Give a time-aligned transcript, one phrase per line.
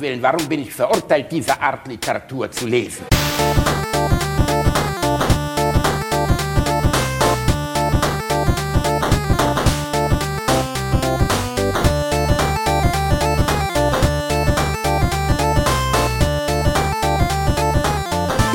[0.00, 3.04] Willen, warum bin ich verurteilt, diese Art Literatur zu lesen?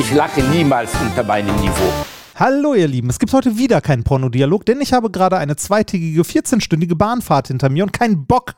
[0.00, 1.92] Ich lache niemals unter meinem Niveau.
[2.34, 6.22] Hallo ihr Lieben, es gibt heute wieder keinen Pornodialog, denn ich habe gerade eine zweitägige
[6.22, 8.54] 14-stündige Bahnfahrt hinter mir und keinen Bock,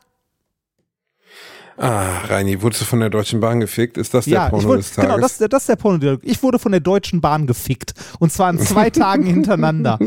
[1.81, 3.97] Ah, Reini, wurdest du von der Deutschen Bahn gefickt?
[3.97, 5.09] Ist das der ja, Porno wurde, des Tages?
[5.09, 6.19] Genau, das, das ist der Pornodialog.
[6.25, 7.93] Ich wurde von der Deutschen Bahn gefickt.
[8.19, 9.97] Und zwar an zwei Tagen hintereinander.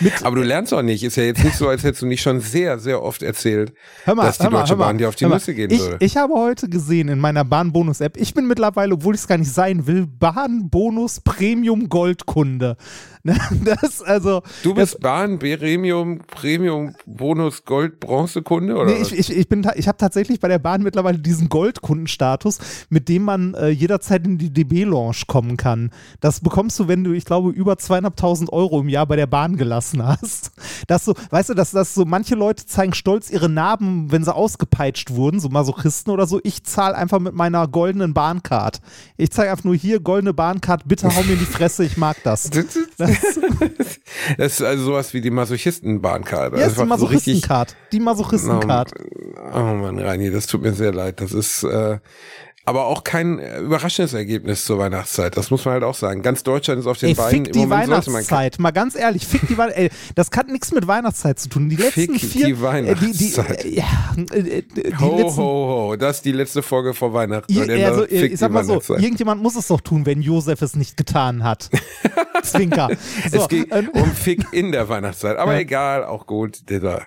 [0.00, 1.04] Mit, Aber du lernst auch nicht.
[1.04, 3.72] Ist ja jetzt nicht so, als hättest du nicht schon sehr, sehr oft erzählt,
[4.06, 5.26] hör mal, dass die mal, Deutsche hör mal, Bahn dir auf die.
[5.26, 6.04] Nüsse gehen ich, würde.
[6.04, 9.52] Ich habe heute gesehen in meiner Bahn-Bonus-App, ich bin mittlerweile, obwohl ich es gar nicht
[9.52, 12.76] sein will, Bahn-Bonus-Premium-Goldkunde.
[13.19, 13.19] Ne,
[13.64, 19.48] Das, also, du bist Bahn, Premium, Premium, Bonus, Gold, Bronzekunde oder Nee, ich, ich, ich,
[19.48, 24.26] bin ich habe tatsächlich bei der Bahn mittlerweile diesen Goldkundenstatus, mit dem man äh, jederzeit
[24.26, 25.90] in die DB-Lounge kommen kann.
[26.20, 29.56] Das bekommst du, wenn du, ich glaube, über zweieinhalbtausend Euro im Jahr bei der Bahn
[29.56, 30.52] gelassen hast.
[30.86, 34.34] Das so, weißt du, dass das so manche Leute zeigen stolz ihre Narben, wenn sie
[34.34, 36.40] ausgepeitscht wurden, so Masochisten oder so.
[36.42, 38.80] Ich zahle einfach mit meiner goldenen Bahncard.
[39.16, 42.16] Ich zeige einfach nur hier goldene Bahncard, bitte hau mir in die Fresse, ich mag
[42.24, 42.50] das.
[42.96, 43.09] Das,
[44.36, 46.58] Das ist also sowas wie die Masochisten-Bahnkarte.
[46.58, 47.76] ja, ist die Einfach so Masochistencard.
[47.92, 48.92] Die Masochistencard.
[49.54, 51.20] Oh Mann, Reini, das tut mir sehr leid.
[51.20, 51.98] Das ist äh,
[52.70, 55.36] aber auch kein äh, überraschendes Ergebnis zur Weihnachtszeit.
[55.36, 56.22] Das muss man halt auch sagen.
[56.22, 57.44] Ganz Deutschland ist auf den Ey, Beinen.
[57.44, 58.58] fick die Weihnachtszeit.
[58.58, 59.92] Mal ganz ehrlich, fick die Weihnachtszeit.
[60.14, 61.68] Das hat nichts mit Weihnachtszeit zu tun.
[61.68, 62.46] Die letzten Fick vier.
[62.46, 63.64] die äh, die, die, Weihnachtszeit.
[63.64, 65.96] äh, ja, äh, die Ho, letzten, ho, ho.
[65.96, 67.52] Das ist die letzte Folge vor Weihnachten.
[67.54, 69.02] Dann also, ich sag mal so, Weihnachtszeit.
[69.02, 71.68] irgendjemand muss es doch tun, wenn Josef es nicht getan hat.
[72.42, 72.88] Zwinker.
[73.30, 75.36] So, es geht ähm, um Fick in der Weihnachtszeit.
[75.36, 75.58] Aber Ja.
[75.60, 76.70] egal, auch gut.
[76.70, 77.06] Der,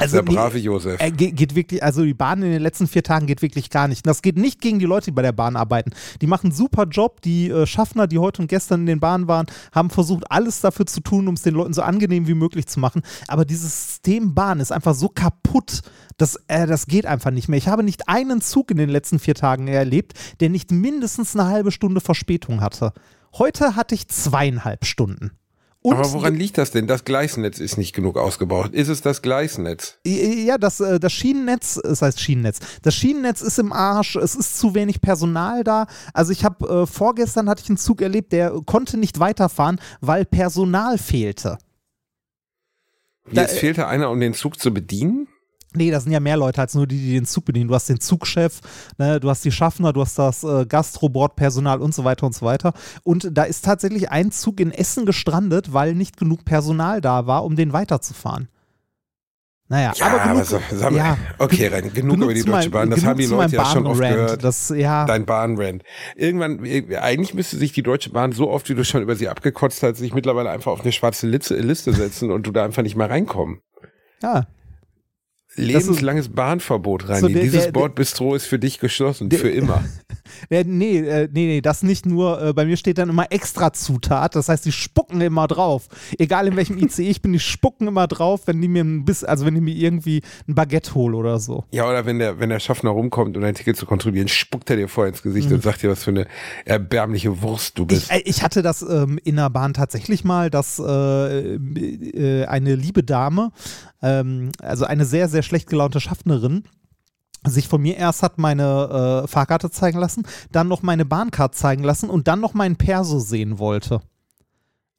[0.00, 1.00] Also der nee, brave Josef.
[1.00, 3.88] Er geht, geht wirklich, also die Bahn in den letzten vier Tagen geht wirklich gar
[3.88, 4.06] nicht.
[4.06, 5.90] Und das geht nicht gegen die Leute, die bei der Bahn arbeiten.
[6.20, 7.20] Die machen einen super Job.
[7.22, 10.86] Die äh, Schaffner, die heute und gestern in den Bahnen waren, haben versucht, alles dafür
[10.86, 13.02] zu tun, um es den Leuten so angenehm wie möglich zu machen.
[13.28, 15.82] Aber dieses System Bahn ist einfach so kaputt,
[16.16, 17.58] dass äh, das geht einfach nicht mehr.
[17.58, 21.48] Ich habe nicht einen Zug in den letzten vier Tagen erlebt, der nicht mindestens eine
[21.48, 22.92] halbe Stunde Verspätung hatte.
[23.34, 25.32] Heute hatte ich zweieinhalb Stunden.
[25.82, 26.86] Und Aber woran liegt das denn?
[26.86, 28.74] Das Gleisnetz ist nicht genug ausgebaut.
[28.74, 29.98] Ist es das Gleisnetz?
[30.04, 34.58] Ja, das, äh, das Schienennetz, das heißt Schienennetz, das Schienennetz ist im Arsch, es ist
[34.58, 35.86] zu wenig Personal da.
[36.12, 40.26] Also ich habe äh, vorgestern hatte ich einen Zug erlebt, der konnte nicht weiterfahren, weil
[40.26, 41.56] Personal fehlte.
[43.32, 45.28] Da, Jetzt äh, fehlte einer, um den Zug zu bedienen?
[45.72, 47.68] Nee, da sind ja mehr Leute als nur die, die den Zug bedienen.
[47.68, 48.60] Du hast den Zugchef,
[48.98, 52.44] ne, du hast die Schaffner, du hast das äh, Gastrobordpersonal und so weiter und so
[52.44, 52.72] weiter.
[53.04, 57.44] Und da ist tatsächlich ein Zug in Essen gestrandet, weil nicht genug Personal da war,
[57.44, 58.48] um den weiterzufahren.
[59.68, 62.70] Naja, Ja, aber genug, aber so, sag mal, ja, okay, Rein, genug, über die Deutsche
[62.70, 62.90] Bahn.
[62.90, 64.42] Das genug haben die Leute ja schon oft gehört.
[64.42, 65.84] Das, ja, Dein Bahnrand.
[66.16, 69.28] Irgendwann, äh, eigentlich müsste sich die Deutsche Bahn so oft, wie du schon über sie
[69.28, 72.82] abgekotzt hast, sich mittlerweile einfach auf eine schwarze Liste, Liste setzen und du da einfach
[72.82, 73.60] nicht mehr reinkommen.
[74.20, 74.46] ja.
[75.56, 77.20] Lebenslanges Bahnverbot, Reini.
[77.20, 79.84] So, der- Dieses der- Bordbistro ist für dich geschlossen, für immer.
[80.48, 82.40] Nee, äh, nee, nee, das nicht nur.
[82.40, 84.36] Äh, bei mir steht dann immer extra Zutat.
[84.36, 85.88] Das heißt, die spucken immer drauf.
[86.18, 89.28] Egal in welchem ICE ich bin, die spucken immer drauf, wenn die mir ein bisschen,
[89.28, 91.64] also wenn die mir irgendwie ein Baguette holen oder so.
[91.72, 94.76] Ja, oder wenn der, wenn der Schaffner rumkommt, um dein Ticket zu kontrollieren, spuckt er
[94.76, 96.26] dir vorher ins Gesicht und sagt dir, was für eine
[96.64, 98.04] erbärmliche Wurst du bist.
[98.04, 102.76] Ich, äh, ich hatte das ähm, in der Bahn tatsächlich mal, dass äh, äh, eine
[102.76, 103.50] liebe Dame,
[104.02, 106.64] ähm, also eine sehr, sehr schlecht gelaunte Schaffnerin,
[107.46, 111.84] sich von mir erst hat meine äh, Fahrkarte zeigen lassen, dann noch meine Bahncard zeigen
[111.84, 114.00] lassen und dann noch meinen Perso sehen wollte.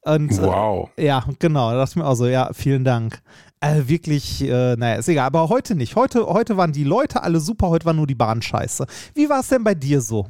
[0.03, 0.89] Und, äh, wow.
[0.97, 1.71] Ja, genau.
[1.71, 3.21] Da dachte ich mir auch so, ja, vielen Dank.
[3.59, 5.27] Äh, wirklich, äh, naja, ist egal.
[5.27, 5.95] Aber heute nicht.
[5.95, 8.87] Heute, heute waren die Leute alle super, heute war nur die Bahn scheiße.
[9.13, 10.27] Wie war es denn bei dir so?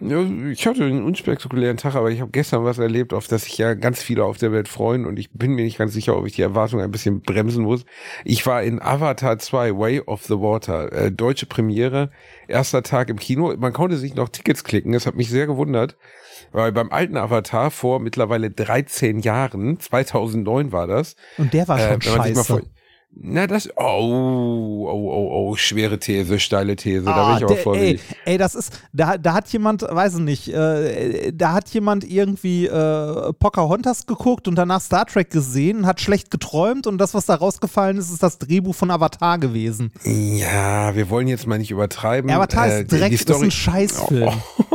[0.00, 3.74] Ich hatte einen unspektakulären Tag, aber ich habe gestern was erlebt, auf das sich ja
[3.74, 6.34] ganz viele auf der Welt freuen und ich bin mir nicht ganz sicher, ob ich
[6.34, 7.84] die Erwartung ein bisschen bremsen muss.
[8.24, 12.10] Ich war in Avatar 2, Way of the Water, äh, deutsche Premiere,
[12.48, 13.54] erster Tag im Kino.
[13.56, 15.96] Man konnte sich noch Tickets klicken, das hat mich sehr gewundert,
[16.50, 22.00] weil beim alten Avatar vor mittlerweile 13 Jahren, 2009 war das, Und der war schon
[22.00, 22.62] äh, scheiße.
[23.16, 27.74] Na, das, oh, oh, oh, oh, schwere These, steile These, da bin Ah, ich aber
[27.76, 31.68] der, ey, ey, das ist, da, da hat jemand, weiß ich nicht, äh, da hat
[31.70, 37.14] jemand irgendwie äh, Pocahontas geguckt und danach Star Trek gesehen, hat schlecht geträumt und das,
[37.14, 39.92] was da rausgefallen ist, ist das Drehbuch von Avatar gewesen.
[40.04, 42.30] Ja, wir wollen jetzt mal nicht übertreiben.
[42.30, 44.28] Avatar Äh, ist Dreck, die das ist ein Story- Scheißfilm.
[44.28, 44.32] Oh,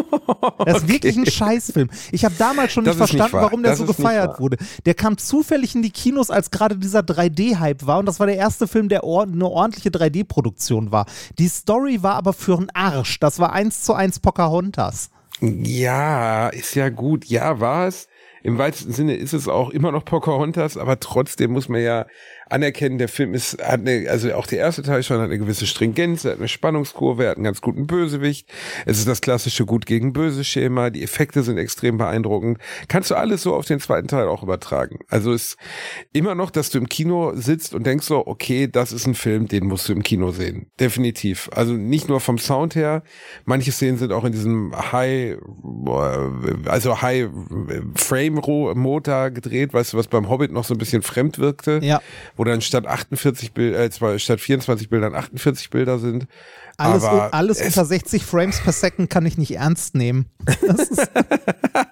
[0.65, 0.93] Das ist okay.
[0.93, 1.89] wirklich ein Scheißfilm.
[2.11, 3.41] Ich habe damals schon Das nicht nicht verstanden, wahr.
[3.43, 4.57] warum der Das so nicht gefeiert wurde.
[4.85, 8.37] Der kam zufällig in die Kinos, als gerade dieser 3D-Hype war und das war der
[8.37, 11.05] erste Film, der or eine ordentliche 3D-Produktion war.
[11.37, 13.19] Die Story war aber für einen Arsch.
[13.19, 15.09] Das war eins zu eins Pocahontas.
[15.41, 17.25] Ja, ist ja gut.
[17.25, 18.07] Ja, war es.
[18.41, 22.05] Im weitesten Sinne ist es auch immer noch Pocahontas, aber trotzdem muss man ja
[22.49, 25.67] anerkennen, der Film ist, hat eine, also auch der erste Teil schon hat eine gewisse
[25.67, 28.51] Stringenz, hat eine Spannungskurve, hat einen ganz guten Bösewicht.
[28.85, 32.57] Es ist das klassische Gut gegen Böse Schema, die Effekte sind extrem beeindruckend.
[32.87, 34.99] Kannst du alles so auf den zweiten Teil auch übertragen.
[35.09, 35.57] Also ist
[36.11, 39.47] immer noch, dass du im Kino sitzt und denkst so, okay, das ist ein Film,
[39.47, 40.71] den musst du im Kino sehen.
[40.79, 41.49] Definitiv.
[41.53, 43.03] Also nicht nur vom Sound her,
[43.45, 45.37] manche Szenen sind auch in diesem High,
[46.65, 47.29] also High
[47.95, 48.41] Frame
[48.75, 51.79] Motor gedreht, weißt du, was beim Hobbit noch so ein bisschen fremd wirkte.
[51.83, 52.01] Ja
[52.39, 56.25] wo dann statt 48 Bilder, äh, statt 24 Bildern 48 Bilder sind.
[56.77, 60.25] Alles, Aber alles unter 60 Frames per Second kann ich nicht ernst nehmen.
[60.65, 61.11] Das ist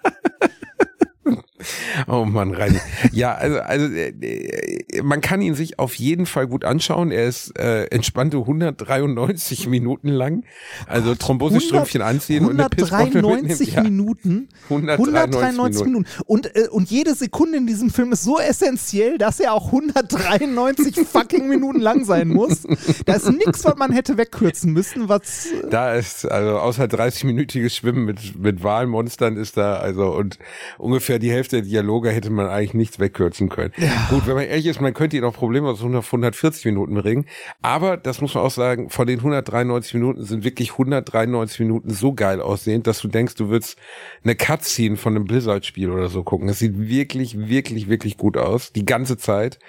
[2.08, 2.80] Oh Mann, Reini.
[3.12, 7.12] Ja, also, also äh, man kann ihn sich auf jeden Fall gut anschauen.
[7.12, 10.44] Er ist äh, entspannte 193 Minuten lang.
[10.86, 14.50] Also Thrombosestrümpfchen anziehen 193 und eine Minuten.
[14.70, 15.98] 193, 193 Minuten.
[15.98, 16.24] Minuten.
[16.26, 21.08] Und, äh, und jede Sekunde in diesem Film ist so essentiell, dass er auch 193
[21.12, 22.64] fucking Minuten lang sein muss.
[23.06, 25.10] Da ist nichts, was man hätte wegkürzen müssen.
[25.10, 30.38] Was äh, da ist, also außer 30-minütiges Schwimmen mit, mit Wahlmonstern ist da, also und
[30.78, 33.74] ungefähr die Hälfte der Dialoge hätte man eigentlich nichts wegkürzen können.
[33.78, 34.08] Ja.
[34.10, 37.26] Gut, wenn man ehrlich ist, man könnte ihn auch problemlos auf 140 Minuten bringen.
[37.62, 42.14] Aber das muss man auch sagen, von den 193 Minuten sind wirklich 193 Minuten so
[42.14, 43.78] geil aussehend, dass du denkst, du würdest
[44.24, 46.50] eine Cutscene von einem Blizzard-Spiel oder so gucken.
[46.50, 48.72] Es sieht wirklich, wirklich, wirklich gut aus.
[48.72, 49.60] Die ganze Zeit.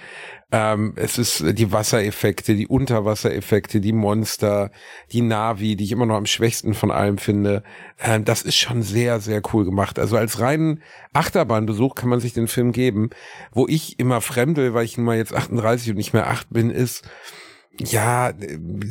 [0.51, 4.71] Ähm, es ist die Wassereffekte, die Unterwassereffekte, die Monster,
[5.13, 7.63] die Navi, die ich immer noch am schwächsten von allem finde.
[8.01, 9.99] Ähm, das ist schon sehr, sehr cool gemacht.
[9.99, 13.11] Also als reinen Achterbahnbesuch kann man sich den Film geben.
[13.53, 16.71] Wo ich immer fremdel, weil ich nun mal jetzt 38 und nicht mehr 8 bin,
[16.71, 17.07] ist,
[17.81, 18.33] ja,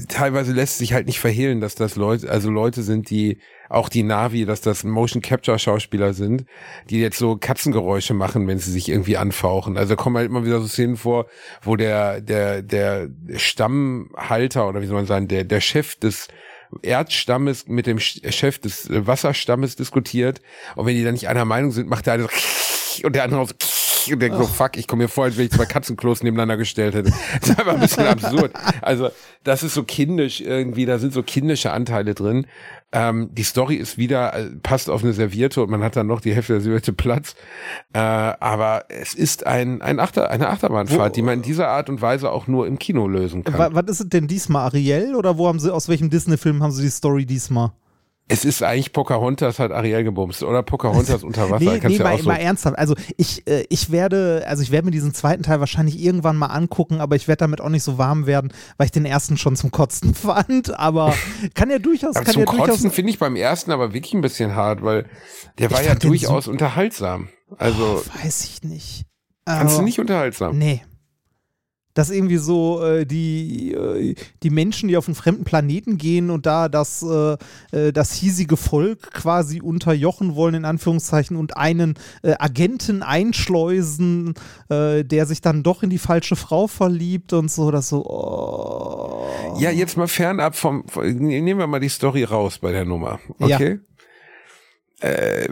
[0.07, 3.39] teilweise lässt sich halt nicht verhehlen, dass das Leute, also Leute sind, die
[3.69, 6.45] auch die Navi, dass das Motion Capture Schauspieler sind,
[6.89, 9.77] die jetzt so Katzengeräusche machen, wenn sie sich irgendwie anfauchen.
[9.77, 11.27] Also kommen halt immer wieder so Szenen vor,
[11.61, 16.29] wo der der der Stammhalter oder wie soll man sagen, der der Chef des
[16.81, 20.41] Erdstammes mit dem Chef des Wasserstammes diskutiert
[20.75, 23.45] und wenn die dann nicht einer Meinung sind, macht der eine so und der andere
[23.45, 23.53] so
[24.13, 26.95] und denke so, fuck, ich komme mir vor, als wenn ich zwei Katzenklos nebeneinander gestellt
[26.95, 27.11] hätte.
[27.39, 28.51] Das ist einfach ein bisschen absurd.
[28.81, 29.09] Also,
[29.43, 32.47] das ist so kindisch irgendwie, da sind so kindische Anteile drin.
[32.91, 36.21] Ähm, die Story ist wieder, äh, passt auf eine Serviette und man hat dann noch
[36.21, 37.35] die Hälfte der Serviette Platz.
[37.93, 41.89] Äh, aber es ist ein, ein Achter, eine Achterbahnfahrt, wo, die man in dieser Art
[41.89, 43.73] und Weise auch nur im Kino lösen kann.
[43.73, 45.15] Was ist es denn diesmal, Ariel?
[45.15, 47.71] Oder wo haben sie, aus welchem Disney-Film haben sie die Story diesmal?
[48.29, 51.63] Es ist eigentlich Pocahontas hat Ariel gebumst oder Pocahontas unter Wasser.
[51.63, 52.77] nee, nee, ja mal, mal ernsthaft.
[52.77, 56.47] Also ich, äh, ich werde, also ich werde mir diesen zweiten Teil wahrscheinlich irgendwann mal
[56.47, 59.55] angucken, aber ich werde damit auch nicht so warm werden, weil ich den ersten schon
[59.55, 60.77] zum Kotzen fand.
[60.77, 61.13] Aber
[61.53, 62.15] kann ja durchaus.
[62.15, 65.05] Aber kann zum ja Kotzen finde ich beim ersten aber wirklich ein bisschen hart, weil
[65.57, 67.29] der war ja durchaus so unterhaltsam.
[67.57, 69.05] Also oh, weiß ich nicht.
[69.45, 70.57] Fandst du nicht unterhaltsam?
[70.57, 70.83] Nee
[71.97, 74.13] dass irgendwie so äh, die, äh,
[74.43, 77.37] die Menschen, die auf einen fremden Planeten gehen und da das, äh,
[77.71, 84.35] äh das hiesige Volk quasi unterjochen wollen, in Anführungszeichen, und einen äh, Agenten einschleusen,
[84.69, 88.05] äh, der sich dann doch in die falsche Frau verliebt und so, das so.
[88.05, 89.57] Oh.
[89.57, 93.79] Ja, jetzt mal fernab vom, nehmen wir mal die Story raus bei der Nummer, okay?
[95.01, 95.47] Ja.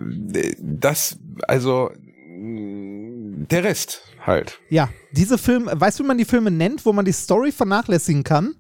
[0.59, 1.89] das, also
[2.37, 4.60] der Rest halt.
[4.70, 8.24] Ja, diese Filme, weißt du, wie man die Filme nennt, wo man die Story vernachlässigen
[8.24, 8.55] kann?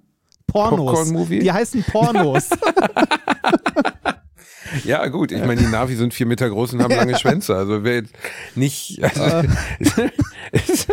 [0.47, 1.11] Pornos.
[1.29, 2.49] Die heißen Pornos.
[4.83, 5.31] Ja, gut.
[5.31, 7.55] Ich meine, die Navi sind vier Meter groß und haben lange Schwänze.
[7.55, 8.13] Also wer jetzt
[8.55, 9.01] nicht.
[9.01, 9.47] Also,
[10.51, 10.87] ist,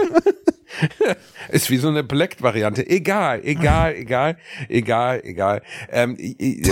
[1.50, 2.88] ist wie so eine Black-Variante.
[2.88, 4.36] Egal, egal, egal,
[4.68, 5.62] egal, egal.
[5.90, 6.16] Ähm,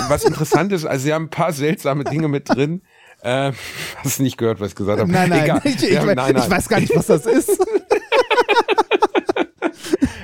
[0.09, 2.83] was interessant ist, also sie haben ein paar seltsame Dinge mit drin.
[3.23, 3.55] Ähm,
[3.97, 5.11] hast du nicht gehört, was ich gesagt habe?
[5.11, 5.61] Nein, nein, Egal.
[5.65, 6.37] Ich, ich, haben, nein, nein.
[6.37, 7.51] ich weiß gar nicht, was das ist.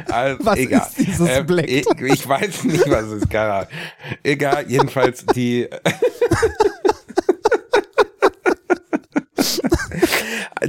[0.08, 0.80] Also, was egal.
[0.80, 1.68] ist dieses ähm, Black?
[1.68, 3.30] Ich, ich, weiß nicht, was es ist.
[3.30, 3.68] Keine Ahnung.
[4.22, 5.68] Egal, jedenfalls die.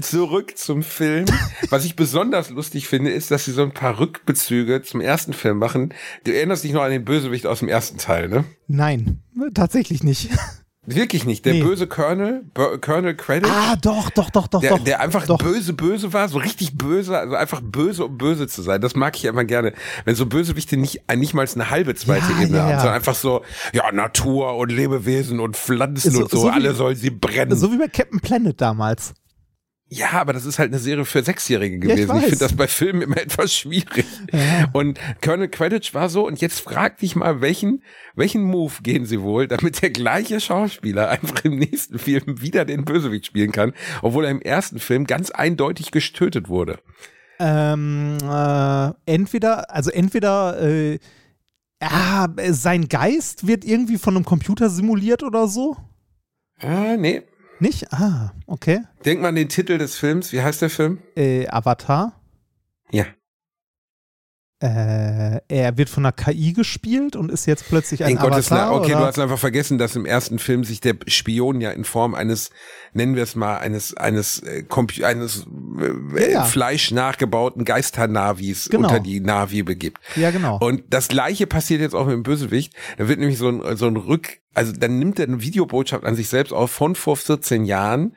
[0.02, 1.26] Zurück zum Film.
[1.70, 5.60] Was ich besonders lustig finde, ist, dass sie so ein paar Rückbezüge zum ersten Film
[5.60, 5.94] machen.
[6.26, 8.44] Du erinnerst dich noch an den Bösewicht aus dem ersten Teil, ne?
[8.68, 9.22] Nein,
[9.54, 10.30] tatsächlich nicht.
[10.90, 11.46] Wirklich nicht.
[11.46, 11.64] Der nee.
[11.64, 13.52] böse Colonel, B Colonel Credit.
[13.52, 14.62] Ah, doch, doch, doch, doch.
[14.62, 15.38] Der, doch, der einfach doch.
[15.38, 18.80] böse, böse war, so richtig böse, also einfach böse, um böse zu sein.
[18.80, 19.74] Das mag ich immer gerne.
[20.06, 22.78] Wenn so Bösewichte nicht, nicht mal eine halbe zweite ja, Ebene ja, haben, ja.
[22.78, 23.42] sondern einfach so,
[23.74, 27.58] ja, Natur und Lebewesen und Pflanzen so, und so, so alle wie, sollen sie brennen.
[27.58, 29.14] So wie bei Captain Planet damals.
[29.90, 32.18] Ja, aber das ist halt eine Serie für Sechsjährige Ja, ich gewesen.
[32.18, 34.06] ich finde das bei Filmen immer etwas schwierig.
[34.34, 34.70] Ja.
[34.74, 39.22] Und Colonel Quidditch war so, und jetzt frag dich mal, welchen, welchen Move gehen sie
[39.22, 44.26] wohl, damit der gleiche Schauspieler einfach im nächsten Film wieder den Bösewicht spielen kann, obwohl
[44.26, 46.80] er im ersten Film ganz eindeutig gestötet wurde.
[47.40, 51.00] Ähm, äh, entweder, also entweder, äh,
[51.82, 55.78] ja, sein Geist wird irgendwie von einem Computer simuliert oder so.
[56.60, 57.22] Ah, nee.
[57.60, 57.92] Nicht?
[57.92, 58.82] Ah, okay.
[59.06, 60.32] Denk mal an den Titel des Films.
[60.32, 61.00] Wie heißt der Film?
[61.16, 62.14] Äh, Avatar.
[62.92, 63.06] Ja.
[64.60, 68.72] Äh, er wird von einer KI gespielt und ist jetzt plötzlich ein In Gottes Avatar.
[68.72, 68.80] Namen.
[68.80, 69.02] Okay, oder?
[69.02, 72.50] du hast einfach vergessen, dass im ersten Film sich der Spion ja in Form eines,
[72.94, 75.46] nennen wir es mal, eines, eines, äh, Compu eines
[76.16, 76.44] äh, ja.
[76.44, 78.88] Fleisch nachgebauten Geister-Navis Genau.
[78.88, 80.00] unter die Navi begibt.
[80.16, 80.58] ja, genau.
[80.58, 82.74] Und das gleiche passiert jetzt auch mit dem Bösewicht.
[82.98, 86.16] Da wird nämlich so ein, so ein Rück, also dann nimmt er eine Videobotschaft an
[86.16, 88.16] sich selbst auf von vor 14 Jahren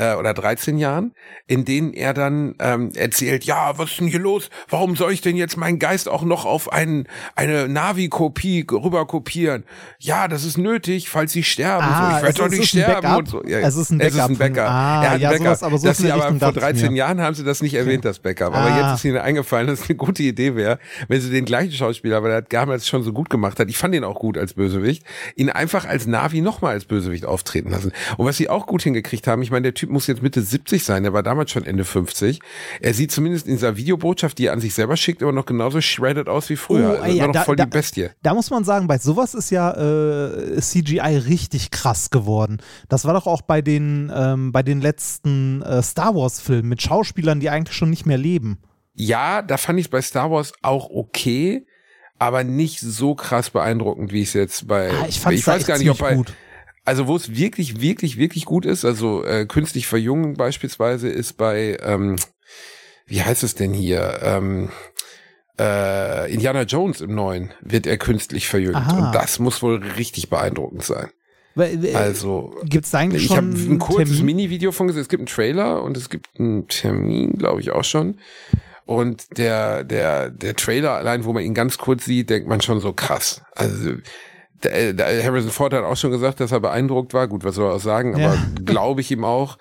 [0.00, 1.12] äh, oder 13 Jahren,
[1.46, 4.48] in denen er dann ähm, erzählt, ja, was ist denn hier los?
[4.68, 9.64] Warum soll ich denn jetzt meinen Geist auch noch auf einen, eine Navi-Kopie rüber kopieren?
[9.98, 11.84] Ja, das ist nötig, falls sie sterben.
[11.86, 13.18] Ah, so, ich es werde doch ist- nicht sterben Backup?
[13.18, 13.44] und so.
[13.46, 14.70] Ja, Es ist ein Es ist Backup ein Backup.
[14.70, 15.72] ah, er hat ja, ein sowas, Backup.
[15.72, 16.98] aber so sie aber vor dachte ich 13 mir.
[16.98, 18.54] Jahren haben sie das nicht erwähnt, das Backup.
[18.54, 18.78] Aber Ah.
[18.90, 20.78] jetzt ist ihnen eingefallen, dass es eine gute Idee wäre,
[21.08, 23.94] wenn sie den gleichen Schauspieler, weil er damals schon so gut gemacht hat, ich fand
[23.94, 25.04] ihn auch gut als Bösewicht,
[25.36, 27.92] ihn einfach als Navi nochmal als Bösewicht auftreten lassen.
[28.16, 30.82] Und was sie auch gut hingekriegt haben, ich meine, der Typ muss jetzt Mitte 70
[30.84, 32.40] sein, der war damals schon Ende 50.
[32.80, 35.80] Er sieht zumindest in dieser Videobotschaft, die er an sich selber schickt, immer noch genauso
[35.80, 36.98] shredded aus wie früher.
[36.98, 38.08] Oh, also ja, immer noch da- voll da- die Bestie.
[38.22, 42.58] Da muss man sagen, bei sowas ist ja äh, CGI richtig krass geworden.
[42.88, 47.40] Das war doch auch bei den, ähm, bei den letzten äh, Star Wars-Filmen mit Schauspielern,
[47.40, 48.58] die eigentlich schon nicht mehr leben.
[48.94, 51.66] Ja, da fand ich es bei Star Wars auch okay,
[52.18, 54.90] aber nicht so krass beeindruckend, wie ich es jetzt bei.
[54.90, 56.34] Ah, ich ich weiß gar nicht, ob bei, gut.
[56.84, 61.76] Also wo es wirklich, wirklich, wirklich gut ist, also äh, künstlich verjüngen beispielsweise ist bei,
[61.82, 62.16] ähm,
[63.06, 64.20] wie heißt es denn hier?
[64.22, 64.70] Ähm,
[65.58, 68.76] äh, Indiana Jones im neuen wird er künstlich verjüngt.
[68.76, 69.06] Aha.
[69.08, 71.10] Und das muss wohl richtig beeindruckend sein.
[71.94, 74.22] Also Gibt es da eigentlich ich habe schon ein kurzes?
[74.22, 75.02] Mini-Video von gesehen.
[75.02, 78.18] Es gibt einen Trailer und es gibt einen Termin, glaube ich auch schon.
[78.86, 82.80] Und der, der, der Trailer allein, wo man ihn ganz kurz sieht, denkt man schon
[82.80, 83.42] so krass.
[83.54, 83.94] Also
[84.64, 87.28] Harrison Ford hat auch schon gesagt, dass er beeindruckt war.
[87.28, 88.46] Gut, was soll er auch sagen, aber Ja.
[88.64, 89.58] glaube ich ihm auch.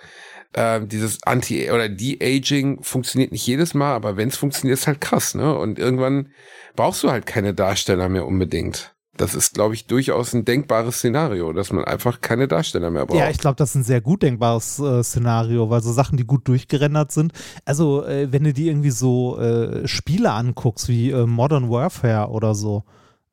[0.53, 4.99] Äh, dieses Anti- oder De-Aging funktioniert nicht jedes Mal, aber wenn es funktioniert, ist halt
[4.99, 5.55] krass, ne?
[5.55, 6.29] Und irgendwann
[6.75, 8.95] brauchst du halt keine Darsteller mehr unbedingt.
[9.15, 13.19] Das ist, glaube ich, durchaus ein denkbares Szenario, dass man einfach keine Darsteller mehr braucht.
[13.19, 16.25] Ja, ich glaube, das ist ein sehr gut denkbares äh, Szenario, weil so Sachen, die
[16.25, 17.33] gut durchgerendert sind.
[17.65, 22.55] Also, äh, wenn du dir irgendwie so äh, Spiele anguckst, wie äh, Modern Warfare oder
[22.55, 22.85] so,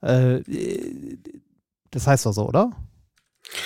[0.03, 1.19] äh, äh,
[1.97, 2.71] das heißt doch so, oder?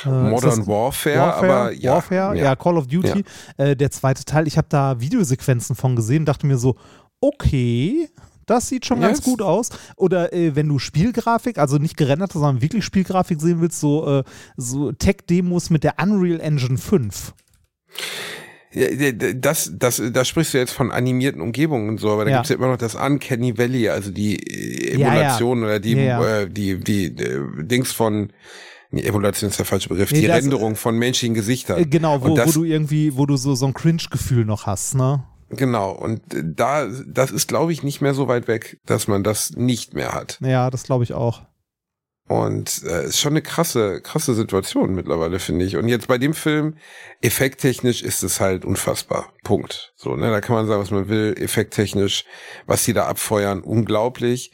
[0.04, 1.94] Äh, Modern Warfare, Warfare, aber ja.
[1.94, 3.24] Warfare, ja, Call of Duty,
[3.56, 4.46] äh, der zweite Teil.
[4.46, 6.76] Ich habe da Videosequenzen von gesehen, dachte mir so,
[7.20, 8.08] okay,
[8.46, 9.24] das sieht schon ganz Yes.
[9.24, 9.70] gut aus.
[9.96, 14.24] Oder äh, wenn du Spielgrafik, also nicht gerenderte, sondern wirklich Spielgrafik sehen willst, so, äh,
[14.56, 17.34] so Tech-Demos mit der Unreal Engine 5.
[18.72, 18.86] Ja,
[19.34, 22.36] Das, das, da sprichst du jetzt von animierten Umgebungen und so, aber da Ja.
[22.38, 25.12] gibt's ja immer noch das Uncanny Valley, also die äh, Ja, ja.
[25.14, 25.98] Emulation oder die.
[25.98, 28.32] Äh, die, die, äh, Dings von,
[28.92, 31.80] nee, Emulation ist der falsche Begriff, Nee, die das- Renderung von menschlichen Gesichtern.
[31.80, 34.94] Äh, genau, wo, das- wo du irgendwie, wo du so, so ein Cringe-Gefühl noch hast,
[34.94, 35.24] ne?
[35.50, 39.24] Genau, und äh, da, das ist, glaube ich, nicht mehr so weit weg, dass man
[39.24, 40.38] das nicht mehr hat.
[40.42, 41.42] Ja, das glaube ich auch.
[42.30, 45.76] Und äh, ist schon eine krasse, krasse Situation mittlerweile, finde ich.
[45.76, 46.76] Und jetzt bei dem Film,
[47.22, 49.32] effekttechnisch ist es halt unfassbar.
[49.42, 49.92] Punkt.
[49.96, 52.24] So, ne, da kann man sagen, was man will, effekttechnisch,
[52.66, 54.52] was die da abfeuern, unglaublich.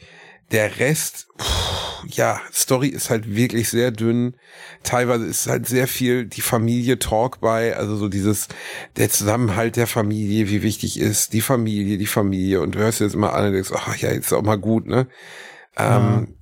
[0.49, 4.37] Der Rest, pff, ja, Story ist halt wirklich sehr dünn.
[4.81, 8.47] Teilweise ist halt sehr viel die Familie Talk bei, also so dieses,
[8.95, 12.61] der Zusammenhalt der Familie, wie wichtig ist die Familie, die Familie.
[12.61, 14.87] Und du hörst jetzt immer an und denkst, ach ja, jetzt ist auch mal gut,
[14.87, 15.07] ne?
[15.77, 16.36] Ähm,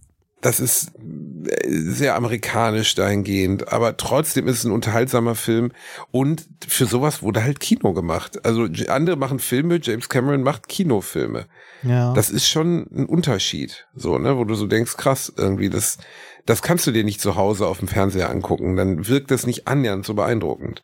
[0.46, 5.72] das ist äh, sehr amerikanisch dahingehend, aber trotzdem ist es ein unterhaltsamer Film
[6.12, 8.46] und für sowas wurde halt Kino gemacht.
[8.46, 11.48] Also andere machen Filme, James Cameron macht Kinofilme.
[11.82, 12.14] Ja.
[12.14, 15.98] Das ist schon ein Unterschied, so, ne, wo du so denkst, krass, irgendwie, das,
[16.46, 19.68] das kannst du dir nicht zu Hause auf dem Fernseher angucken, dann wirkt das nicht
[19.68, 20.84] annähernd so beeindruckend.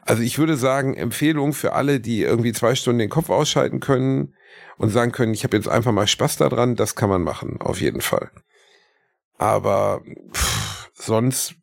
[0.00, 4.34] Also ich würde sagen, Empfehlung für alle, die irgendwie zwei Stunden den Kopf ausschalten können
[4.78, 7.80] und sagen können, ich habe jetzt einfach mal Spaß daran, das kann man machen, auf
[7.82, 8.30] jeden Fall.
[9.38, 10.02] Aber
[10.32, 11.54] pff, sonst,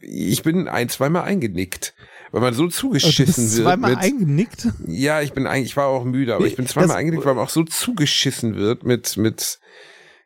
[0.00, 1.94] ich bin ein, zweimal eingenickt,
[2.32, 3.66] weil man so Oh, du zugeschissen bist wird.
[3.66, 4.68] zweimal eingenickt.
[4.86, 7.34] ja, ich bin eigentlich, ich war auch müde, aber ich bin zweimal Das- eingenickt, weil
[7.34, 9.60] man auch so zugeschissen wird mit, mit,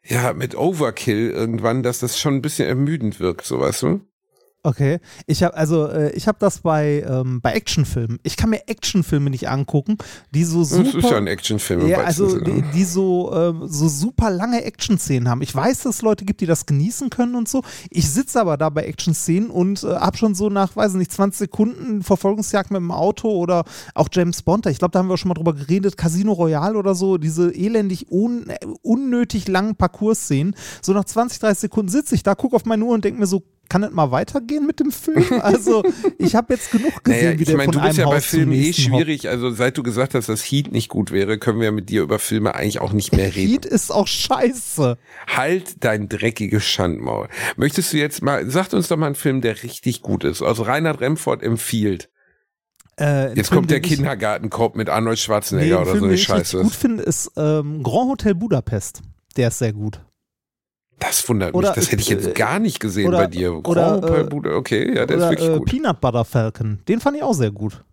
[0.05, 4.01] ja, mit Overkill irgendwann, dass das schon ein bisschen ermüdend wirkt, so weißt du?
[4.65, 8.21] Okay, ich habe also äh, ich habe das bei ähm, bei Actionfilmen.
[8.23, 9.99] Ich kann mir Actionfilme nicht angucken,
[10.31, 10.85] die so super.
[10.85, 11.89] Das ist ja ein Actionfilm.
[11.89, 15.43] Ja, also die, die so, ähm, so super lange Action-Szenen haben.
[15.43, 17.63] Ich weiß, dass es Leute gibt, die das genießen können und so.
[17.91, 21.11] Ich sitze aber da bei Action-Szenen und äh, habe schon so nach, weiß ich nicht,
[21.11, 23.65] 20 Sekunden Verfolgungsjagd mit dem Auto oder
[23.97, 24.67] auch James Bond.
[24.67, 25.97] Ich glaube, da haben wir auch schon mal drüber geredet.
[25.97, 30.55] Casino Royale oder so, diese elendig un äh, unnötig langen Parcours-Szenen.
[30.83, 33.27] So nach 20, 30 Sekunden sitze ich da, gucke auf meine Uhr und denke mir
[33.27, 33.43] so,
[33.73, 35.25] kann das mal weitergehen mit dem Film?
[35.43, 35.83] Also,
[36.19, 38.11] ich habe jetzt genug gesehen, Naja, wie ich der meine, von du bist einem ja
[38.11, 39.29] bei Haus Filmen eh schwierig.
[39.29, 42.19] Also seit du gesagt hast, dass Heat nicht gut wäre, können wir mit dir über
[42.19, 43.51] Filme eigentlich auch nicht mehr reden.
[43.53, 44.99] Heat ist auch scheiße.
[45.27, 47.29] Halt dein dreckiges Schandmaul.
[47.57, 50.43] Möchtest du jetzt mal, sagt uns doch mal einen Film, der richtig gut ist.
[50.43, 52.11] Also Reinhard Remford empfiehlt.
[53.01, 56.05] Äh, Jetzt Film, kommt der ich- Kindergartenkorb mit Arnold Nee, Schwarzenegger ein oder Film, so
[56.07, 56.63] eine ich richtig Scheiße.
[56.63, 59.01] gut finde, ist ähm, Grand Hotel Budapest.
[59.39, 60.01] Der ist sehr gut.
[60.99, 61.75] Das wundert Oder, mich.
[61.77, 63.55] Das hätte ich jetzt äh, gar nicht gesehen oder- bei dir.
[63.67, 65.69] oder, äh, okay, ja, der Oder ist wirklich äh, gut.
[65.69, 66.79] Peanut Butter Falcon.
[66.89, 67.85] Den fand ich auch sehr gut.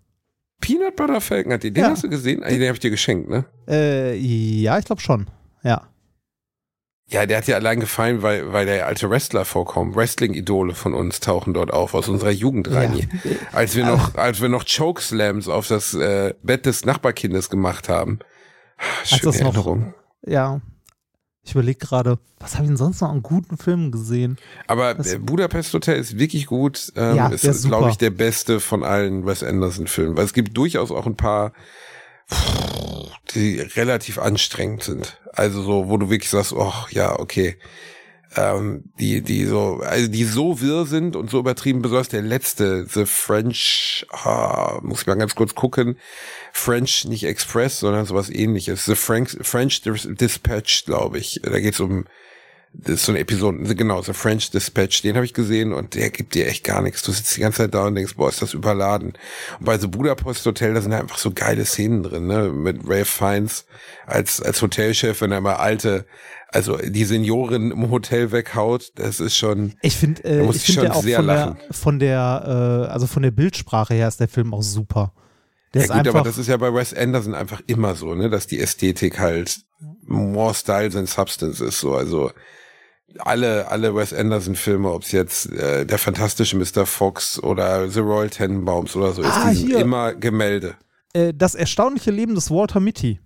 [0.61, 1.89] Peanut Butter Falcon hat den, den Ja.
[1.91, 2.43] hast du gesehen?
[2.43, 3.45] Ah, Den habe ich dir geschenkt, ne?
[3.67, 5.27] Äh, ja, ich glaube schon.
[5.63, 5.87] Ja.
[7.11, 9.95] Ja, der hat dir allein gefallen, weil, weil der alte Wrestler vorkommt.
[9.95, 12.95] Wrestling-Idole von uns tauchen dort auf, aus unserer Jugend rein.
[12.95, 13.31] Ja.
[13.51, 18.19] Als wir noch, als wir noch Chokeslams auf das äh, Bett des Nachbarkindes gemacht haben.
[19.05, 19.93] Schöne das noch- Erinnerung.
[20.23, 20.61] Ja.
[21.49, 24.37] Ich überlege gerade, was habe ich denn sonst noch an guten Filmen gesehen?
[24.67, 26.93] Aber Das- Budapest Hotel ist wirklich gut.
[26.95, 30.15] Ähm, Ja, ist, ist glaube ich, der beste von allen Wes Anderson-Filmen.
[30.15, 31.53] Weil es gibt durchaus auch ein paar,
[33.33, 35.19] die relativ anstrengend sind.
[35.33, 37.57] Also so, wo du wirklich sagst, oh ja, okay.
[38.35, 42.85] Ähm, die, die so, also die so wirr sind und so übertrieben, besonders der letzte,
[42.85, 45.97] The French, ah, muss ich mal ganz kurz gucken.
[46.53, 48.85] French, nicht Express, sondern sowas ähnliches.
[48.85, 51.41] The French, French Dispatch, glaube ich.
[51.43, 52.05] Da geht's um
[52.73, 56.11] das ist so eine Episode, genau, The French Dispatch, den habe ich gesehen und der
[56.11, 57.01] gibt dir echt gar nichts.
[57.01, 59.13] Du sitzt die ganze Zeit da und denkst, boah, ist das überladen.
[59.59, 63.09] Und bei so Budapest Hotel, da sind einfach so geile Szenen drin, ne, mit Ralph
[63.09, 63.65] Fiennes
[64.05, 66.05] als, als Hotelchef, wenn er mal alte,
[66.49, 70.81] also die Seniorin im Hotel weghaut, das ist schon, Ich finde, äh, ich ich finde
[70.81, 71.57] schon der auch sehr von der, lachen.
[71.71, 75.13] von der, äh, also von der Bildsprache her ist der Film auch super.
[75.73, 78.13] Der ja ist gut, einfach, aber das ist ja bei Wes Anderson einfach immer so,
[78.13, 79.59] ne, dass die Ästhetik halt
[80.05, 82.31] more style than substance ist, so, also,
[83.17, 86.85] alle, alle Wes Anderson Filme, ob es jetzt äh, der fantastische Mr.
[86.85, 90.75] Fox oder The Royal Tenenbaums oder so ist, Ah, die sind immer Gemälde.
[91.13, 93.19] äh, das erstaunliche Leben des Walter Mitty.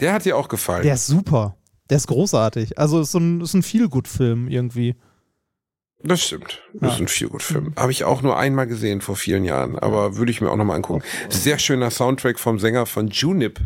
[0.00, 0.82] Der hat dir auch gefallen.
[0.82, 1.56] Der ist super.
[1.90, 2.78] Der ist großartig.
[2.78, 4.96] Also ist so ein, ist ein Feel-Good-Film irgendwie.
[6.04, 6.60] Das stimmt.
[6.74, 6.94] Das Ja.
[6.96, 7.74] ist ein Feelgood-Film.
[7.76, 10.76] Habe ich auch nur einmal gesehen vor vielen Jahren, aber würde ich mir auch nochmal
[10.76, 11.02] angucken.
[11.28, 13.60] Sehr schöner Soundtrack vom Sänger von Junip.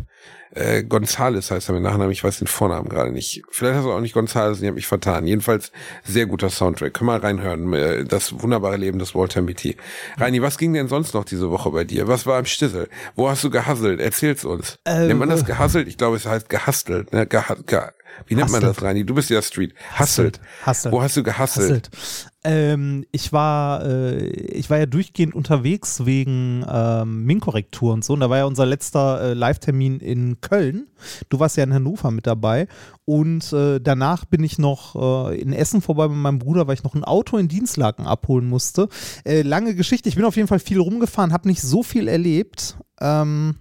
[0.51, 3.43] Äh, Gonzales heißt er mit Nachnamen, ich weiß den Vornamen gerade nicht.
[3.51, 5.27] Vielleicht hast du auch nicht Gonzales, ich habe mich vertan.
[5.27, 5.71] Jedenfalls
[6.03, 6.93] sehr guter Soundtrack.
[6.93, 7.73] Können wir reinhören.
[7.73, 9.75] Äh, Das wunderbare Leben des Walter Mitty.
[10.17, 12.07] Reini, was ging denn sonst noch diese Woche bei dir?
[12.07, 12.87] Was war am Stissel?
[13.15, 13.99] Wo hast du gehasselt?
[13.99, 14.79] Erzähl's uns.
[14.85, 15.87] Äh, nennt man das gehasselt?
[15.87, 17.11] Ich glaube, es heißt gehastelt.
[17.13, 17.27] Ne?
[17.27, 17.81] Geha ge
[18.25, 18.77] Wie nennt man Hustelt.
[18.77, 19.05] das, Reini?
[19.05, 19.73] Du bist ja Street.
[19.93, 20.39] Hasselt.
[20.63, 20.93] Hasselt.
[20.93, 21.89] Wo hast du gehasselt?
[21.91, 22.31] Hasselt.
[22.43, 28.13] Ähm, ich war, äh, ich war ja durchgehend unterwegs wegen ähm, Min-Korrektur und so.
[28.13, 30.87] Und da war ja unser letzter äh, Live-Termin in Köln.
[31.29, 32.67] Du warst ja in Hannover mit dabei.
[33.05, 36.83] Und äh, danach bin ich noch äh, in Essen vorbei mit meinem Bruder, weil ich
[36.83, 38.87] noch ein Auto in Dienstlaken abholen musste.
[39.25, 40.07] Äh, lange Geschichte.
[40.09, 42.77] Ich bin auf jeden Fall viel rumgefahren, habe nicht so viel erlebt.
[43.01, 43.55] Ähm,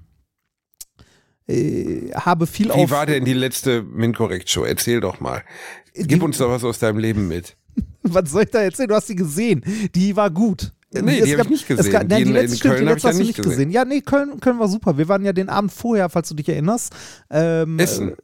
[1.48, 2.90] äh, habe viel Wie auf.
[2.90, 4.64] war denn die letzte Minkorrekt-Show?
[4.64, 5.42] Erzähl doch mal.
[5.94, 7.56] Gib uns doch was aus deinem Leben mit.
[8.02, 8.88] Was soll ich da erzählen?
[8.88, 9.62] Du hast die gesehen.
[9.94, 10.72] Die war gut.
[10.92, 11.92] Nee, Es die hab ich nicht es gesehen.
[11.92, 13.70] gab- nein, Die die, letzte, in stimmt, die letzte hast ja du nicht nicht gesehen.
[13.70, 14.96] Ja, nee, Köln, Köln war super.
[14.96, 16.94] Wir waren ja den Abend vorher, falls du dich erinnerst.
[17.30, 18.11] Ähm, Essen.
[18.12, 18.14] Äh,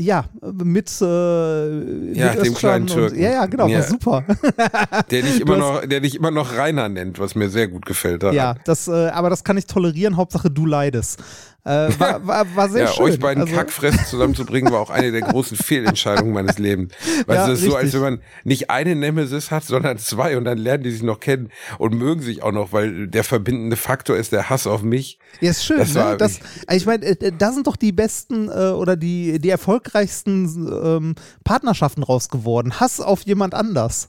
[0.00, 3.20] ja, mit, äh, Ja, mit dem kleinen und- Türken.
[3.20, 3.78] Ja, ja, genau, Ja.
[3.80, 4.24] war super.
[5.10, 8.22] Der dich immer noch, der dich immer noch Rainer nennt, was mir sehr gut gefällt.
[8.22, 8.36] daran.
[8.36, 10.16] ja, das, äh, aber das kann ich tolerieren.
[10.16, 11.18] Hauptsache du leidest.
[11.64, 13.04] Äh, war, war, war sehr Ja, schön.
[13.06, 16.92] euch beiden Also- Kackfressen zusammenzubringen, war auch eine der großen Fehlentscheidungen meines Lebens.
[17.26, 20.44] Weil Ja, es ist so, als wenn man nicht eine Nemesis hat, sondern zwei und
[20.44, 24.16] dann lernen die sich noch kennen und mögen sich auch noch, weil der verbindende Faktor
[24.16, 25.18] ist der Hass auf mich.
[25.40, 26.16] Ja, ist schön, Das ne?
[26.18, 26.38] Das,
[26.72, 30.46] ich meine, äh, da sind doch die besten äh, oder die, die erfolgreichsten
[30.82, 32.80] ähm, Partnerschaften raus geworden.
[32.80, 34.08] Hass auf jemand anders.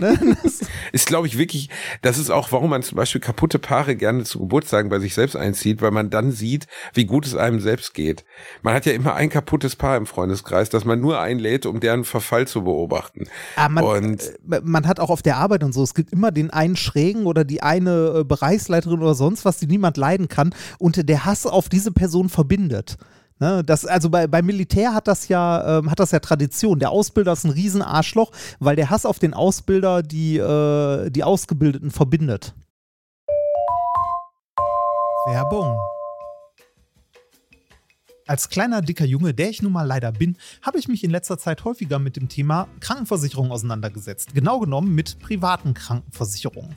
[0.00, 0.36] Ne?
[0.92, 1.68] Ist, glaube ich, wirklich,
[2.02, 5.36] das ist auch, warum man zum Beispiel kaputte Paare gerne zu Geburtstagen bei sich selbst
[5.36, 8.24] einzieht, weil man dann sieht, wie gut es einem selbst geht.
[8.62, 12.04] Man hat ja immer ein kaputtes Paar im Freundeskreis, das man nur einlädt, um deren
[12.04, 13.24] Verfall zu beobachten.
[13.56, 16.30] ah, man, Und äh, man hat auch auf der Arbeit und so, es gibt immer
[16.30, 20.54] den einen Schrägen oder die eine äh, Bereichsleiterin oder sonst was, die niemand leiden kann
[20.78, 22.96] und der Hass auf diese Person verbindet.
[23.42, 26.78] Ne, das, also bei, beim Militär hat das ja, ähm, hat das ja Tradition.
[26.78, 31.90] Der Ausbilder ist ein Riesenarschloch, weil der Hass auf den Ausbilder die, äh, die Ausgebildeten
[31.90, 32.54] verbindet.
[35.26, 35.76] Werbung.
[38.28, 41.36] Als kleiner, dicker Junge, der ich nun mal leider bin, habe ich mich in letzter
[41.36, 44.34] Zeit häufiger mit dem Thema Krankenversicherung auseinandergesetzt.
[44.34, 46.76] Genau genommen mit privaten Krankenversicherungen.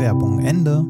[0.00, 0.82] Werbung Ende.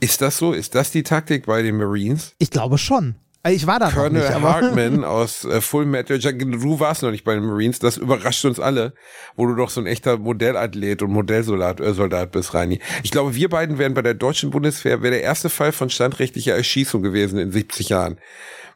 [0.00, 0.52] Ist das so?
[0.52, 2.34] Ist das die Taktik bei den Marines?
[2.38, 3.14] Ich glaube schon.
[3.44, 7.12] Äh, Ich war da Colonel nicht, Hartman aus äh, Full Metal Jacket, du warst noch
[7.12, 8.92] nicht bei den Marines, das überrascht uns alle,
[9.36, 12.80] wo du doch so ein echter Modellathlet und Modellsoldat äh, Soldat bist, Reini.
[13.04, 16.56] Ich glaube, wir beiden wären bei der deutschen Bundeswehr, wäre der erste Fall von standrechtlicher
[16.56, 18.18] Erschießung gewesen in 70 Jahren.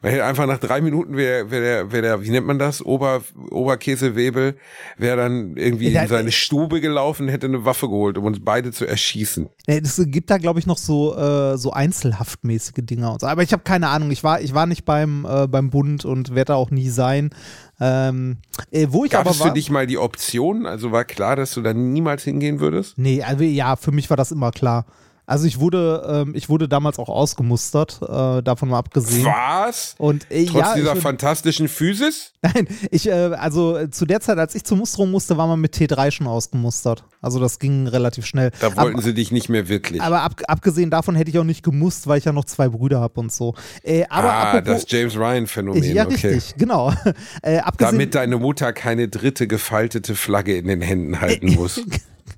[0.05, 3.23] Weil einfach nach drei Minuten wäre wär der, wär der, wie nennt man das, Ober,
[3.49, 4.55] Oberkäsewebel,
[4.97, 8.85] wäre dann irgendwie in seine Stube gelaufen, hätte eine Waffe geholt, um uns beide zu
[8.85, 9.49] erschießen.
[9.65, 13.25] Es gibt da, glaube ich, noch so, äh, so einzelhaftmäßige Dinger und so.
[13.27, 14.11] Aber ich habe keine Ahnung.
[14.11, 17.31] Ich war, ich war nicht beim, äh, beim Bund und werde da auch nie sein.
[17.79, 18.37] Ähm,
[18.69, 19.47] äh, wo ich Gab aber es war.
[19.47, 20.67] für dich mal die Option?
[20.67, 22.99] Also war klar, dass du da niemals hingehen würdest?
[22.99, 24.85] Nee, also ja, für mich war das immer klar.
[25.27, 29.25] Also ich wurde, ähm, ich wurde damals auch ausgemustert, äh, davon mal abgesehen.
[29.25, 29.95] Was?
[29.97, 32.33] Und äh, Trotz ja, dieser ich, fantastischen Physis?
[32.41, 35.75] nein, ich, äh, also zu der Zeit, als ich zur Musterung musste, war man mit
[35.75, 37.03] T3 schon ausgemustert.
[37.21, 38.51] Also das ging relativ schnell.
[38.59, 40.01] Da wollten aber, sie dich nicht mehr wirklich.
[40.01, 42.99] aber ab, abgesehen davon hätte ich auch nicht gemusst, weil ich ja noch zwei Brüder
[42.99, 43.55] habe und so.
[43.83, 46.27] Äh, aber ah, apropos, das James Ryan-Phänomen, ja, okay.
[46.27, 46.93] richtig, genau.
[47.41, 51.81] Äh, abgesehen, Damit deine Mutter keine dritte gefaltete Flagge in den Händen halten muss.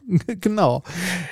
[0.41, 0.83] genau.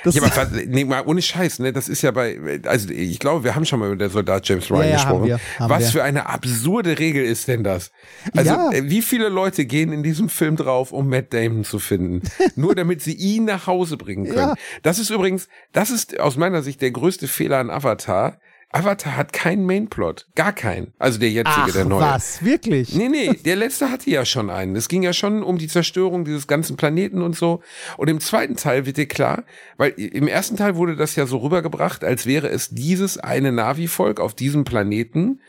[0.04, 1.72] Das, Ja, aber was- nee, mal ohne Scheiß, ne?
[1.72, 4.70] Das ist ja bei, also ich glaube, wir haben schon mal über den Soldat James
[4.70, 5.26] Ryan Ja, ja, haben gesprochen.
[5.28, 5.88] wir, haben was wir.
[5.92, 7.90] für eine absurde Regel ist denn das?
[8.36, 8.70] Also, Ja.
[8.72, 12.22] äh, wie viele Leute gehen in diesem Film drauf, um Matt Damon zu finden?
[12.56, 14.54] Nur damit sie ihn nach Hause bringen können.
[14.82, 18.38] Das ist übrigens, das ist aus meiner Sicht der größte Fehler an Avatar.
[18.70, 20.26] Avatar hat keinen Mainplot.
[20.34, 20.92] Gar keinen.
[20.98, 22.00] Also der jetzige, ach, der neue.
[22.00, 22.94] was, wirklich?
[22.94, 24.74] Nee, nee, der letzte hatte ja schon einen.
[24.74, 27.62] Es ging ja schon um die Zerstörung dieses ganzen Planeten und so.
[27.96, 29.44] Und im zweiten Teil wird dir klar,
[29.76, 34.20] weil im ersten Teil wurde das ja so rübergebracht, als wäre es dieses eine Navi-Volk
[34.20, 35.40] auf diesem Planeten.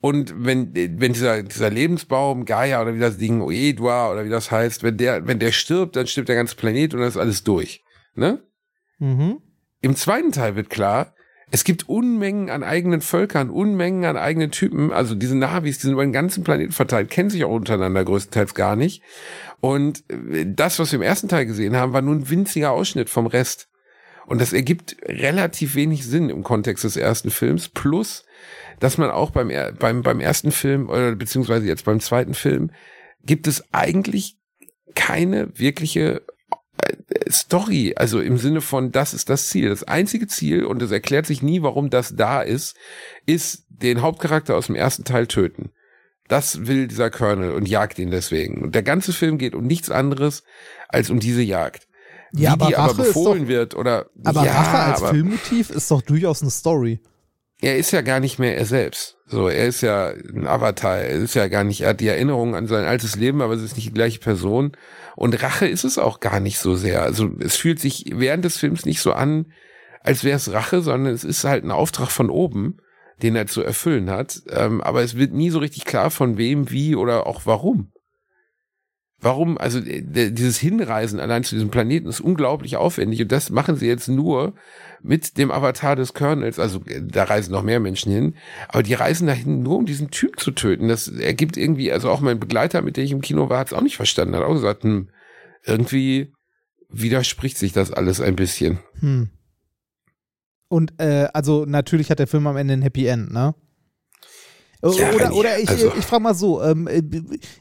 [0.00, 4.50] Und wenn, wenn dieser, dieser Lebensbaum, Gaia oder wie das Ding, Oedwa oder wie das
[4.50, 7.44] heißt, wenn der, wenn der stirbt, dann stirbt der ganze Planet und dann ist alles
[7.44, 7.82] durch.
[8.14, 8.42] Ne?
[8.98, 9.38] Mhm.
[9.80, 11.14] Im zweiten Teil wird klar,
[11.50, 14.92] es gibt Unmengen an eigenen Völkern, Unmengen an eigenen Typen.
[14.92, 18.54] Also diese Navis, die sind über den ganzen Planeten verteilt, kennen sich auch untereinander größtenteils
[18.54, 19.02] gar nicht.
[19.60, 23.10] Und äh, das, was wir im ersten Teil gesehen haben, war nur ein winziger Ausschnitt
[23.10, 23.68] vom Rest.
[24.26, 27.68] Und das ergibt relativ wenig Sinn im Kontext des ersten Films.
[27.68, 28.24] Plus,
[28.80, 32.70] dass man auch beim, beim, beim ersten Film, oder beziehungsweise jetzt beim zweiten Film,
[33.22, 34.38] gibt es eigentlich
[34.94, 36.22] keine wirkliche
[37.30, 39.68] Story, also im Sinne von, das ist das Ziel.
[39.70, 42.76] Das einzige Ziel, und es erklärt sich nie, warum das da ist,
[43.26, 45.70] ist den Hauptcharakter aus dem ersten Teil töten.
[46.28, 48.62] Das will dieser Colonel und jagt ihn deswegen.
[48.62, 50.42] Und der ganze Film geht um nichts anderes
[50.88, 51.86] als um diese Jagd.
[52.32, 54.98] Ja, Wie aber die aber Rache ist befohlen doch- wird oder Aber ja, Rache als
[55.02, 57.00] aber Filmmotiv ist doch durchaus eine Story.
[57.64, 59.16] Er ist ja gar nicht mehr er selbst.
[59.26, 60.98] So, er ist ja ein Avatar.
[60.98, 63.62] Er ist ja gar nicht, er hat die Erinnerung an sein altes Leben, aber es
[63.62, 64.72] ist nicht die gleiche Person.
[65.16, 67.02] Und Rache ist es auch gar nicht so sehr.
[67.02, 69.46] Also es fühlt sich während des Films nicht so an,
[70.00, 72.76] als wäre es Rache, sondern es ist halt ein Auftrag von oben,
[73.22, 74.42] den er zu erfüllen hat.
[74.50, 77.92] Ähm, aber es wird nie so richtig klar, von wem, wie oder auch warum.
[79.24, 83.76] Warum, also äh, dieses Hinreisen allein zu diesem Planeten ist unglaublich aufwendig und das machen
[83.76, 84.52] sie jetzt nur
[85.02, 88.34] mit dem Avatar des Colonels, also äh, da reisen noch mehr Menschen hin,
[88.68, 90.88] aber die reisen dahin nur, um diesen Typ zu töten.
[90.88, 93.72] Das ergibt irgendwie, also auch mein Begleiter, mit dem ich im Kino war, hat es
[93.72, 95.08] auch nicht verstanden, hat auch gesagt, hm,
[95.64, 96.34] irgendwie
[96.90, 98.80] widerspricht sich das alles ein bisschen.
[99.00, 99.30] Hm.
[100.68, 103.54] Und äh, also natürlich hat der Film am Ende ein Happy End, ne?
[104.92, 107.02] Ja, oder, oder ich, also- ich frage mal so, ähm, äh,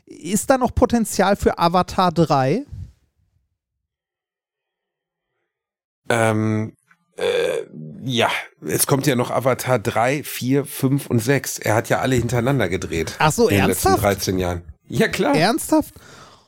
[0.08, 2.66] ist da noch Potenzial für Avatar 3?
[6.10, 6.74] Ähm,
[7.18, 7.24] äh,
[8.04, 8.30] ja,
[8.66, 11.60] es kommt ja noch Avatar 3, 4, 5 und 6.
[11.60, 13.16] Er hat ja alle hintereinander gedreht.
[13.20, 14.04] Ach so, in den letzten ernsthaft?
[14.20, 14.62] 13 Jahren.
[14.88, 15.36] Ja, klar.
[15.36, 15.94] Ernsthaft?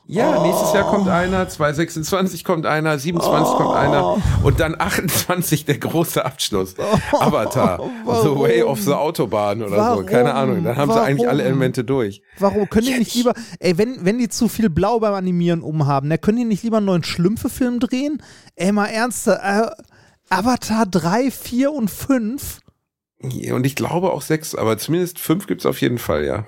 [0.08, 0.94] Ja, nächstes Jahr Oh.
[0.94, 6.74] kommt einer, 2026 kommt einer, 27 kommt einer und dann 28 der große Abschluss.
[7.12, 8.38] Avatar, The Warum?
[8.40, 9.98] Way of the Autobahn oder Warum?
[10.04, 10.62] so, keine Ahnung.
[10.62, 11.54] Dann haben sie eigentlich alle Warum?
[11.54, 12.22] Elemente durch.
[12.38, 15.60] Warum können die nicht ich- lieber, ey, wenn, wenn die zu viel Blau beim Animieren
[15.62, 18.22] umhaben, dann können die nicht lieber einen neuen Schlümpfe-Film drehen?
[18.54, 19.66] Ey, mal ernst, äh,
[20.30, 22.60] Avatar 3, 4 und 5?
[23.22, 26.44] Und ich glaube auch 6, aber zumindest 5 gibt's auf jeden Fall, ja.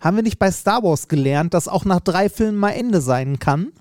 [0.00, 3.38] Haben wir nicht bei Star Wars gelernt, dass auch nach drei Filmen mal Ende sein
[3.38, 3.72] kann?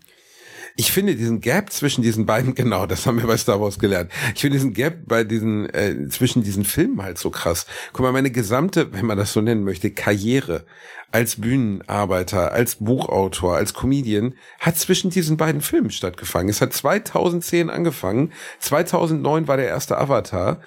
[0.78, 4.12] Ich finde diesen Gap zwischen diesen beiden, genau, das haben wir bei Star Wars gelernt.
[4.34, 7.66] Ich finde diesen Gap bei diesen, äh, zwischen diesen Filmen halt so krass.
[7.94, 10.66] Guck mal, meine gesamte, wenn man das so nennen möchte, Karriere
[11.12, 16.50] als Bühnenarbeiter, als Buchautor, als Comedian, hat zwischen diesen beiden Filmen stattgefangen.
[16.50, 20.60] Es hat 2010 angefangen, 2009 war der erste Avatar.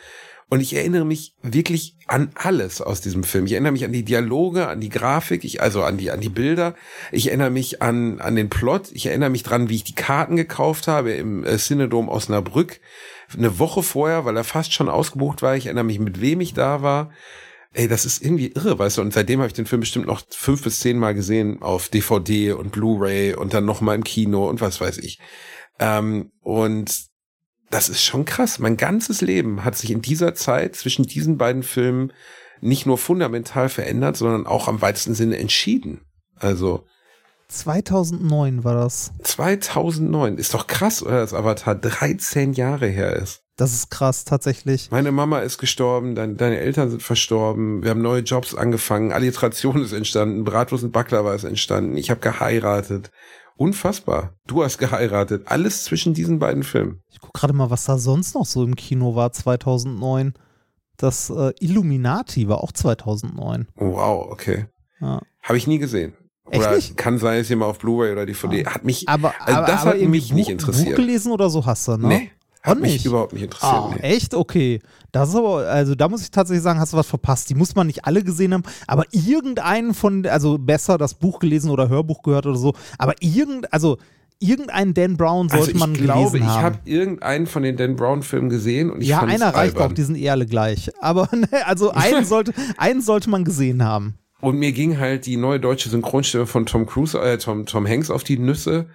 [0.51, 3.45] Und ich erinnere mich wirklich an alles aus diesem Film.
[3.45, 6.31] Ich erinnere mich an die Dialoge, an die Grafik, ich, also an die, an die
[6.31, 6.75] Bilder.
[7.13, 8.91] Ich erinnere mich an, an den Plot.
[8.93, 12.81] Ich erinnere mich dran, wie ich die Karten gekauft habe im äh, Cinedom Osnabrück.
[13.37, 15.55] Eine Woche vorher, weil er fast schon ausgebucht war.
[15.55, 17.11] Ich erinnere mich, mit wem ich da war.
[17.75, 19.03] Ey, das ist irgendwie irre, weißt du.
[19.03, 22.53] Und seitdem habe ich den Film bestimmt noch fünf bis zehn Mal gesehen auf DVD
[22.53, 25.19] und Blu-ray und dann noch mal im Kino und was weiß ich.
[25.79, 27.08] Ähm, und
[27.71, 28.59] das ist schon krass.
[28.59, 32.13] Mein ganzes Leben hat sich in dieser Zeit zwischen diesen beiden Filmen
[32.61, 36.01] nicht nur fundamental verändert, sondern auch am weitesten Sinne entschieden.
[36.37, 36.85] Also
[37.49, 39.13] 2009 war das.
[39.23, 41.21] 2009 ist doch krass, oder?
[41.21, 43.43] Dass Avatar 13 Jahre her ist.
[43.57, 44.91] Das ist krass, tatsächlich.
[44.93, 49.83] Meine Mama ist gestorben, dein, deine Eltern sind verstorben, wir haben neue Jobs angefangen, Alliteration
[49.83, 53.11] ist entstanden, Bratwurst und Baklava ist entstanden, ich habe geheiratet.
[53.59, 54.35] Unfassbar.
[54.47, 55.43] Du hast geheiratet.
[55.47, 57.03] Alles zwischen diesen beiden Filmen.
[57.11, 60.35] Ich guck gerade mal, was da sonst noch so im Kino war 2009.
[60.97, 63.67] Das äh, Illuminati war auch 2009.
[63.77, 64.67] Oh, wow, okay.
[65.01, 65.21] Ja.
[65.43, 66.15] Habe ich nie gesehen.
[66.47, 66.97] Oder nicht?
[66.97, 68.65] kann sein, ist hier mal auf Blu-ray oder DVD.
[68.65, 70.91] Hat mich, Aber, also aber, das aber hat mich nicht Buch, interessiert.
[70.91, 72.09] Buch gelesen oder so hast du, ne?
[72.09, 72.31] nee,
[72.63, 73.07] hat mich nicht?
[73.07, 73.73] überhaupt nicht interessiert.
[73.73, 74.01] Ah, nee.
[74.01, 74.35] echt?
[74.35, 74.81] Okay.
[75.13, 77.49] Das ist aber, also da muss ich tatsächlich sagen, hast du was verpasst.
[77.51, 81.71] Die muss man nicht alle gesehen haben, aber irgendeinen von, also besser das Buch gelesen
[81.71, 83.97] oder Hörbuch gehört oder so, aber irgend, also
[84.41, 86.63] irgendeinen Dan Brown sollte Also ich man glaube, gelesen ich haben.
[86.65, 89.91] habe irgendeinen von den Dan Brown Filmen gesehen und ich ja, einer reicht albern.
[89.91, 90.91] auch, die sind eh alle gleich.
[91.01, 94.19] Aber ne, also einen sollte, einen sollte man gesehen haben.
[94.41, 98.11] Und mir ging halt die neue deutsche Synchronstimme von Tom Cruise, äh, Tom, Tom Hanks
[98.11, 98.89] auf die Nüsse.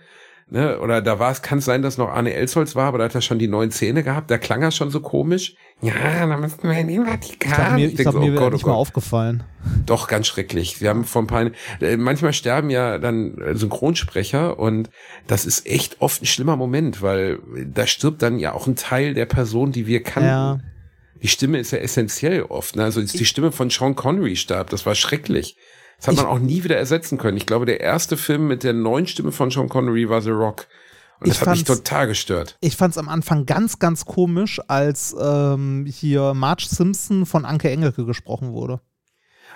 [0.53, 0.79] Ne?
[0.79, 3.15] Oder da war es, kann es sein, dass noch Arne Elsholz war, aber da hat
[3.15, 4.29] er schon die neuen Zähne gehabt.
[4.29, 5.55] Da klang er schon so komisch.
[5.81, 7.49] Ja, da müssten wir in den Vatikan.
[7.49, 8.81] Ich glaube, mir, ich glaub, so, mir oh wäre Gott, oh nicht mal Gott.
[8.81, 9.43] aufgefallen.
[9.87, 10.79] Doch, ganz schrecklich.
[10.79, 11.49] Wir haben von paar,
[11.81, 14.91] äh, manchmal sterben ja dann äh, Synchronsprecher und
[15.25, 17.39] das ist echt oft ein schlimmer Moment, weil
[17.73, 20.29] da stirbt dann ja auch ein Teil der Person, die wir kannten.
[20.29, 20.59] Ja.
[21.23, 22.75] Die Stimme ist ja essentiell oft.
[22.75, 22.83] Ne?
[22.83, 25.57] Also ist die Stimme von Sean Connery starb, das war schrecklich.
[26.03, 27.37] Das hat Ich- man auch nie wieder ersetzen können.
[27.37, 30.67] Ich glaube, der erste Film mit der neuen Stimme von Sean Connery war The Rock.
[31.21, 32.57] Und das Ich hat mich total gestört.
[32.59, 37.69] Ich fand es am Anfang ganz, ganz komisch, als ähm, hier Marge Simpson von Anke
[37.69, 38.81] Engelke gesprochen wurde.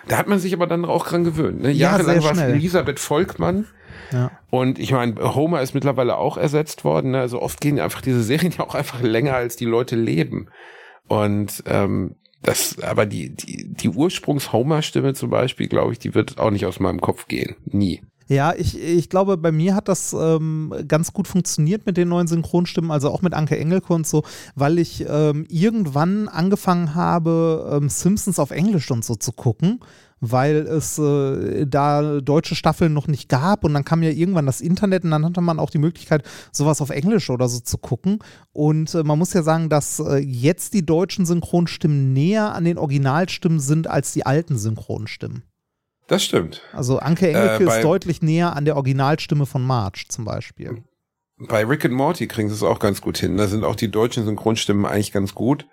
[0.08, 1.62] Da hat man sich aber dann auch dran gewöhnt.
[1.64, 1.72] Ne?
[1.72, 2.38] Ja, Jahrelang war es.
[2.40, 3.66] Elisabeth Volkmann.
[4.14, 4.32] Ja.
[4.50, 7.12] Und ich meine, Homer ist mittlerweile auch ersetzt worden.
[7.12, 7.20] Ne?
[7.20, 10.48] Also oft gehen einfach diese Serien ja auch einfach länger, als die Leute leben.
[11.10, 16.52] Und ähm, das, aber die, die, die Ursprungs-Homer-Stimme zum Beispiel, glaube ich, die wird auch
[16.52, 17.56] nicht aus meinem Kopf gehen.
[17.66, 18.02] Nie.
[18.30, 22.28] Ja, ich, ich glaube, bei mir hat das ähm, ganz gut funktioniert mit den neuen
[22.28, 24.24] Synchronstimmen, also auch mit Anke Engelke und so,
[24.56, 29.80] weil ich ähm, irgendwann angefangen habe, ähm, Simpsons auf Englisch und so zu gucken,
[30.20, 34.62] weil es äh, da deutsche Staffeln noch nicht gab und dann kam ja irgendwann das
[34.62, 38.20] Internet und dann hatte man auch die Möglichkeit, sowas auf Englisch oder so zu gucken.
[38.54, 42.78] Und äh, man muss ja sagen, dass äh, jetzt die deutschen Synchronstimmen näher an den
[42.78, 45.44] Originalstimmen sind als die alten Synchronstimmen.
[46.08, 46.62] Das stimmt.
[46.74, 50.84] Also Anke Engelke Äh, ist deutlich näher an der Originalstimme von Marge zum Beispiel.
[51.40, 53.38] Bei Rick and Morty kriegen sie es auch ganz gut hin.
[53.38, 55.68] Da sind auch die deutschen Synchronstimmen eigentlich ganz gut.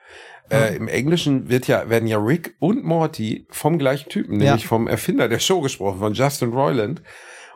[0.51, 4.69] Äh, Im Englischen wird ja, werden ja Rick und Morty vom gleichen Typen, nämlich Ja.
[4.69, 7.03] vom Erfinder der Show gesprochen, von Justin Roiland.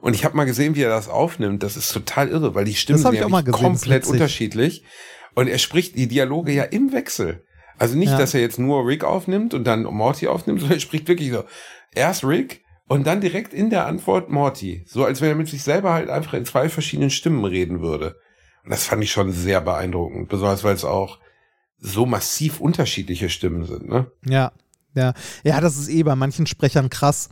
[0.01, 1.63] Und ich habe mal gesehen, wie er das aufnimmt.
[1.63, 4.85] Das ist total irre, weil die Stimmen sind ja gesehen, komplett unterschiedlich.
[5.35, 7.45] Und er spricht die Dialoge ja im Wechsel.
[7.79, 8.19] Also nicht, Ja.
[8.19, 11.45] dass er jetzt nur Rick aufnimmt und dann Morty aufnimmt, sondern er spricht wirklich so,
[11.95, 14.85] erst Rick und dann direkt in der Antwort Morty.
[14.87, 18.17] So als wenn er mit sich selber halt einfach in zwei verschiedenen Stimmen reden würde.
[18.65, 21.19] Und das fand ich schon sehr beeindruckend, besonders weil es auch
[21.79, 24.11] so massiv unterschiedliche Stimmen sind, ne?
[24.27, 24.53] Ja,
[24.95, 25.15] ja.
[25.45, 27.29] Ja, das ist eh bei manchen Sprechern krass,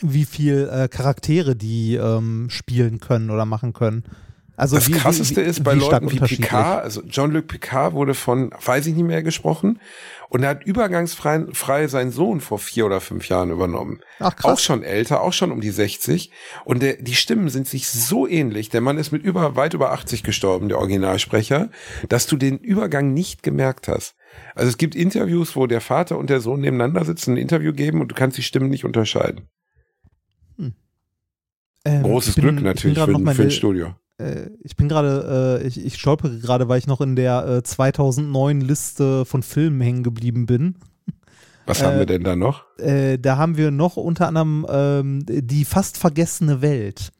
[0.00, 4.04] wie viel äh, Charaktere die ähm, spielen können oder machen können.
[4.58, 6.18] Also Das wie, krasseste wie, ist bei Leuten wie.
[6.18, 9.80] Picard, also Jean-Luc Picard wurde von, weiß ich nicht mehr, gesprochen
[10.30, 14.00] und er hat übergangsfrei frei seinen Sohn vor vier oder fünf Jahren übernommen.
[14.18, 14.62] Ach Auch krass.
[14.62, 16.30] schon älter, auch schon um die 60
[16.64, 19.92] und der, die Stimmen sind sich so ähnlich, der Mann ist mit über, weit über
[19.92, 21.68] 80 gestorben, der Originalsprecher,
[22.08, 24.14] dass du den Übergang nicht gemerkt hast.
[24.54, 28.00] Also es gibt Interviews, wo der Vater und der Sohn nebeneinander sitzen, ein Interview geben
[28.00, 29.48] und du kannst die Stimmen nicht unterscheiden.
[31.84, 33.94] Ähm, Großes bin- Glück natürlich für, für ein Studio.
[34.18, 37.62] Äh, ich bin gerade, äh, ich, ich stolpere gerade, weil ich noch in der äh,
[37.62, 40.76] 2009 Liste von Filmen hängen geblieben bin.
[41.66, 42.64] Was haben äh, wir denn da noch?
[42.78, 47.12] Äh, da haben wir noch unter anderem ähm, die fast vergessene Welt.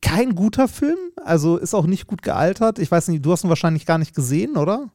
[0.00, 2.78] Kein guter Film, also ist auch nicht gut gealtert.
[2.78, 4.90] Ich weiß nicht, du hast ihn wahrscheinlich gar nicht gesehen, oder?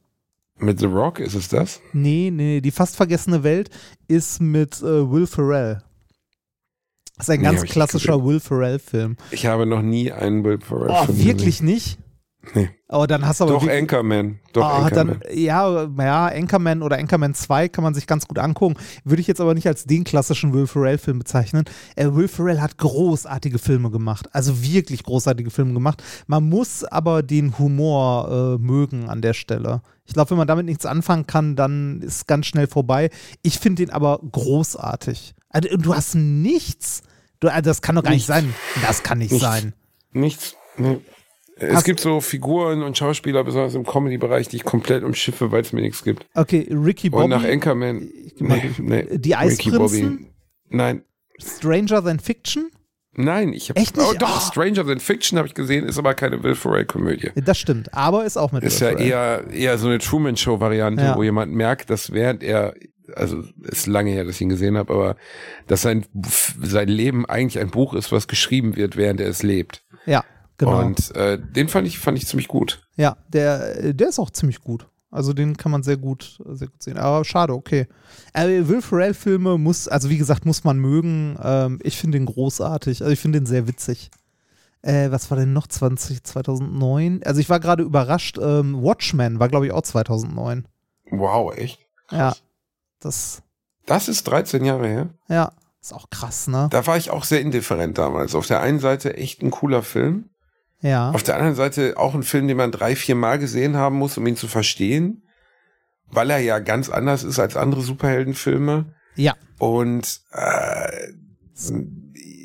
[0.59, 1.81] Mit The Rock ist es das?
[1.93, 3.69] Nee, nee, die fast vergessene Welt
[4.07, 5.83] ist mit äh, Will Ferrell.
[7.17, 8.23] Das ist ein Nee, ganz klassischer.
[8.23, 9.17] Will Ferrell-Film.
[9.31, 11.97] Ich habe noch nie einen Will Ferrell Oh, wirklich nicht?
[12.55, 12.69] Nee.
[12.87, 14.39] Aber dann hast du aber Doch Anchorman.
[14.53, 15.19] Doch Ah, Anchorman.
[15.19, 18.75] dann, ja, ja, Anchorman oder Anchorman 2 kann man sich ganz gut angucken.
[19.03, 21.65] Würde ich jetzt aber nicht als den klassischen Will Ferrell-Film bezeichnen.
[21.97, 24.29] Äh, Will Ferrell hat großartige Filme gemacht.
[24.31, 26.01] Also wirklich großartige Filme gemacht.
[26.27, 29.81] Man muss aber den Humor äh, mögen an der Stelle.
[30.05, 33.09] Ich glaube, wenn man damit nichts anfangen kann, dann ist es ganz schnell vorbei.
[33.41, 35.35] Ich finde den aber großartig.
[35.49, 37.01] Also, du hast nichts.
[37.41, 38.45] Du, also das kann doch gar nicht Nichts.
[38.45, 38.53] sein.
[38.81, 39.45] Das kann nicht Nichts.
[39.45, 39.73] sein.
[40.13, 40.55] Nichts.
[40.77, 40.99] Nee.
[41.59, 45.61] Es Hast- gibt so Figuren und Schauspieler, besonders im Comedy-Bereich, die ich komplett umschiffe, weil
[45.61, 46.25] es mir nichts gibt.
[46.35, 47.23] Okay, Ricky Bobby.
[47.23, 48.09] Und nach Anchorman.
[48.39, 49.03] Nee, nee.
[49.17, 49.77] Die Ricky Eisprinzen?
[49.79, 50.27] Bobby.
[50.69, 51.03] Nein.
[51.39, 52.69] Stranger Than Fiction?
[53.19, 54.05] Nein, ich habe Echt nicht?
[54.07, 54.41] Oh, doch, Ah.
[54.51, 57.31] Stranger Than Fiction habe ich gesehen, ist aber keine Will Ferrell-Komödie.
[57.35, 59.07] Das stimmt, aber ist auch mit Ist Will ja Ferrell.
[59.09, 61.15] eher, eher so eine Truman-Show-Variante, Ja.
[61.17, 62.75] wo jemand merkt, dass während er,
[63.15, 65.15] also ist lange her, dass ich ihn gesehen habe, aber
[65.65, 66.05] dass sein,
[66.61, 69.83] sein Leben eigentlich ein Buch ist, was geschrieben wird, während er es lebt.
[70.05, 70.23] Ja,
[70.57, 70.79] genau.
[70.79, 72.81] Und äh, den fand ich, fand ich ziemlich gut.
[72.95, 74.87] ja, der, der ist auch ziemlich gut.
[75.09, 76.97] Also den kann man sehr gut, sehr gut sehen.
[76.97, 77.87] Aber schade, okay.
[78.33, 81.37] Äh, Will Ferrell-Filme muss, also wie gesagt, muss man mögen.
[81.41, 83.01] Ähm, ich finde den großartig.
[83.01, 84.11] Also ich finde den sehr witzig.
[84.81, 87.21] Äh, was war denn noch 20, 2009?
[87.23, 88.37] Also ich war gerade überrascht.
[88.37, 90.67] Ähm, Watchmen war, glaube ich, auch 2009.
[91.11, 91.79] Wow, echt?
[92.11, 92.35] Ja,
[92.99, 93.41] das,
[93.85, 95.09] Das ist 13 Jahre her.
[95.29, 96.67] ja, ist auch krass, ne?
[96.69, 98.35] Da war ich auch sehr indifferent damals.
[98.35, 100.29] Auf der einen Seite echt ein cooler Film.
[100.81, 101.11] Ja.
[101.11, 104.17] Auf der anderen Seite auch ein Film, den man drei, vier Mal gesehen haben muss,
[104.17, 105.23] um ihn zu verstehen.
[106.09, 108.93] Weil er ja ganz anders ist als andere Superheldenfilme.
[109.15, 109.33] Ja.
[109.57, 111.11] Und äh,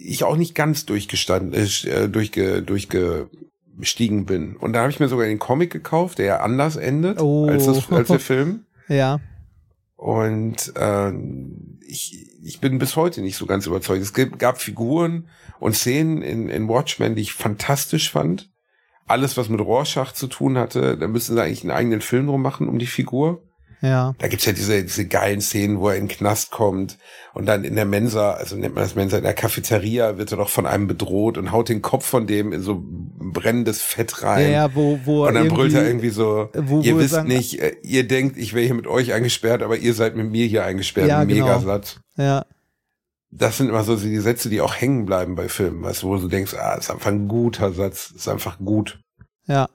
[0.05, 4.57] ich auch nicht ganz durchgestanden, äh, durchge, durchgestiegen bin.
[4.57, 7.47] Und da habe ich mir sogar den Comic gekauft, der ja anders endet Oh.
[7.49, 8.64] als, das, als der Film.
[8.88, 9.21] Ja.
[9.97, 11.12] Und äh,
[11.87, 14.03] ich, ich bin bis heute nicht so ganz überzeugt.
[14.03, 15.29] Es gab Figuren
[15.62, 18.51] und Szenen in, in Watchmen, die ich fantastisch fand.
[19.07, 22.40] Alles, was mit Rorschach zu tun hatte, da müssen sie eigentlich einen eigenen Film drum
[22.42, 23.42] machen um die Figur.
[23.81, 24.14] Ja.
[24.18, 26.98] Da gibt's ja diese, diese geilen Szenen, wo er in den Knast kommt
[27.35, 30.37] und dann in der Mensa, also nennt man das Mensa, in der Cafeteria wird er
[30.37, 34.29] doch von einem bedroht und haut den Kopf von dem in so brennendes Fett Ja,
[34.29, 34.53] rein.
[34.53, 37.61] ja, wo, wo und dann brüllt er irgendwie- so, wo- ihr wo wisst sagen- nicht,
[37.61, 40.64] äh, ihr denkt, ich wäre hier mit euch eingesperrt, aber ihr seid mit mir hier
[40.64, 41.09] eingesperrt.
[41.09, 41.46] Ja, genau.
[41.46, 41.98] Megasatz.
[42.16, 42.44] Ja.
[43.35, 46.16] Das sind immer so die Sätze, die auch hängen bleiben bei Filmen, weißt du, wo
[46.18, 49.01] du denkst, ah, ist einfach ein guter Satz, ist einfach gut.
[49.47, 49.68] Ja.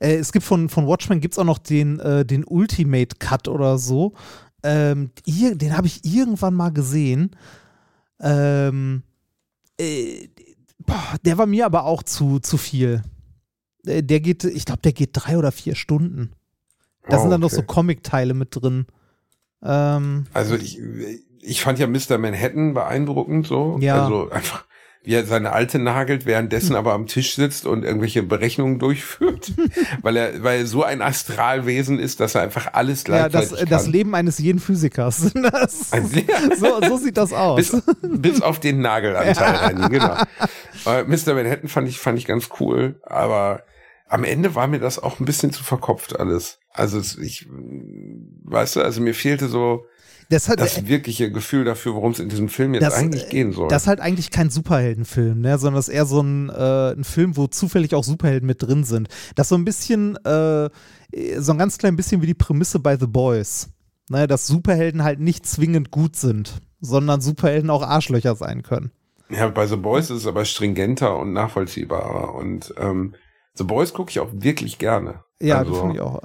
[0.00, 3.46] Äh, es gibt von, von Watchmen gibt es auch noch den, äh, den Ultimate Cut
[3.46, 4.14] oder so.
[4.64, 7.36] Ähm, ir- den habe ich irgendwann mal gesehen.
[8.20, 9.04] Ähm,
[9.78, 10.28] äh,
[10.84, 13.02] boah, der war mir aber auch zu, zu viel.
[13.86, 16.32] Äh, der geht, ich glaube, der geht drei oder vier Stunden.
[17.08, 17.66] Da Oh, sind dann noch so okay.
[17.68, 18.86] Comic-Teile mit drin.
[19.62, 20.78] Ähm, Also ich,
[21.48, 22.18] ich fand ja Mr.
[22.18, 23.78] Manhattan beeindruckend so.
[23.80, 24.02] Ja.
[24.04, 24.64] Also einfach,
[25.02, 29.52] wie er seine Alte nagelt, währenddessen aber am Tisch sitzt und irgendwelche Berechnungen durchführt.
[30.02, 33.68] weil er, weil er so ein Astralwesen ist, dass er einfach alles ja, das, gleichzeitig
[33.70, 33.92] das kann.
[33.92, 35.32] Leben eines jeden Physikers.
[35.50, 36.10] Das, Ein-
[36.58, 37.56] so, so sieht das aus.
[37.56, 40.14] bis, bis auf den Nagelanteil rein, genau.
[40.84, 41.34] Äh, Mr.
[41.34, 43.62] Manhattan fand ich, fand ich ganz cool, aber
[44.08, 46.58] am Ende war mir das auch ein bisschen zu verkopft alles.
[46.72, 47.46] Also ich,
[48.44, 49.86] weißt du, also mir fehlte so,
[50.30, 53.52] Das, hat, das wirkliche Gefühl dafür, worum es in diesem Film jetzt das, eigentlich gehen
[53.52, 53.68] soll.
[53.68, 55.56] Das ist halt eigentlich kein Superheldenfilm, ne?
[55.56, 58.84] sondern das ist eher so ein, äh, ein Film, wo zufällig auch Superhelden mit drin
[58.84, 59.08] sind.
[59.36, 60.68] Das ist so ein bisschen, äh,
[61.38, 63.70] so ein ganz klein bisschen wie die Prämisse bei The Boys.
[64.10, 64.26] Ne?
[64.26, 68.92] Dass Superhelden halt nicht zwingend gut sind, sondern Superhelden auch Arschlöcher sein können.
[69.30, 72.34] Ja, bei The Boys ist es aber stringenter und nachvollziehbarer.
[72.34, 73.14] Und ähm,
[73.54, 75.24] The Boys gucke ich auch wirklich gerne.
[75.40, 76.20] Ja, also, das finde ich auch.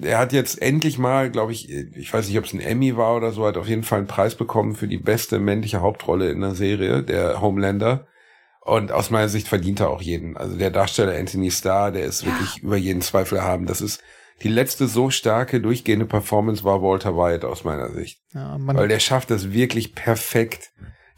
[0.00, 3.16] Er hat jetzt endlich mal, glaube ich, ich weiß nicht, ob es ein Emmy war
[3.16, 6.40] oder so, hat auf jeden Fall einen Preis bekommen für die beste männliche Hauptrolle in
[6.40, 8.06] der Serie, der Homelander.
[8.60, 10.36] Und aus meiner Sicht verdient er auch jeden.
[10.36, 13.66] Also der Darsteller Anthony Starr, der ist wirklich über jeden Zweifel erhaben.
[13.66, 14.02] Das ist
[14.42, 18.20] die letzte so starke, durchgehende Performance war Walter White aus meiner Sicht.
[18.32, 20.72] Ja, Weil der schafft es wirklich perfekt,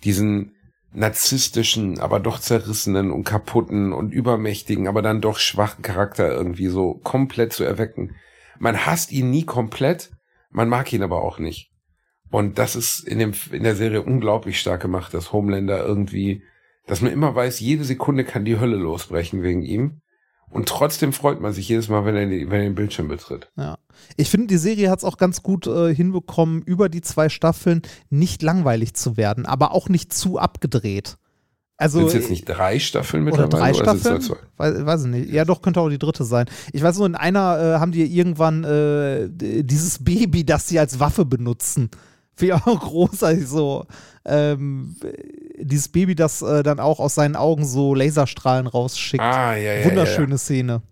[0.05, 0.57] diesen
[0.93, 6.95] narzisstischen, aber doch zerrissenen und kaputten und übermächtigen, aber dann doch schwachen Charakter irgendwie so
[6.95, 8.17] komplett zu erwecken.
[8.59, 10.11] Man hasst ihn nie komplett,
[10.51, 11.71] man mag ihn aber auch nicht.
[12.31, 16.43] Und das ist in, dem, in der Serie unglaublich stark gemacht, dass Homelander irgendwie,
[16.87, 20.01] dass man immer weiß, jede Sekunde kann die Hölle losbrechen wegen ihm.
[20.51, 23.51] Und trotzdem freut man sich jedes Mal, wenn er, wenn er den Bildschirm betritt.
[23.57, 23.79] Ja.
[24.17, 27.83] Ich finde, die Serie hat es auch ganz gut äh, hinbekommen, über die zwei Staffeln
[28.11, 31.17] nicht langweilig zu werden, aber auch nicht zu abgedreht.
[31.79, 33.73] Also, Sind es jetzt nicht drei Staffeln oder mittlerweile?
[33.75, 34.21] drei sind's Staffeln?
[34.23, 34.37] zwei?
[34.57, 35.31] Weiß, weiß ich nicht.
[35.31, 36.47] Ja, doch, könnte auch die dritte sein.
[36.73, 40.99] Ich weiß nur, in einer äh, haben die irgendwann äh, dieses Baby, das sie als
[41.01, 41.91] Waffe benutzen.
[42.41, 43.87] Ich auch großartig so.
[44.25, 44.97] Ähm,
[45.59, 49.23] dieses Baby, das äh, dann auch aus seinen Augen so Laserstrahlen rausschickt.
[49.23, 49.85] Ah, ja, ja.
[49.85, 50.83] Wunderschöne Szene.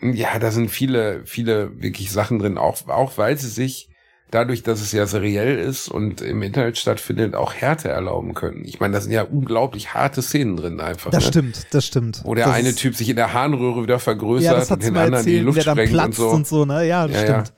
[0.00, 0.32] Ja, ja.
[0.32, 3.88] ja, da sind viele, viele wirklich Sachen drin, auch, auch weil sie sich
[4.32, 8.64] dadurch, dass es ja seriell ist und im Internet stattfindet, auch Härte erlauben können.
[8.64, 11.10] Ich meine, da sind ja unglaublich harte Szenen drin einfach.
[11.10, 11.28] Das ne?
[11.28, 12.22] stimmt, das stimmt.
[12.24, 15.24] Wo der das eine Typ sich in der Harnröhre wieder vergrößert ja, und den anderen
[15.24, 16.30] die erzählt, Luft der dann sprengt und platzt so.
[16.30, 16.86] und so, ne?
[16.86, 17.44] Ja, das Ja, ja.
[17.44, 17.52] stimmt.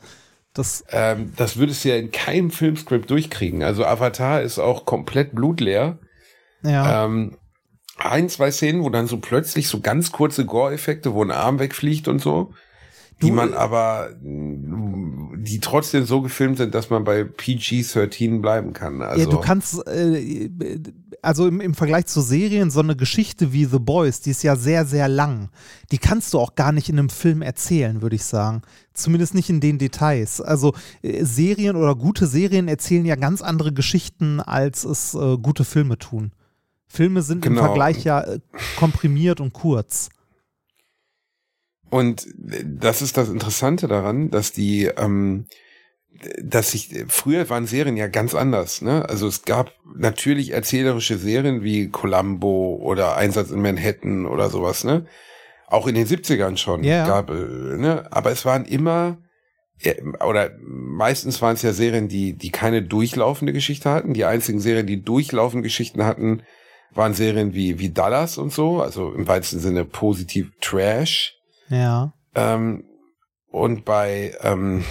[0.52, 3.62] Das, Ähm, das würdest du ja in keinem Filmscript durchkriegen.
[3.62, 5.98] Also Avatar ist auch komplett blutleer.
[6.62, 7.04] ja.
[7.04, 7.36] Ähm,
[7.96, 12.08] ein, zwei Szenen, wo dann so plötzlich so ganz kurze Gore-Effekte, wo ein Arm wegfliegt
[12.08, 12.52] und so,
[13.22, 18.72] die Du- man aber, mh, die trotzdem so gefilmt sind, dass man bei PG-13 bleiben
[18.72, 19.02] kann.
[19.02, 20.50] Also, ja, du kannst, äh,
[21.22, 24.56] also im, im Vergleich zu Serien, so eine Geschichte wie The Boys, die ist ja
[24.56, 25.50] sehr, sehr lang.
[25.92, 28.62] Die kannst du auch gar nicht in einem Film erzählen, würde ich sagen.
[28.92, 30.40] Zumindest nicht in den Details.
[30.40, 35.64] Also äh, Serien oder gute Serien erzählen ja ganz andere Geschichten, als es äh, gute
[35.64, 36.32] Filme tun.
[36.86, 37.60] Filme sind Genau.
[37.60, 38.40] im Vergleich ja äh,
[38.76, 40.10] komprimiert und kurz.
[41.94, 42.26] Und
[42.64, 45.46] das ist das Interessante daran, dass die, ähm,
[46.42, 49.08] dass sich, früher waren Serien ja ganz anders, ne?
[49.08, 55.06] Also es gab natürlich erzählerische Serien wie Columbo oder Einsatz in Manhattan oder sowas, ne?
[55.68, 57.06] Auch in den 70ern schon Ja.
[57.06, 57.34] gab, äh,
[57.76, 58.08] ne?
[58.10, 59.18] Aber es waren immer,
[60.26, 64.14] oder meistens waren es ja Serien, die, die keine durchlaufende Geschichte hatten.
[64.14, 66.42] Die einzigen Serien, die durchlaufende Geschichten hatten,
[66.92, 71.38] waren Serien wie, wie Dallas und so, also im weitesten Sinne positiv Trash.
[71.68, 72.12] Ja.
[72.34, 72.84] Ähm,
[73.50, 74.84] und bei, ähm,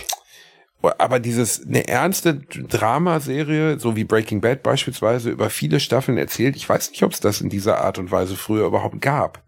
[0.97, 6.67] aber dieses, eine ernste Dramaserie, so wie Breaking Bad beispielsweise, über viele Staffeln erzählt, ich
[6.67, 9.43] weiß nicht, ob es das in dieser Art und Weise früher überhaupt gab.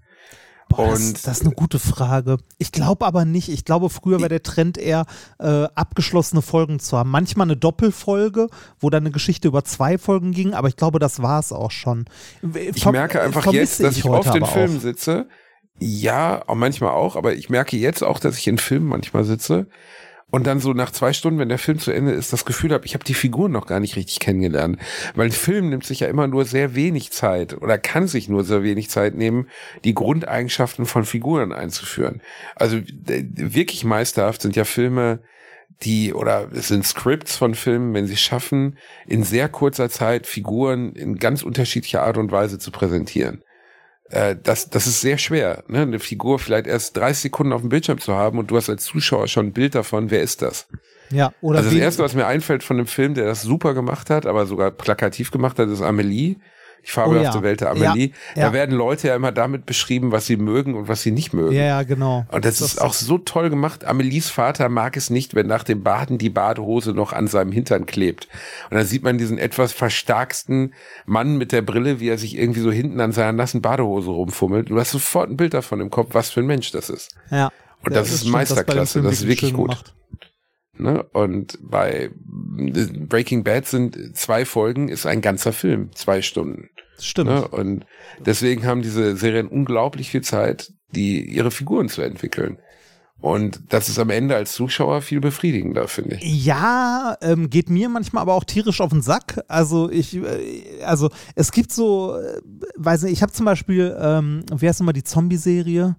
[0.68, 2.38] Boah, das, Und- das ist eine gute Frage.
[2.58, 3.50] Ich glaube aber nicht.
[3.50, 5.06] Ich glaube, früher war der Trend eher,
[5.40, 7.12] äh, abgeschlossene Folgen zu haben.
[7.12, 8.48] Manchmal eine Doppelfolge,
[8.80, 11.70] wo dann eine Geschichte über zwei Folgen ging, aber ich glaube, das war es auch
[11.72, 12.06] schon.
[12.74, 15.28] Ich merke einfach jetzt, dass ich, auf den Filmen sitze.
[15.80, 19.68] Ja, manchmal auch, aber ich merke jetzt auch, dass ich in Filmen manchmal sitze
[20.32, 22.86] und dann so nach zwei Stunden, wenn der Film zu Ende ist, das Gefühl habe,
[22.86, 24.80] ich habe die Figuren noch gar nicht richtig kennengelernt.
[25.16, 28.44] Weil ein Film nimmt sich ja immer nur sehr wenig Zeit oder kann sich nur
[28.44, 29.48] sehr wenig Zeit nehmen,
[29.84, 32.22] die Grundeigenschaften von Figuren einzuführen.
[32.56, 35.20] Also d- wirklich meisterhaft sind ja Filme,
[35.84, 40.94] die oder es sind Scripts von Filmen, wenn sie schaffen, in sehr kurzer Zeit Figuren
[40.94, 43.44] in ganz unterschiedlicher Art und Weise zu präsentieren.
[44.10, 45.82] Äh, das, das ist sehr schwer, ne?
[45.82, 48.84] eine Figur vielleicht erst 30 Sekunden auf dem Bildschirm zu haben und du hast als
[48.84, 50.68] Zuschauer schon ein Bild davon, wer ist das?
[51.12, 54.10] Ja, oder also das erste, was mir einfällt von einem Film, der das super gemacht
[54.10, 56.36] hat, aber sogar plakativ gemacht hat, ist Amelie.
[56.86, 57.44] Die fabelhafte Oh ja.
[57.44, 58.08] Welt der Amelie.
[58.08, 58.48] Ja, ja.
[58.48, 61.56] Da werden Leute ja immer damit beschrieben, was sie mögen und was sie nicht mögen.
[61.56, 62.26] Ja, ja, genau.
[62.32, 63.86] Und das, ist auch so toll gemacht.
[63.86, 67.86] Amelies Vater mag es nicht, wenn nach dem Baden die Badehose noch an seinem Hintern
[67.86, 68.28] klebt.
[68.70, 70.74] Und dann sieht man diesen etwas verstarksten
[71.06, 74.70] Mann mit der Brille, wie er sich irgendwie so hinten an seiner nassen Badehose rumfummelt.
[74.70, 77.16] Du hast sofort ein Bild davon im Kopf, was für ein Mensch das ist.
[77.32, 77.52] Ja.
[77.84, 79.70] Und das ist stimmt, Meisterklasse, dem das ist wirklich gut.
[79.70, 79.94] gemacht.
[80.78, 81.04] Ne?
[81.14, 86.70] Und bei Breaking Bad sind zwei Folgen, ist ein ganzer Film, zwei Stunden.
[87.00, 87.30] Stimmt.
[87.30, 87.48] Ne?
[87.48, 87.86] Und
[88.26, 92.58] deswegen haben diese Serien unglaublich viel Zeit, die ihre Figuren zu entwickeln.
[93.22, 96.46] Und das ist am Ende als Zuschauer viel befriedigender, finde ich.
[96.46, 99.44] Ja, ähm, geht mir manchmal aber auch tierisch auf den Sack.
[99.48, 102.42] Also ich, äh, also es gibt so, äh,
[102.76, 105.96] weiß nicht, ich habe zum Beispiel, ähm, wie heißt nochmal die Zombie-Serie?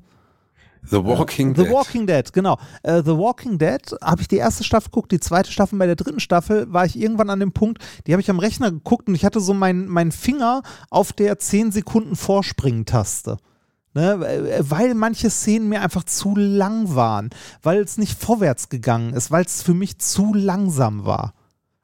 [0.91, 1.73] The Walking The Dead.
[1.73, 2.59] Walking Dead, genau.
[2.83, 5.97] Äh, The Walking Dead habe ich die erste Staffel geguckt, die zweite Staffel, bei der
[5.97, 9.15] dritten Staffel war ich irgendwann an dem Punkt, die habe ich am Rechner geguckt und
[9.15, 13.39] ich hatte so meinen mein Finger auf der 10 Sekunden Vorspringen-Taste.
[13.95, 17.31] Ne, weil manche Szenen mir einfach zu lang waren,
[17.63, 21.33] weil es nicht vorwärts gegangen ist, weil es für mich zu langsam war.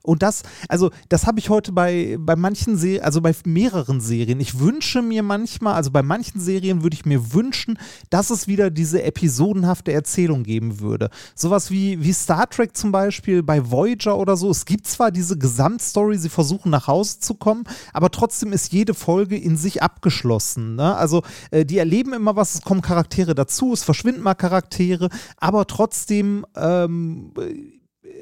[0.03, 4.41] Und das, also das habe ich heute bei, bei manchen Serien, also bei mehreren Serien.
[4.41, 7.79] Ich wünsche mir manchmal, also bei manchen Serien würde ich mir wünschen,
[8.11, 11.11] dass es wieder diese episodenhafte Erzählung geben würde.
[11.35, 14.51] Sowas wie, wie Star Trek zum Beispiel bei Voyager oder so.
[14.51, 18.95] Es gibt zwar diese Gesamtstory, sie versuchen nach Hause zu kommen, aber trotzdem ist jede
[18.95, 20.75] Folge in sich abgeschlossen.
[20.75, 20.97] Ne?
[20.97, 25.67] Also äh, die erleben immer was, es kommen Charaktere dazu, es verschwinden mal Charaktere, aber
[25.67, 27.33] trotzdem ähm,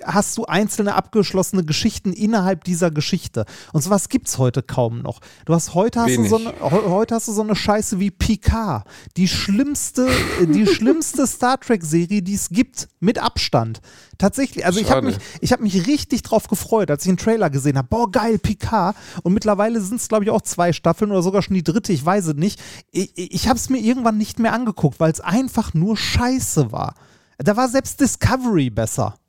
[0.05, 3.45] hast du einzelne abgeschlossene Geschichten innerhalb dieser Geschichte.
[3.72, 5.20] Und sowas gibt es heute kaum noch.
[5.45, 8.86] Du hast heute hast du so eine, heute hast du so eine Scheiße wie Picard.
[9.16, 10.09] Die schlimmste,
[10.41, 13.80] die schlimmste Star Trek-Serie, die es gibt, mit Abstand.
[14.18, 17.49] Tatsächlich, also ich habe mich, ich hab mich richtig drauf gefreut, als ich den Trailer
[17.49, 17.88] gesehen habe.
[17.88, 18.97] Boah, geil, Picard.
[19.22, 22.05] Und mittlerweile sind es, glaube ich, auch zwei Staffeln oder sogar schon die dritte, ich
[22.05, 22.61] weiß es nicht.
[22.91, 26.95] Ich, ich habe es mir irgendwann nicht mehr angeguckt, weil es einfach nur scheiße war.
[27.38, 29.20] Da war selbst Discovery besser.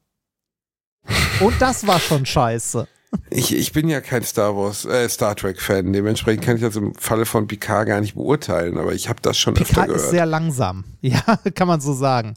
[1.40, 2.88] Und das war schon scheiße.
[3.30, 5.92] Ich, ich bin ja kein Star Wars, äh, Star Trek-Fan.
[5.92, 9.38] Dementsprechend kann ich das im Falle von Picard gar nicht beurteilen, aber ich habe das
[9.38, 10.02] schon Picard öfter gehört.
[10.02, 10.86] ist sehr langsam.
[11.02, 11.22] Ja,
[11.56, 12.36] kann man so sagen.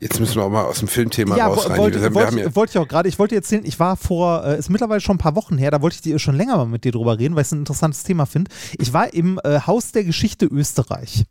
[0.00, 1.78] Jetzt müssen wir auch mal aus dem Filmthema ja, raus rein.
[1.78, 4.70] Wollte, wollte, ja wollte ich auch gerade, ich wollte erzählen, ich war vor, äh, ist
[4.70, 6.92] mittlerweile schon ein paar Wochen her, da wollte ich dir schon länger mal mit dir
[6.92, 8.50] drüber reden, weil ich es ein interessantes Thema finde.
[8.78, 11.24] Ich war im äh, Haus der Geschichte Österreich.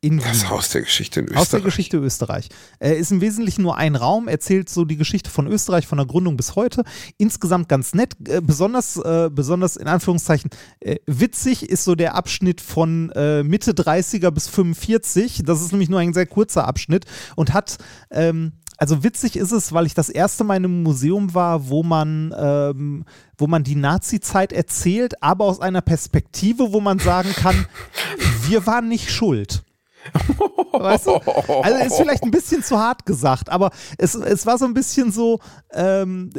[0.00, 0.50] In das Wien.
[0.50, 1.42] Haus der Geschichte in Österreich.
[1.42, 2.48] Aus der Geschichte Österreich.
[2.78, 6.06] Äh, ist im Wesentlichen nur ein Raum, erzählt so die Geschichte von Österreich, von der
[6.06, 6.84] Gründung bis heute.
[7.16, 8.14] Insgesamt ganz nett.
[8.28, 13.72] Äh, besonders, äh, besonders in Anführungszeichen äh, witzig ist so der Abschnitt von äh, Mitte
[13.72, 15.42] 30er bis 45.
[15.44, 17.78] Das ist nämlich nur ein sehr kurzer Abschnitt und hat.
[18.12, 21.82] Ähm, also witzig ist es, weil ich das erste Mal in einem Museum war, wo
[21.82, 23.04] man, ähm,
[23.36, 27.66] wo man die Nazi-Zeit erzählt, aber aus einer Perspektive, wo man sagen kann,
[28.48, 29.64] wir waren nicht schuld.
[30.72, 31.14] Weißt du?
[31.62, 35.12] Also ist vielleicht ein bisschen zu hart gesagt, aber es, es war so ein bisschen
[35.12, 35.40] so,
[35.72, 36.30] ähm,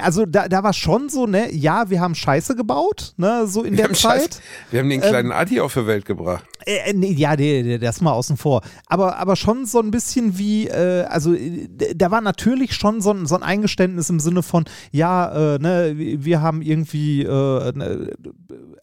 [0.00, 3.76] also da, da war schon so, ne, ja, wir haben Scheiße gebaut, ne, so in
[3.76, 4.22] wir der Zeit.
[4.22, 4.40] Scheiß,
[4.70, 6.44] wir haben den kleinen Adi auf die Welt gebracht.
[6.66, 8.62] Äh, nee, ja, der, der, der ist mal außen vor.
[8.86, 13.12] Aber, aber schon so ein bisschen wie, äh, also äh, da war natürlich schon so
[13.12, 18.12] ein, so ein Eingeständnis im Sinne von, ja, äh, ne, wir haben irgendwie, äh, ne,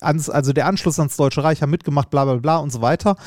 [0.01, 3.17] ans, also der Anschluss ans Deutsche Reich haben mitgemacht, bla bla bla und so weiter.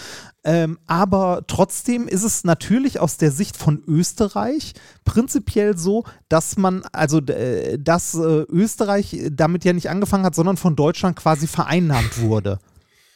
[0.44, 4.74] Ähm, aber trotzdem ist es natürlich aus der Sicht von Österreich
[5.04, 8.18] prinzipiell so, dass man, also äh, dass äh,
[8.48, 12.60] Österreich damit ja nicht angefangen hat, sondern von Deutschland quasi vereinnahmt wurde.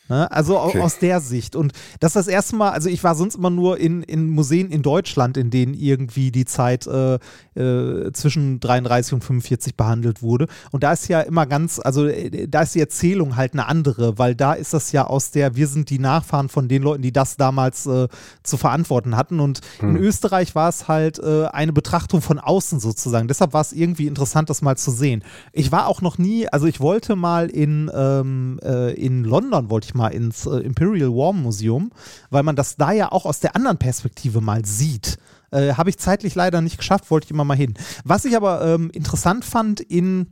[0.09, 0.31] Ne?
[0.31, 0.81] Also Okay.
[0.81, 1.57] aus der Sicht.
[1.57, 4.71] Und das ist das erste Mal, also ich war sonst immer nur in, in Museen
[4.71, 7.19] in Deutschland, in denen irgendwie die Zeit äh,
[7.55, 10.47] äh, zwischen 33 und 45 behandelt wurde.
[10.71, 14.19] Und da ist ja immer ganz, also äh, da ist die Erzählung halt eine andere,
[14.19, 17.13] weil da ist das ja aus der, wir sind die Nachfahren von den Leuten, die
[17.13, 18.09] das damals äh,
[18.43, 19.41] zu verantworten hatten.
[19.41, 23.29] Und in Österreich war es halt äh, eine Betrachtung von außen sozusagen.
[23.29, 25.23] Deshalb war es irgendwie interessant, das mal zu sehen.
[25.53, 29.87] Ich war auch noch nie, also ich wollte mal in, ähm, äh, in London, wollte
[29.87, 31.91] ich mal ins Imperial War Museum,
[32.31, 35.19] weil man das da ja auch aus der anderen Perspektive mal sieht.
[35.53, 37.75] Äh, Habe ich zeitlich leider nicht geschafft, wollte ich immer mal hin.
[38.05, 40.27] Was ich aber ähm, interessant fand in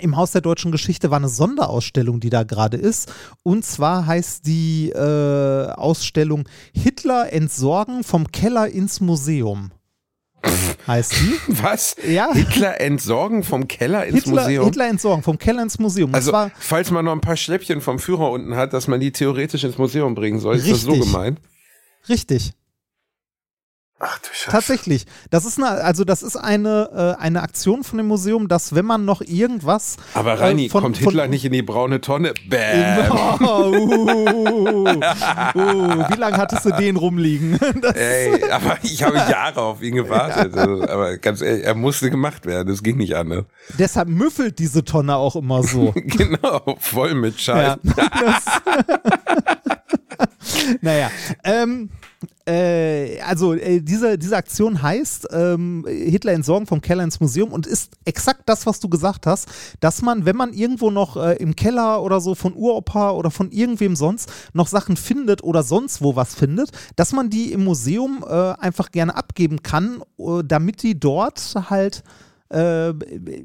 [0.00, 3.12] im Haus der deutschen Geschichte war eine Sonderausstellung, die da gerade ist.
[3.42, 9.72] Und zwar heißt die äh, Ausstellung Hitler entsorgen vom Keller ins Museum.
[10.86, 11.34] heißt die?
[11.62, 11.96] Was?
[12.06, 12.32] Ja.
[12.32, 14.64] Hitler entsorgen vom Keller ins Hitler, Museum?
[14.66, 16.10] Hitler entsorgen vom Keller ins Museum.
[16.10, 19.00] Und also, zwar falls man noch ein paar Schläppchen vom Führer unten hat, dass man
[19.00, 21.10] die theoretisch ins Museum bringen soll, ist das so Richtig.
[21.12, 21.40] gemeint?
[22.08, 22.52] richtig.
[24.00, 24.50] Ach du Scheiße.
[24.52, 25.06] Tatsächlich.
[25.30, 28.84] Das ist eine, also das ist eine, äh, eine Aktion von dem Museum, dass wenn
[28.84, 29.96] man noch irgendwas.
[30.14, 32.32] Aber Reini, äh, von- kommt von- Hitler nicht in die braune Tonne?
[32.48, 32.98] Bäm.
[33.40, 37.58] Oh, uh, uh, wie lange hattest du den rumliegen?
[37.82, 40.56] Das, Ey, aber ich habe Jahre auf ihn gewartet.
[40.56, 42.68] Also, aber ganz ehrlich, er musste gemacht werden.
[42.68, 43.44] Das ging nicht anders.
[43.78, 45.92] deshalb müffelt diese Tonne auch immer so.
[45.94, 47.78] genau, voll mit Scheiß.
[47.82, 47.94] Ja.
[50.80, 51.10] Naja.
[51.44, 51.90] Ähm,
[52.46, 57.66] Äh, also äh, diese, diese Aktion heißt ähm, Hitler entsorgen vom Keller ins Museum und
[57.66, 59.48] ist exakt das, was du gesagt hast,
[59.80, 63.52] dass man, wenn man irgendwo noch äh, im Keller oder so von Uropa oder von
[63.52, 68.24] irgendwem sonst noch Sachen findet oder sonst wo was findet, dass man die im Museum
[68.26, 72.02] äh, einfach gerne abgeben kann, äh, damit die dort halt
[72.50, 72.92] äh,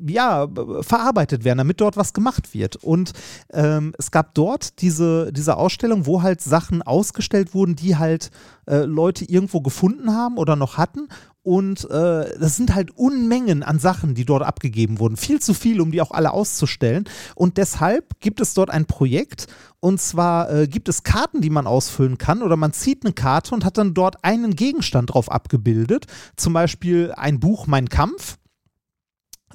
[0.07, 0.47] ja,
[0.81, 2.77] verarbeitet werden, damit dort was gemacht wird.
[2.77, 3.13] Und
[3.51, 8.31] ähm, es gab dort diese, diese Ausstellung, wo halt Sachen ausgestellt wurden, die halt
[8.65, 11.07] äh, Leute irgendwo gefunden haben oder noch hatten.
[11.43, 15.17] Und äh, das sind halt Unmengen an Sachen, die dort abgegeben wurden.
[15.17, 17.03] Viel zu viel, um die auch alle auszustellen.
[17.35, 19.47] Und deshalb gibt es dort ein Projekt.
[19.81, 22.41] Und zwar äh, gibt es Karten, die man ausfüllen kann.
[22.41, 26.05] Oder man zieht eine Karte und hat dann dort einen Gegenstand drauf abgebildet.
[26.37, 28.37] Zum Beispiel ein Buch Mein Kampf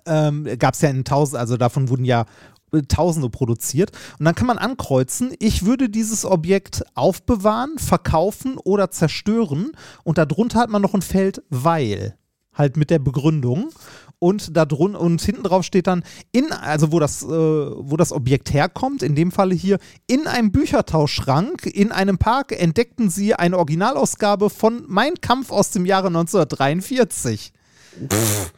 [0.08, 2.24] ähm, gab es ja in tausend, also davon wurden ja
[2.72, 3.92] äh, Tausende produziert.
[4.18, 9.72] Und dann kann man ankreuzen, ich würde dieses Objekt aufbewahren, verkaufen oder zerstören.
[10.04, 12.16] Und darunter hat man noch ein Feld, weil.
[12.52, 13.70] Halt mit der Begründung.
[14.18, 16.02] Und da drun und hinten drauf steht dann,
[16.32, 19.78] in, also wo das, äh, wo das Objekt herkommt, in dem Falle hier,
[20.08, 25.86] in einem Büchertauschschrank in einem Park entdeckten sie eine Originalausgabe von Mein Kampf aus dem
[25.86, 27.52] Jahre 1943.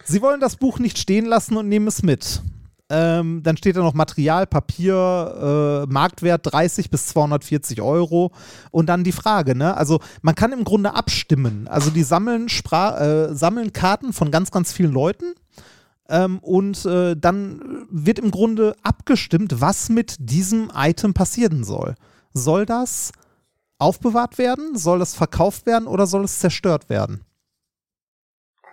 [0.04, 2.42] Sie wollen das Buch nicht stehen lassen und nehmen es mit.
[2.90, 8.32] Ähm, dann steht da noch Material, Papier, äh, Marktwert 30 bis 240 Euro.
[8.72, 9.76] Und dann die Frage, ne?
[9.76, 11.68] Also man kann im Grunde abstimmen.
[11.68, 15.34] Also die sammeln, Spra äh, sammeln Karten von ganz, ganz vielen Leuten.
[16.08, 21.94] Ähm, und äh, dann wird im Grunde abgestimmt, was mit diesem Item passieren soll.
[22.34, 23.12] Soll das
[23.78, 24.76] aufbewahrt werden?
[24.76, 27.20] Soll das verkauft werden oder soll es zerstört werden?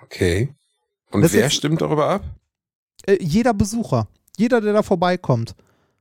[0.10, 0.53] Okay.
[1.12, 2.24] Und Das wer ist- stimmt darüber ab?
[3.05, 5.55] Äh, jeder Besucher, jeder, der da vorbeikommt,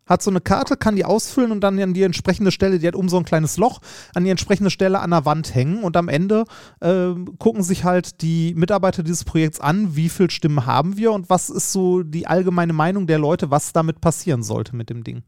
[0.06, 2.94] hat so eine Karte, kann die ausfüllen und dann an die entsprechende Stelle, die hat
[2.94, 3.80] um so ein kleines Loch,
[4.14, 6.44] an die entsprechende Stelle an der Wand hängen und am Ende
[6.80, 11.28] ähm, gucken sich halt die Mitarbeiter dieses Projekts an, wie viel Stimmen haben wir und
[11.28, 15.24] was ist so die allgemeine Meinung der Leute, was damit passieren sollte mit dem Ding.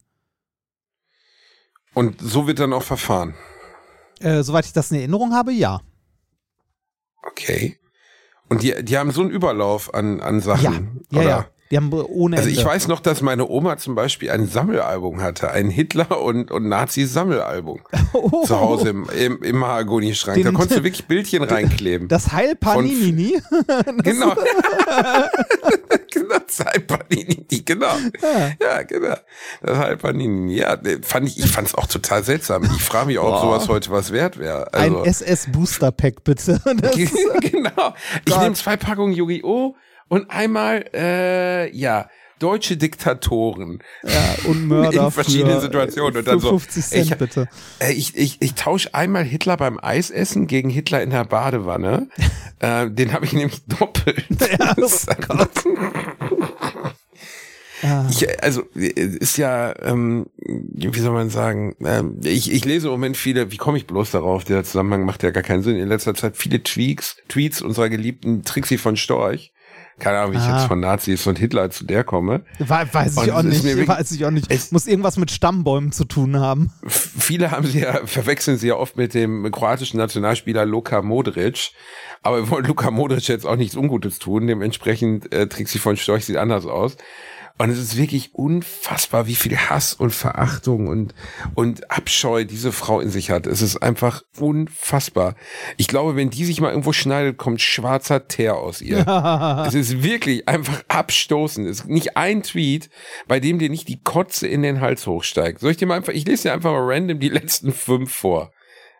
[1.95, 3.35] Und so wird dann auch verfahren.
[4.21, 5.81] Äh, soweit ich das in Erinnerung habe, ja.
[7.25, 7.79] Okay.
[8.49, 11.05] Und die, die haben so einen Überlauf an, an Sachen.
[11.11, 11.29] Ja, ja, oder?
[11.31, 11.47] ja.
[11.71, 12.61] Die haben ohne Also Ende.
[12.61, 16.69] ich weiß noch, dass meine Oma zum Beispiel ein Sammelalbum hatte, ein Hitler- und, und
[16.69, 17.81] Nazi-Sammelalbum
[18.15, 18.45] Oh.
[18.47, 20.43] zu Hause im, im, im Mahagoni-Schrank.
[20.43, 22.09] Da konntest du wirklich Bildchen reinkleben.
[22.09, 23.39] Das Heil Panini.
[24.03, 24.35] genau.
[26.11, 27.93] genau, Zeit Panini, genau.
[28.61, 29.15] Ja, genau.
[29.63, 30.57] Das Heil Panini.
[30.57, 32.65] Ja, fand ich, ich fand es auch total seltsam.
[32.65, 34.73] Ich frage mich auch, ob sowas heute was wert wäre.
[34.73, 36.61] Ein Also, SS Booster Pack bitte.
[36.81, 37.95] Das genau.
[38.25, 39.75] Ich nehme zwei Packungen Yu-Gi-Oh!
[40.09, 43.83] Und einmal, äh, ja, deutsche Diktatoren.
[44.05, 47.49] ja, und Mörder In verschiedenen für, Situationen und dann so, 50 Cent ich- bitte.
[47.81, 52.09] Äh, Ich, ich, ich tausche einmal Hitler beim Eisessen gegen Hitler in der Badewanne.
[52.61, 54.25] äh, den habe ich nämlich doppelt.
[54.59, 54.89] Ja, oh
[57.81, 58.09] Ah.
[58.11, 62.93] Ich, also äh, ist ja, ähm, wie soll man sagen, ähm, ich, ich lese im
[62.93, 65.87] Moment viele, wie komme ich bloß darauf, der Zusammenhang macht ja gar keinen Sinn, in
[65.89, 69.53] letzter Zeit viele Tweaks, Tweets unserer geliebten Trixie von Storch.
[69.99, 70.59] Keine Ahnung, wie ich Ah.
[70.59, 72.43] jetzt von Nazis und Hitler zu der komme.
[72.59, 73.65] We- Weiß Und ich auch nicht.
[73.65, 74.47] mir Weiß ich auch nicht.
[74.51, 76.73] es- Muss irgendwas mit Stammbäumen zu tun haben.
[76.87, 81.73] Viele haben sie ja, verwechseln sie ja oft mit dem kroatischen Nationalspieler Luka Modric.
[82.23, 84.47] Aber wir wollen Luka Modric jetzt auch nichts Ungutes tun.
[84.47, 86.97] Dementsprechend äh, Trixie von Storch sieht anders aus.
[87.59, 91.13] Und es ist wirklich unfassbar, wie viel Hass und Verachtung und,
[91.57, 93.49] und Abscheu diese Frau in sich hat.
[93.49, 95.35] Es ist einfach unfassbar.
[95.77, 98.99] Ich glaube, wenn die sich mal irgendwo schneidet, kommt schwarzer Teer aus ihr.
[99.67, 101.69] es ist wirklich einfach abstoßend.
[101.69, 102.91] Es ist nicht ein Tweet,
[103.27, 105.59] bei dem dir nicht die Kotze in den Hals hochsteigt.
[105.59, 108.53] Soll ich dir mal einfach, ich lese dir einfach mal random die letzten fünf vor.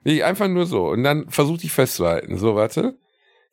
[0.03, 0.89] Nee, Einfach nur so.
[0.89, 2.39] Und dann versuch dich festzuhalten.
[2.39, 2.99] So, warte.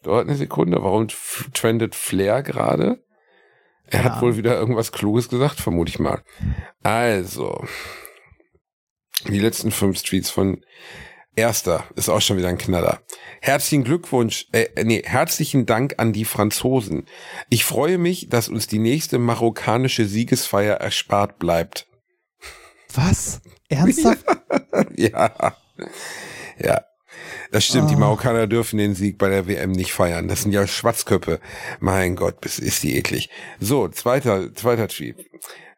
[0.02, 0.82] Dauert eine Sekunde.
[0.82, 1.08] Warum
[1.54, 3.05] trendet Flair gerade?
[3.88, 4.22] Er hat Ja.
[4.22, 6.24] wohl wieder irgendwas Kluges gesagt, vermute ich mal.
[6.84, 7.64] Also.
[9.28, 10.64] Die letzten fünf Tweets von
[11.38, 13.02] Erster ist auch schon wieder ein Knaller.
[13.42, 17.08] Herzlichen Glückwunsch, äh, nee, herzlichen Dank an die Franzosen.
[17.50, 21.88] Ich freue mich, dass uns die nächste marokkanische Siegesfeier erspart bleibt.
[22.94, 23.42] Was?
[23.68, 24.24] Ernsthaft?
[24.96, 25.56] ja.
[26.58, 26.82] Ja.
[27.52, 28.00] Das stimmt, die Ah.
[28.00, 30.28] Marokkaner dürfen den Sieg bei der WM nicht feiern.
[30.28, 31.40] Das sind ja Schwatzköppe.
[31.80, 33.30] Mein Gott, bis- ist die eklig.
[33.60, 35.16] So, zweiter, zweiter Tweet.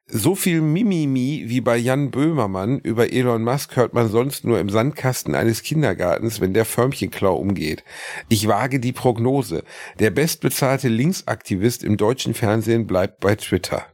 [0.09, 4.69] So viel Mimimi wie bei Jan Böhmermann über Elon Musk hört man sonst nur im
[4.69, 7.83] Sandkasten eines Kindergartens, wenn der Förmchenklau umgeht.
[8.29, 9.63] Ich wage die Prognose.
[9.99, 13.85] Der bestbezahlte Linksaktivist im deutschen Fernsehen bleibt bei Twitter.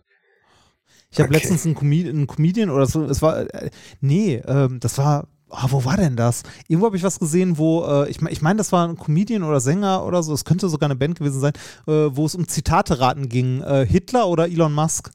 [1.09, 1.37] Ich habe Okay.
[1.39, 3.71] letztens einen, Comed einen Comedian oder so, es war, äh,
[4.01, 6.43] nee, ähm, das war oh, wo war denn das?
[6.67, 9.43] Irgendwo habe ich was gesehen, wo, äh, ich meine, ich mein, das war ein Comedian
[9.43, 11.53] oder Sänger oder so, es könnte sogar eine Band gewesen sein,
[11.87, 13.61] äh, wo es um Zitate raten ging.
[13.61, 15.11] Äh, Hitler oder Elon Musk?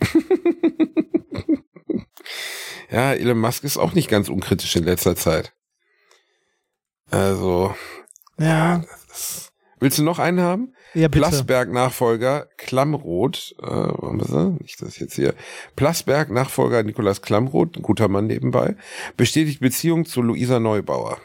[2.90, 5.54] ja, Elon Musk ist auch nicht ganz unkritisch in letzter Zeit.
[7.10, 7.74] Also.
[8.38, 8.82] Ja.
[9.08, 10.74] Das, willst du noch einen haben?
[10.94, 11.08] Ja.
[11.08, 14.50] Plasberg-Nachfolger Klammroth, äh, warum ist er?
[14.60, 15.34] Nicht das jetzt hier.
[15.76, 18.76] Plasberg-Nachfolger Nikolaus Klammroth, ein guter Mann nebenbei,
[19.16, 21.18] bestätigt Beziehung zu Luisa Neubauer.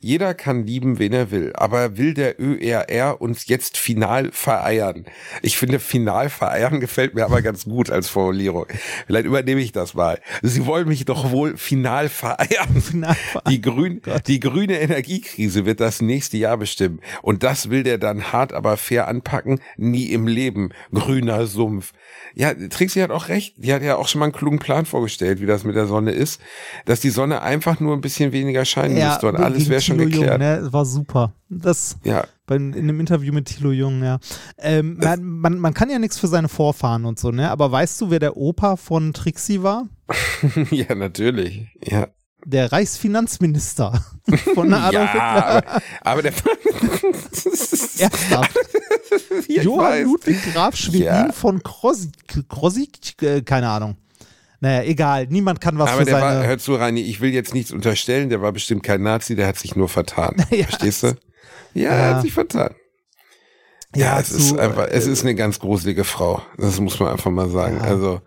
[0.00, 5.06] Jeder kann lieben, wen er will, aber will der ÖRR uns jetzt final vereiern?
[5.42, 8.66] Ich finde, final vereiern gefällt mir aber ganz gut als Formulierung.
[9.08, 10.20] Vielleicht übernehme ich das mal.
[10.40, 12.80] Sie wollen mich doch wohl final vereiern.
[12.80, 13.50] Final vereiern.
[13.50, 17.00] Die, grün, die grüne Energiekrise wird das nächste Jahr bestimmen.
[17.22, 19.60] Und das will der dann hart, aber fair anpacken?
[19.76, 20.68] Nie im Leben.
[20.94, 21.92] Grüner Sumpf.
[22.36, 23.54] Ja, Trixie hat auch recht.
[23.56, 26.12] Die hat ja auch schon mal einen klugen Plan vorgestellt, wie das mit der Sonne
[26.12, 26.40] ist.
[26.84, 30.10] Dass die Sonne einfach nur ein bisschen weniger scheinen müsste und alles wäre schon Thilo
[30.10, 30.40] geklärt.
[30.40, 30.72] Jung, ne?
[30.72, 31.32] War super.
[31.48, 34.18] Das Ja, bei, in einem Interview mit Thilo Jung, ja.
[34.58, 37.50] Ähm, man, man, man kann ja nichts für seine Vorfahren und so, ne?
[37.50, 39.88] Aber weißt du, wer der Opa von Trixie war?
[40.70, 41.66] ja, natürlich.
[41.84, 42.08] Ja.
[42.44, 44.04] Der Reichsfinanzminister
[44.54, 45.46] von Adolf ja, Hitler.
[45.46, 46.32] aber, aber der
[47.98, 48.58] Ernsthaft.
[49.48, 50.04] Johann weiß.
[50.04, 51.32] Ludwig Graf Schwerin Ja.
[51.32, 53.96] von Krosik, Krosik äh, keine Ahnung.
[54.60, 55.26] Naja, egal.
[55.28, 56.40] Niemand kann was Aber für der seine.
[56.40, 59.46] war, hör zu, Reini, ich will jetzt nichts unterstellen, der war bestimmt kein Nazi, der
[59.46, 60.34] hat sich nur vertan.
[60.50, 60.64] Ja.
[60.64, 61.16] Verstehst du?
[61.74, 62.14] Ja, er Ja.
[62.16, 62.74] hat sich vertan.
[63.94, 66.42] Ja, es zu- ist einfach, es ist eine ganz gruselige Frau.
[66.56, 67.76] Das muss man einfach mal sagen.
[67.76, 67.82] Ja.
[67.84, 68.20] Also,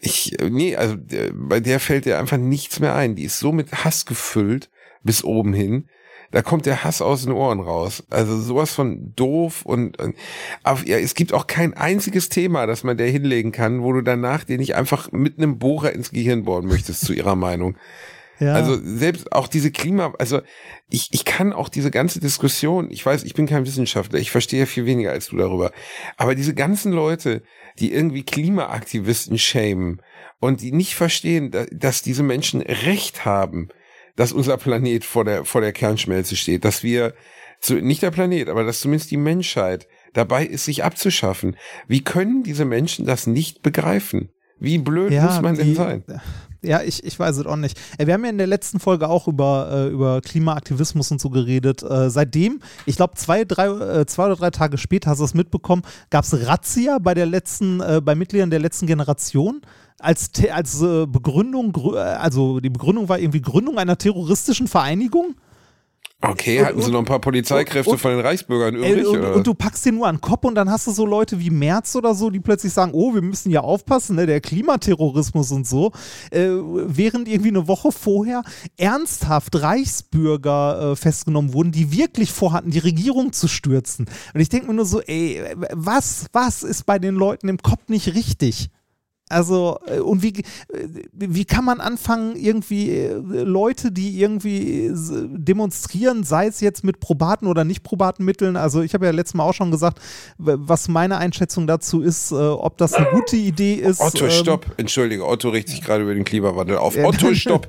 [0.00, 0.96] ich, nee, also,
[1.34, 3.16] bei der fällt dir einfach nichts mehr ein.
[3.16, 4.70] Die ist so mit Hass gefüllt
[5.02, 5.88] bis oben hin.
[6.32, 8.02] Da kommt der Hass aus den Ohren raus.
[8.10, 10.16] Also sowas von doof und, und
[10.64, 14.02] auf, ja, es gibt auch kein einziges Thema, das man der hinlegen kann, wo du
[14.02, 17.76] danach dir nicht einfach mit einem Bohrer ins Gehirn bohren möchtest zu ihrer Meinung.
[18.40, 18.52] ja.
[18.54, 20.40] Also selbst auch diese Klima, also
[20.90, 24.66] ich, ich kann auch diese ganze Diskussion, ich weiß, ich bin kein Wissenschaftler, ich verstehe
[24.66, 25.70] viel weniger als du darüber,
[26.16, 27.42] aber diese ganzen Leute,
[27.78, 30.02] die irgendwie Klimaaktivisten schämen
[30.40, 33.68] und die nicht verstehen, da- dass diese Menschen Recht haben,
[34.16, 37.14] dass unser Planet vor der, vor der Kernschmelze steht, dass wir,
[37.60, 41.56] zu, nicht der Planet, aber dass zumindest die Menschheit dabei ist, sich abzuschaffen.
[41.88, 44.30] Wie können diese Menschen das nicht begreifen?
[44.58, 46.04] Wie blöd muss man denn die- sein?
[46.62, 47.78] Ja, ich, ich weiß es auch nicht.
[47.98, 51.30] Äh, Wir haben ja in der letzten Folge auch über, äh, über Klimaaktivismus und so
[51.30, 51.82] geredet.
[51.84, 55.34] Äh, seitdem, ich glaube, zwei, drei, äh, zwei oder drei Tage später, hast du es
[55.34, 59.60] mitbekommen, gab es Razzia bei der letzten, äh, bei Mitgliedern der letzten Generation.
[59.98, 65.34] Als, als äh, Begründung, grü- also die Begründung war irgendwie Gründung einer terroristischen Vereinigung.
[66.22, 69.06] Okay, Und- hatten sie noch ein paar Polizeikräfte und- von den Reichsbürgern übrig?
[69.06, 71.38] und, und du packst den nur an den Kopf und dann hast du so Leute
[71.38, 75.52] wie Merz oder so, die plötzlich sagen, oh, wir müssen ja aufpassen, ne, der Klimaterrorismus
[75.52, 75.92] und so.
[76.30, 78.42] Äh, während irgendwie eine Woche vorher
[78.78, 84.06] ernsthaft Reichsbürger äh, festgenommen wurden, die wirklich vorhatten, die Regierung zu stürzen.
[84.34, 85.42] Und ich denke mir nur so, ey,
[85.72, 88.70] was, was ist bei den Leuten im Kopf nicht richtig?
[89.28, 90.44] Also, äh, und wie, äh,
[91.12, 97.48] wie kann man anfangen, irgendwie äh, Leute, die irgendwie demonstrieren, sei es jetzt mit probaten
[97.48, 100.00] oder nicht probaten Mitteln, also ich habe ja letztes Mal auch schon gesagt,
[100.38, 104.00] was meine Einschätzung dazu ist, ob das eine gute Idee ist.
[104.00, 104.66] Otto, ähm, stopp.
[104.76, 106.96] Entschuldige, Otto regt sich gerade über den Klimawandel auf.
[106.96, 107.68] Otto, stopp.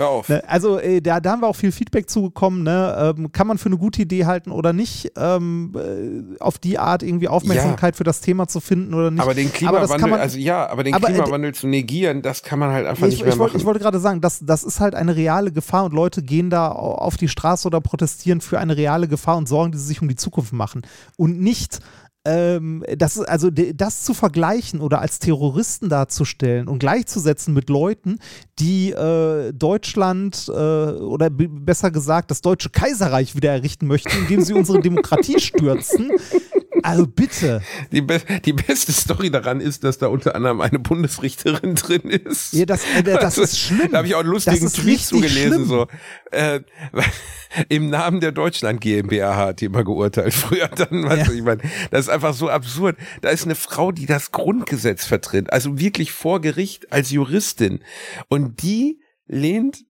[0.00, 0.28] Hör auf.
[0.28, 2.62] Ne, also äh, da, da haben wir auch viel Feedback zugekommen.
[2.62, 3.14] Ne?
[3.18, 5.12] Ähm, kann man für eine gute Idee halten oder nicht?
[5.16, 9.20] Ähm, äh, auf die Art irgendwie Aufmerksamkeit für das Thema zu finden oder nicht?
[9.22, 12.42] Aber den Klimawandel, kann man- also ja, aber den aber, äh, Klimawandel zu negieren, das
[12.42, 13.60] kann man halt einfach ich, nicht mehr ich, wollte, machen.
[13.60, 16.72] ich wollte gerade sagen, das, das ist halt eine reale Gefahr und Leute gehen da
[16.72, 20.00] au- auf die Straße oder protestieren für eine reale Gefahr und Sorgen, die sie sich
[20.02, 20.82] um die Zukunft machen.
[21.16, 21.80] Und nicht,
[22.24, 28.18] ähm, das, also das zu vergleichen oder als Terroristen darzustellen und gleichzusetzen mit Leuten,
[28.58, 34.52] die äh, Deutschland äh, oder besser gesagt das Deutsche Kaiserreich wieder errichten möchten, indem sie
[34.52, 36.10] unsere Demokratie stürzen.
[36.82, 37.62] Also bitte.
[37.92, 42.52] die, be die beste Story daran ist, dass da unter anderem eine Bundesrichterin drin ist.
[42.52, 43.88] Ja, das, äh, das ist schlimm.
[43.90, 45.52] Da habe ich auch einen lustigen Tweet zugelesen.
[45.52, 45.64] schlimm.
[45.66, 45.86] So.
[46.30, 46.60] Äh,
[47.68, 50.32] Im Namen der Deutschland GmbH hat jemand geurteilt.
[50.32, 51.24] Früher dann, weißt Ja.
[51.24, 52.96] du, ich meine, das ist einfach so absurd.
[53.22, 57.80] Da ist eine Frau, die das Grundgesetz vertritt, also wirklich vor Gericht als Juristin.
[58.28, 59.84] Und die lehnt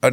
[0.00, 0.10] äh,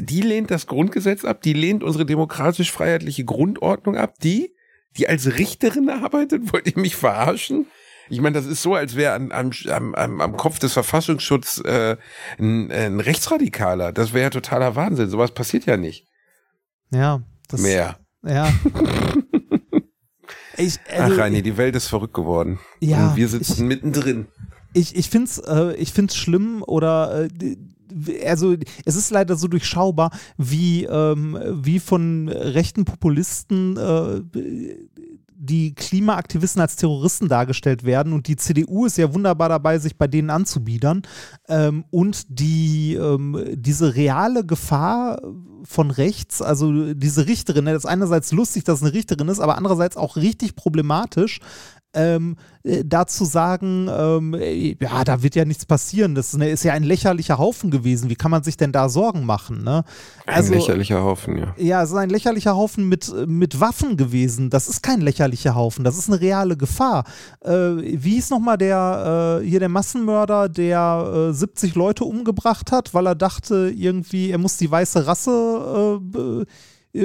[0.00, 4.54] die lehnt das Grundgesetz ab, die lehnt unsere demokratisch-freiheitliche Grundordnung ab, die,
[4.96, 7.66] die als Richterin arbeitet, wollt ihr mich verarschen?
[8.08, 11.96] Ich meine, das ist so, als wäre am, am, am, am Kopf des Verfassungsschutzes äh,
[12.40, 13.92] ein, ein Rechtsradikaler.
[13.92, 15.08] Das wäre ja totaler Wahnsinn.
[15.08, 16.08] Sowas passiert ja nicht
[16.92, 18.00] Ja, das, mehr.
[18.24, 18.52] Ja.
[20.56, 22.58] ich, Ach, also, Reini, die Welt ist verrückt geworden.
[22.80, 24.26] Ja, Und wir sitzen mittendrin.
[24.72, 27.56] ich, ich finde es äh, ich find's schlimm oder äh,
[28.26, 34.22] also es ist leider so durchschaubar, wie, ähm, wie von rechten Populisten äh,
[35.42, 38.12] die Klimaaktivisten als Terroristen dargestellt werden.
[38.12, 41.02] Und die CDU ist ja wunderbar dabei, sich bei denen anzubiedern.
[41.48, 45.22] Ähm, und die ähm, diese reale Gefahr
[45.64, 49.40] von rechts, also diese Richterin, ne, das ist einerseits lustig, dass es eine Richterin ist,
[49.40, 51.40] aber andererseits auch richtig problematisch,
[51.94, 54.36] ähm, äh, dazu sagen, ähm,
[54.80, 56.14] ja, da wird ja nichts passieren.
[56.14, 58.10] Das ist, ja ein lächerlicher Haufen gewesen.
[58.10, 59.64] Wie kann man sich denn da Sorgen machen?
[59.64, 59.84] Ne?
[60.26, 61.54] Also, ein lächerlicher Haufen, ja.
[61.56, 64.50] Ja, es ist ein lächerlicher Haufen mit, mit Waffen gewesen.
[64.50, 65.84] Das ist kein lächerlicher Haufen.
[65.84, 67.04] Das ist eine reale Gefahr.
[67.44, 72.94] Äh, wie hieß nochmal der, äh, hier der Massenmörder, der 70 äh, Leute umgebracht hat,
[72.94, 76.46] weil er dachte, irgendwie, er muss die weiße Rasse äh, äh,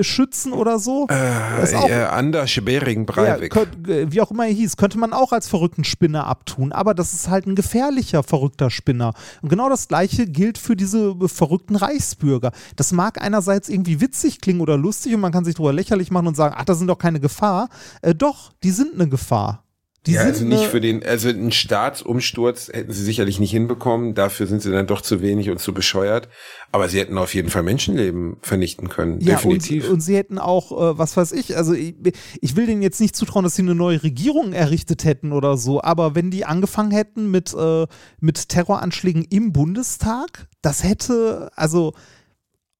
[0.01, 1.07] schützen oder so.
[1.09, 3.55] Äh, auch, äh, Anders Bering Breivik.
[3.55, 3.63] Ja,
[3.93, 7.13] äh, wie auch immer er hieß, könnte man auch als verrückten Spinner abtun, aber das
[7.13, 9.13] ist halt ein gefährlicher verrückter Spinner.
[9.41, 12.51] Und genau das gleiche gilt für diese verrückten Reichsbürger.
[12.75, 16.27] Das mag einerseits irgendwie witzig klingen oder lustig und man kann sich darüber lächerlich machen
[16.27, 17.69] und sagen, ach, das sind doch keine Gefahr.
[18.01, 19.64] Äh, doch, die sind eine Gefahr.
[20.07, 24.13] Die ja, also nicht für den, also einen Staatsumsturz hätten sie sicherlich nicht hinbekommen.
[24.13, 26.29] Dafür sind sie dann doch zu wenig und zu bescheuert.
[26.71, 29.19] Aber sie hätten auf jeden Fall Menschenleben vernichten können.
[29.21, 29.85] Ja, definitiv.
[29.85, 31.95] Und, und sie hätten auch, äh, was weiß ich, also ich,
[32.41, 35.81] ich, will denen jetzt nicht zutrauen, dass sie eine neue Regierung errichtet hätten oder so.
[35.81, 37.87] Aber wenn die angefangen hätten mit, äh,
[38.19, 41.93] mit Terroranschlägen im Bundestag, das hätte, also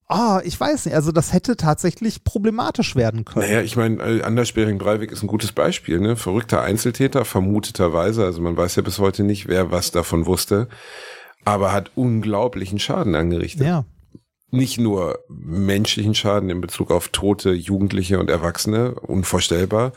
[0.08, 0.94] Ah, ich weiß nicht.
[0.94, 3.46] Also das hätte tatsächlich problematisch werden können.
[3.46, 5.98] Naja, ich meine, äh, Anders Bering Breivik ist ein gutes Beispiel.
[5.98, 6.16] Ne?
[6.16, 8.24] Verrückter Einzeltäter, vermuteterweise.
[8.24, 10.68] Also man weiß ja bis heute nicht, wer was davon wusste.
[11.44, 13.66] Aber hat unglaublichen Schaden angerichtet.
[13.66, 13.84] Ja.
[14.50, 19.92] Nicht nur menschlichen Schaden in Bezug auf tote Jugendliche und Erwachsene, unvorstellbar,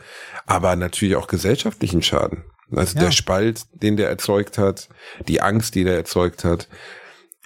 [0.46, 2.44] aber natürlich auch gesellschaftlichen Schaden.
[2.74, 3.04] Also ja.
[3.04, 4.88] der Spalt, den der erzeugt hat,
[5.28, 6.68] die Angst, die der erzeugt hat,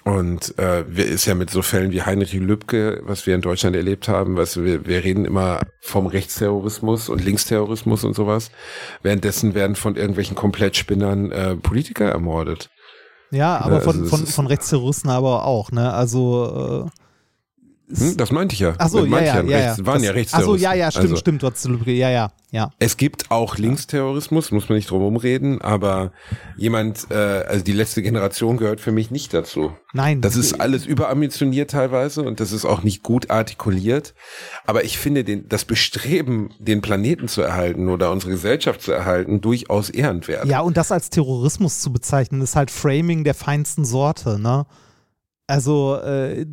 [0.05, 4.07] und äh, ist ja mit so Fällen wie Heinrich Lübcke, was wir in Deutschland erlebt
[4.07, 8.51] haben, was wir, wir reden immer vom Rechtsterrorismus und Linksterrorismus und sowas.
[9.01, 12.69] Währenddessen werden von irgendwelchen Komplettspinnern äh, Politiker ermordet.
[13.31, 15.91] Ja, aber also von, von, von Rechtsterroristen aber auch, ne?
[15.91, 17.04] Also äh
[17.87, 18.73] hm, das meinte ich ja.
[18.79, 19.85] Ach so, ja, ja, ja, rechts, ja.
[19.85, 20.33] waren das, ja Rechtsterroristen.
[20.33, 22.71] Ach so, ja, ja, stimmt, also, stimmt, trotzdem, ja, ja, ja.
[22.79, 26.11] Es gibt auch Linksterrorismus, muss man nicht drum herum reden, aber
[26.57, 29.73] jemand, äh, also die letzte Generation gehört für mich nicht dazu.
[29.93, 30.21] Nein.
[30.21, 34.15] Das ist alles überambitioniert teilweise und das ist auch nicht gut artikuliert.
[34.65, 39.41] Aber ich finde den, das Bestreben, den Planeten zu erhalten oder unsere Gesellschaft zu erhalten,
[39.41, 40.45] durchaus ehrenswert.
[40.47, 44.65] Ja, und das als Terrorismus zu bezeichnen, ist halt Framing der feinsten Sorte, ne?
[45.47, 46.45] Also äh,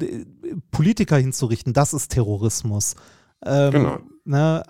[0.70, 2.95] Politiker hinzurichten, das ist Terrorismus.
[3.45, 3.99] Ähm, genau.
[4.24, 4.62] Ne?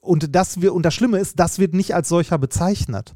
[0.00, 3.14] Und das wir, und das Schlimme ist, das wird nicht als solcher bezeichnet.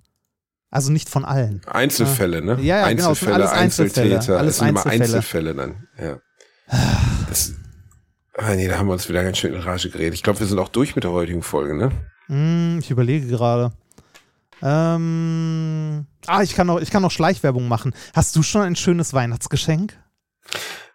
[0.70, 1.62] Also nicht von allen.
[1.66, 2.56] Einzelfälle, ne?
[2.60, 4.02] Ja, ja Einzelfälle, genau, alles Einzeltäter.
[4.02, 4.38] Einzelfälle.
[4.38, 5.86] Alles das sind immer Einzelfälle dann.
[5.98, 6.18] Ja.
[7.28, 7.54] Das,
[8.36, 10.14] ah, nee, da haben wir uns wieder ganz schön in Rage geredet.
[10.14, 11.90] Ich glaube, wir sind auch durch mit der heutigen Folge, ne?
[12.28, 13.72] Mm, ich überlege gerade.
[14.62, 17.92] Ähm, ah, ich kann, noch, ich kann noch Schleichwerbung machen.
[18.14, 19.98] Hast du schon ein schönes Weihnachtsgeschenk?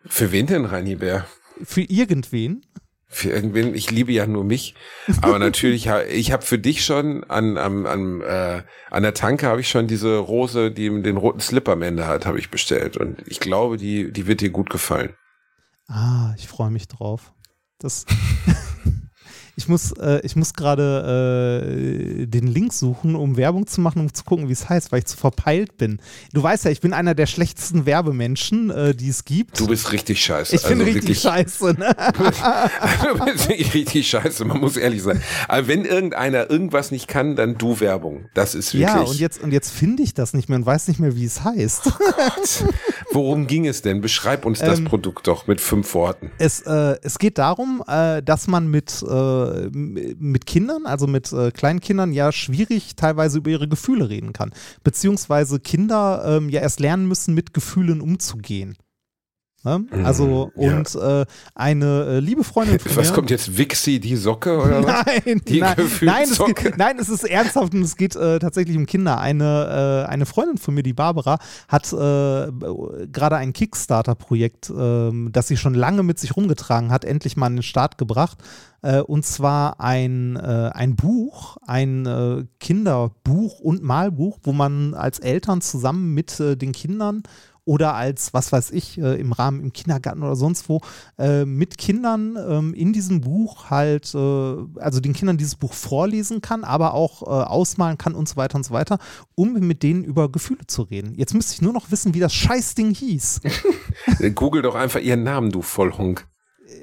[0.05, 1.25] Für wen denn, Reini Bär?
[1.63, 2.65] Für irgendwen?
[3.07, 4.75] Für irgendwen, ich liebe ja nur mich.
[5.21, 9.61] Aber natürlich, ich habe für dich schon an, an, an, äh, an der Tanke habe
[9.61, 12.97] ich schon diese Rose, die den roten Slip am Ende hat, habe ich bestellt.
[12.97, 15.13] Und ich glaube, die, die wird dir gut gefallen.
[15.87, 17.31] Ah, ich freue mich drauf.
[17.79, 18.05] Das
[19.57, 21.63] Ich muss, äh, ich muss gerade
[22.21, 24.99] äh, den Link suchen, um Werbung zu machen, um zu gucken, wie es heißt, weil
[24.99, 25.99] ich zu verpeilt bin.
[26.33, 29.59] Du weißt ja, ich bin einer der schlechtesten Werbemenschen, äh, die es gibt.
[29.59, 30.55] Du bist richtig scheiße.
[30.55, 31.73] Ich bin also richtig wirklich, scheiße.
[31.73, 31.95] Ne?
[33.17, 35.21] du bist richtig scheiße, man muss ehrlich sein.
[35.47, 38.25] Aber wenn irgendeiner irgendwas nicht kann, dann du Werbung.
[38.33, 38.93] Das ist wirklich.
[38.93, 41.25] Ja, und jetzt, und jetzt finde ich das nicht mehr und weiß nicht mehr, wie
[41.25, 41.83] es heißt.
[41.87, 42.67] Oh
[43.11, 44.01] Worum ging es denn?
[44.01, 46.31] Beschreib uns das ähm, Produkt doch mit fünf Worten.
[46.37, 49.01] Es, äh, es geht darum, äh, dass man mit
[49.53, 51.79] äh, mit Kindern, also mit äh, kleinen
[52.13, 54.51] ja schwierig teilweise über ihre Gefühle reden kann.
[54.83, 58.75] Beziehungsweise Kinder ähm, ja erst lernen müssen, mit Gefühlen umzugehen.
[59.65, 59.79] Ne?
[59.79, 60.05] Mhm.
[60.05, 61.21] Also, und ja.
[61.21, 65.05] äh, eine äh, liebe Freundin von Was mir, kommt jetzt, Wixi, die Socke oder was?
[65.25, 68.77] Nein, die nein, nein, es geht, nein, es ist ernsthaft und es geht äh, tatsächlich
[68.77, 69.19] um Kinder.
[69.19, 71.95] Eine, äh, eine Freundin von mir, die Barbara, hat äh,
[73.07, 77.55] gerade ein Kickstarter-Projekt, ähm, das sie schon lange mit sich rumgetragen hat, endlich mal an
[77.55, 78.37] den Start gebracht.
[78.83, 86.13] Äh, und zwar ein, ein Buch, ein Kinderbuch und Malbuch, wo man als Eltern zusammen
[86.13, 87.23] mit den Kindern
[87.65, 90.81] oder als, was weiß ich, äh, im Rahmen im Kindergarten oder sonst wo,
[91.17, 96.41] äh, mit Kindern ähm, in diesem Buch halt, äh, also den Kindern dieses Buch vorlesen
[96.41, 98.99] kann, aber auch äh, ausmalen kann und so weiter und so weiter,
[99.33, 101.15] um mit denen über Gefühle zu reden.
[101.15, 103.41] Jetzt müsste ich nur noch wissen, wie das Scheißding hieß.
[104.35, 106.27] Google doch einfach ihren Namen, du Vollhunk.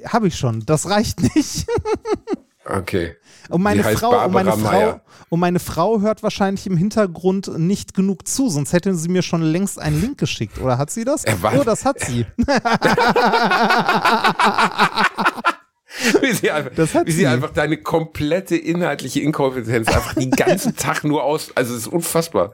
[0.05, 1.65] Habe ich schon, das reicht nicht.
[2.65, 3.15] Okay.
[3.49, 8.27] Und meine, Frau, und, meine Frau, und meine Frau hört wahrscheinlich im Hintergrund nicht genug
[8.27, 10.59] zu, sonst hätte sie mir schon längst einen Link geschickt.
[10.61, 11.25] Oder hat sie das?
[11.57, 12.25] Oh, das hat sie.
[16.21, 17.27] Wie sie einfach, Das hat wie sie.
[17.27, 22.53] einfach deine komplette inhaltliche Inkompetenz einfach den ganzen Tag nur aus, also es ist unfassbar.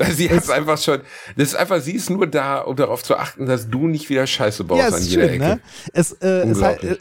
[0.00, 1.02] Also sie hat einfach schon,
[1.36, 4.26] das ist einfach, sie ist nur da, um darauf zu achten, dass du nicht wieder
[4.26, 5.44] Scheiße baust ja, an jeder schön, Ecke.
[5.44, 5.60] ne?
[5.92, 6.46] Es, äh,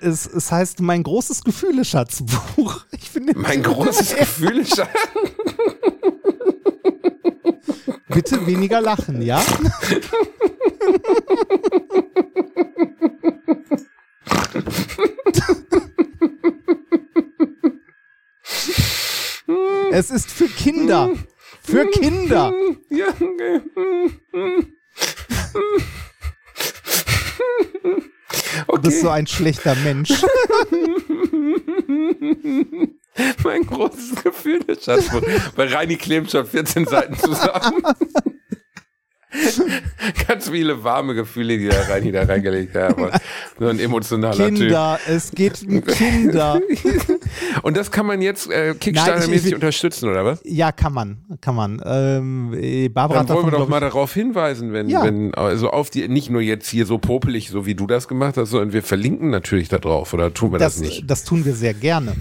[0.02, 2.86] es, es, heißt mein großes Gefühle-Schatzbuch.
[2.92, 4.84] Ich finde, Mein großes Gefühl ist,
[8.10, 9.42] bitte weniger lachen, ja?
[19.92, 21.10] es ist für Kinder.
[21.70, 22.52] Für Kinder.
[22.90, 23.62] ja, okay.
[28.68, 30.10] Du bist so ein schlechter Mensch.
[33.44, 35.22] Mein großes Gefühl ist Schatzbuch.
[35.56, 37.84] Bei Reini klebt schon 14 Seiten zusammen.
[40.28, 42.92] Ganz viele warme Gefühle, die da Reini da reingelegt hat.
[42.98, 43.12] aber
[43.60, 44.56] So ein emotionaler Typ.
[44.58, 46.60] Kinder, es geht um Kinder.
[47.64, 50.40] Und das kann man jetzt äh, Kickstarter-mäßig unterstützen, oder was?
[50.44, 51.82] Ja, kann man, kann man.
[51.86, 55.04] Ähm, äh, Barbara Dann wollen wir davon, doch glaub mal darauf hinweisen, wenn, Ja.
[55.04, 58.38] wenn, also auf die, nicht nur jetzt hier so popelig, so wie du das gemacht
[58.38, 61.10] hast, sondern wir verlinken natürlich da drauf, oder tun wir das, das, nicht?
[61.10, 62.16] das tun wir sehr gerne.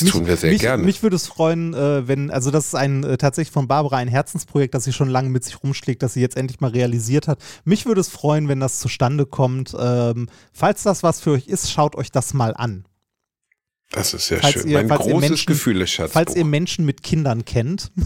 [0.00, 0.82] Das tun wir sehr mich, gerne.
[0.82, 4.08] Mich würde es freuen, äh, wenn, also das ist ein äh, tatsächlich von Barbara ein
[4.08, 7.38] Herzensprojekt, das sie schon lange mit sich rumschlägt, das sie jetzt endlich mal realisiert hat.
[7.64, 9.74] Mich würde es freuen, wenn das zustande kommt.
[9.78, 12.84] Ähm, falls das was für euch ist, schaut euch das mal an.
[13.92, 14.68] das ist sehr falls schön.
[14.68, 16.12] ihr- mein ihr großes Menschen- Gefühl, Schatz.
[16.12, 17.92] Falls ihr Menschen mit Kindern kennt.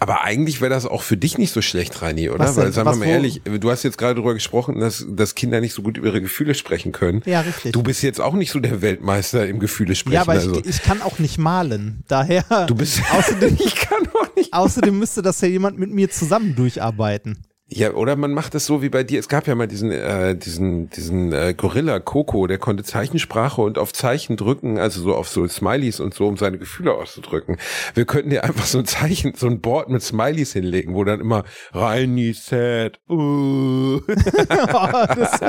[0.00, 2.44] Aber eigentlich wäre das auch für dich nicht so schlecht, Reini, oder?
[2.44, 2.56] Was?
[2.56, 5.60] Weil, sagen wir mal wo- ehrlich, du hast jetzt gerade darüber gesprochen, dass, dass Kinder
[5.60, 7.22] nicht so gut über ihre Gefühle sprechen können.
[7.24, 7.72] Ja, richtig.
[7.72, 10.14] Du bist jetzt auch nicht so der Weltmeister im Gefühle sprechen.
[10.14, 10.58] ja, aber also.
[10.58, 12.02] ich, ich kann auch nicht malen.
[12.08, 14.52] Daher, du bist, außerdem, ich kann auch nicht.
[14.52, 17.38] außerdem müsste das ja jemand mit mir zusammen durcharbeiten.
[17.72, 19.20] Ja, oder man macht es so wie bei dir.
[19.20, 23.78] Es gab ja mal diesen, äh, diesen, diesen äh, Gorilla Coco, der konnte Zeichensprache und
[23.78, 27.58] auf Zeichen drücken, also so auf so Smileys und so, um seine Gefühle auszudrücken.
[27.94, 31.20] Wir könnten dir einfach so ein Zeichen, so ein Board mit Smileys hinlegen, wo dann
[31.20, 32.98] immer Reini sad.
[33.08, 34.00] Uh.
[34.48, 35.40] das,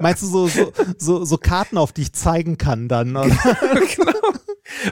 [0.00, 3.10] meinst du so, so, so, so Karten, auf die ich zeigen kann dann?
[3.96, 4.12] Genau.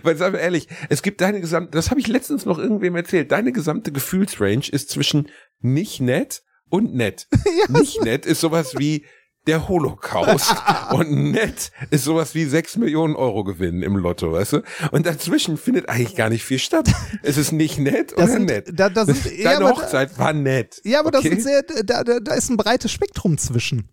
[0.02, 3.30] Weil sagen wir ehrlich, es gibt deine gesamte, das habe ich letztens noch irgendwem erzählt,
[3.30, 5.28] deine gesamte Gefühlsrange ist zwischen
[5.60, 7.26] nicht nett und nett.
[7.68, 9.04] nicht nett ist sowas wie
[9.46, 10.54] der Holocaust
[10.92, 14.62] und nett ist sowas wie sechs Millionen Euro gewinnen im Lotto, weißt du?
[14.92, 16.90] Und dazwischen findet eigentlich gar nicht viel statt.
[17.22, 18.70] Es ist nicht nett Das oder sind, nett.
[18.72, 20.80] da, da sind, ja, Deine aber, Hochzeit war nett.
[20.84, 21.30] ja, aber okay?
[21.34, 23.88] das sehr, da, da, da ist ein breites Spektrum zwischen.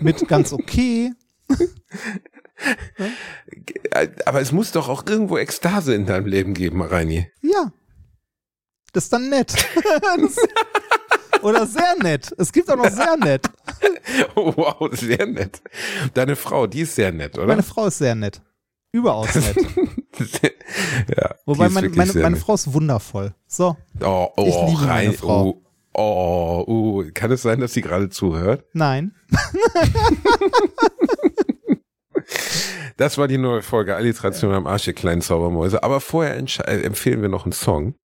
[0.00, 1.12] Mit ganz okay.
[4.24, 7.30] Aber es muss doch auch irgendwo Ekstase in deinem Leben geben, Reini.
[7.42, 7.72] Ja.
[8.92, 9.52] Das ist dann nett.
[11.42, 12.34] oder sehr nett.
[12.38, 13.46] Es gibt auch noch sehr nett.
[14.34, 15.62] Oh, wow, sehr nett.
[16.14, 17.46] Deine Frau, die ist sehr nett, oder?
[17.46, 18.42] Meine Frau ist sehr nett.
[18.92, 19.56] Überaus nett.
[21.16, 22.44] ja, Wobei ist meine, wirklich meine, meine nett.
[22.44, 23.34] Frau ist wundervoll.
[23.46, 25.60] So, Oh, oh, Ich liebe meine Frau.
[25.94, 28.64] Oh, oh, oh, kann es sein, dass sie gerade zuhört?
[28.72, 29.14] nein.
[32.96, 35.82] Das war die neue Folge Alliteration am Arsch, ihr kleinen Zaubermäuse.
[35.82, 37.94] Aber vorher äh, empfehlen wir noch einen Song,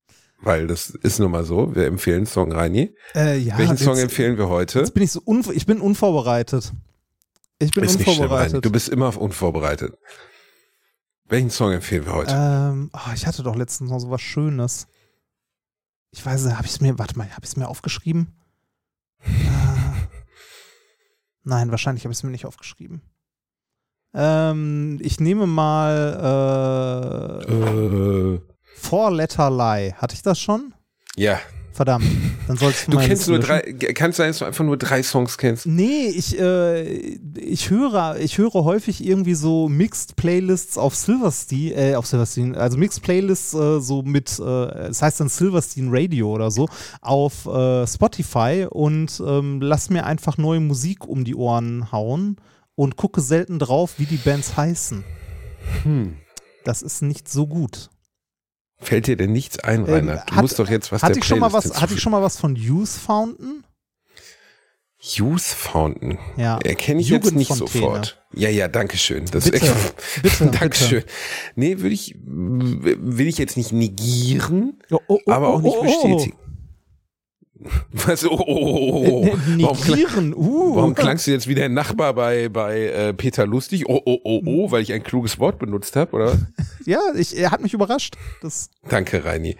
[0.40, 1.74] weil das ist nun mal so.
[1.74, 2.94] Wir empfehlen Song, Reini.
[3.14, 4.80] Äh, ja, Welchen Song jetzt, empfehlen wir heute?
[4.80, 6.72] jetzt bin ich so unv ich bin unvorbereitet.
[7.58, 8.64] Ich bin ist nicht schlimm, unvorbereitet.
[8.64, 9.96] Du bist immer unvorbereitet.
[11.28, 12.32] Welchen Song empfehlen wir heute?
[12.36, 14.86] Ähm, oh, ich hatte doch letztens noch so was Schönes.
[16.12, 18.34] Ich weiß nicht, habe ich es mir, warte mal, habe ich es mir aufgeschrieben?
[19.24, 19.30] Äh,
[21.42, 23.00] nein, wahrscheinlich habe ich es mir nicht aufgeschrieben.
[24.14, 28.40] Ähm, ich nehme mal äh, Äh,
[28.76, 29.94] Four Letter Lie.
[29.94, 30.74] Hatte ich das schon?
[31.16, 31.40] ja,
[31.76, 32.06] Verdammt.
[32.48, 35.02] Dann solltest du du kennst nur drei, kann es sein, dass du einfach nur drei
[35.02, 35.66] Songs kennst?
[35.66, 36.84] Nee, ich, äh,
[37.38, 42.78] ich höre, ich höre häufig irgendwie so Mixed Playlists auf Silverstein, äh, auf Silverstein, also
[42.78, 46.66] Mixed Playlists äh, so mit, äh, das heißt dann Silverstein Radio oder so,
[47.02, 52.36] auf äh, Spotify und ähm, lass mir einfach neue Musik um die Ohren hauen
[52.74, 55.04] und gucke selten drauf, wie die Bands heißen.
[55.82, 56.16] Hm.
[56.64, 57.90] Das ist nicht so gut.
[58.78, 60.24] Fällt dir denn nichts ein, Rainer?
[60.26, 62.12] du hat- musst doch jetzt was Hatte der ich schon mal was, hatte ich schon
[62.12, 63.64] mal was von Youth Fountain?
[64.98, 66.18] Youth Fountain.
[66.36, 66.58] Ja.
[66.64, 68.22] Erkenne ich jetzt nicht sofort.
[68.32, 69.24] Ja, ja, danke schön.
[69.30, 71.04] Das Bitte, ist bitte, Dankeschön.
[71.54, 75.84] Nee, würde ich, will ich jetzt nicht negieren, Oh, oh, oh, aber auch nicht oh,
[75.84, 76.08] oh, oh.
[76.08, 76.38] bestätigen.
[77.92, 78.24] Was?
[78.24, 79.26] Oh, oh, oh, oh.
[79.26, 80.76] Äh, Warum, klang, uh.
[80.76, 83.88] warum klangst du jetzt wie der Nachbar bei, bei äh, Peter Lustig?
[83.88, 86.26] Oh, oh, oh, oh, weil ich ein kluges Wort benutzt habe, oder?
[86.32, 86.38] was?
[86.86, 88.14] Ja, ich, er hat mich überrascht.
[88.42, 89.56] Das, Danke, Reini.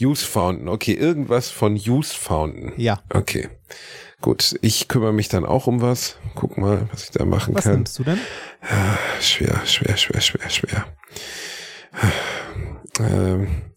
[0.00, 0.66] Use Fountain.
[0.68, 2.72] Okay, irgendwas von Use Fountain.
[2.76, 3.00] ja.
[3.12, 3.48] Okay.
[4.22, 6.16] Gut, ich kümmere mich dann auch um was.
[6.34, 7.76] Guck mal, was ich da machen Was kann.
[7.76, 8.18] nimmst du denn?
[9.20, 10.86] Schwer, schwer, schwer, schwer, schwer.
[13.00, 13.69] Ähm.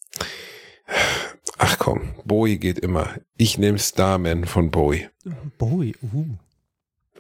[1.66, 3.08] Ach komm, Bowie geht immer.
[3.38, 5.08] Ich nehme Starman von Bowie.
[5.58, 6.26] Bowie, uh.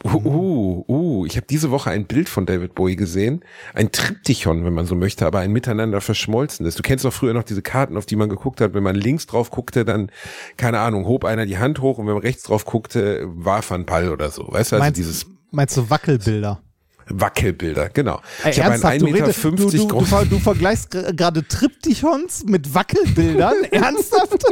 [0.04, 1.26] Uh, uh, uh.
[1.26, 3.46] Ich habe diese Woche ein Bild von David Bowie gesehen.
[3.74, 6.76] Ein Triptychon, wenn man so möchte, aber ein miteinander verschmolzenes.
[6.76, 8.74] Du kennst doch früher noch diese Karten, auf die man geguckt hat.
[8.74, 10.12] Wenn man links drauf guckte, dann,
[10.58, 13.76] keine Ahnung, hob einer die Hand hoch und wenn man rechts drauf guckte, warf er
[13.76, 14.50] einen Ball oder so.
[14.50, 16.62] Weißt du, also Meinst, dieses meinst du Wackelbilder?
[17.10, 18.22] Wackelbilder, genau.
[18.44, 20.08] Ey, Ich habe einen du, 1,50 Meter du, du, du, großen.
[20.08, 23.64] ver- du vergleichst gerade Triptychons mit Wackelbildern?
[23.72, 24.44] ernsthaft?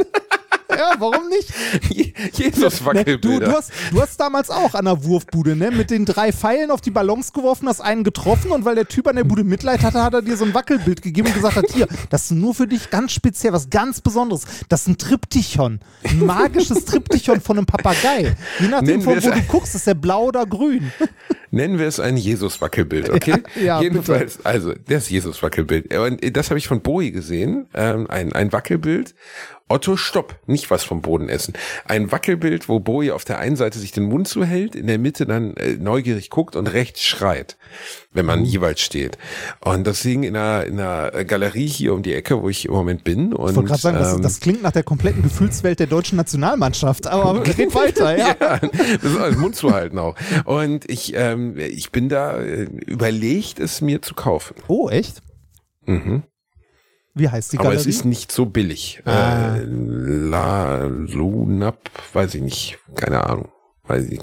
[0.70, 1.52] ja, warum nicht?
[2.32, 3.18] Jesus Ne, Wackelbilder.
[3.46, 6.70] du, du, hast, du hast damals auch an der Wurfbude, ne, mit den drei Pfeilen
[6.70, 9.82] auf die Ballons geworfen, hast einen getroffen und weil der Typ an der Bude Mitleid
[9.82, 12.54] hatte, hat er dir so ein Wackelbild gegeben und gesagt hat, hier, das ist nur
[12.54, 14.44] für dich ganz speziell, was ganz Besonderes.
[14.68, 15.80] Das ist ein Triptychon.
[16.04, 18.34] Ein magisches Triptychon von einem Papagei.
[18.58, 20.90] Je nachdem, von wo du guckst, ist der blau oder grün.
[21.52, 23.42] Nennen wir es ein Jesus-Wackelbild, okay?
[23.56, 25.92] Ja, ja, Jedenfalls, also das Jesus-Wackelbild.
[26.34, 29.14] Das habe ich von Bowie gesehen, ähm, ein, ein Wackelbild.
[29.68, 31.54] Otto Stopp, nicht was vom Boden essen.
[31.84, 35.26] Ein Wackelbild, wo Bowie auf der einen Seite sich den Mund zuhält, in der Mitte
[35.26, 37.56] dann äh, neugierig guckt und rechts schreit,
[38.14, 39.16] wenn man jeweils steht.
[39.60, 42.72] Und das hing in einer, in einer Galerie hier um die Ecke, wo ich im
[42.72, 43.32] Moment bin.
[43.32, 46.16] Und, Ich wollte gerade sagen, das, ähm, das klingt nach der kompletten Gefühlswelt der deutschen
[46.16, 48.36] Nationalmannschaft, aber geht weiter, ja.
[48.40, 50.14] ja, das ist alles Mund zu halten auch.
[50.44, 54.54] Und ich, ähm, ich bin da äh, überlegt, es mir zu kaufen.
[54.68, 55.22] Oh, echt?
[55.86, 56.24] Mhm.
[57.14, 57.80] Wie heißt die Aber Galerie?
[57.80, 59.02] es ist nicht so billig.
[59.04, 59.56] Ah.
[59.56, 63.48] Äh, La Lunap, weiß ich nicht, keine Ahnung.
[63.92, 64.20] Weiß ich,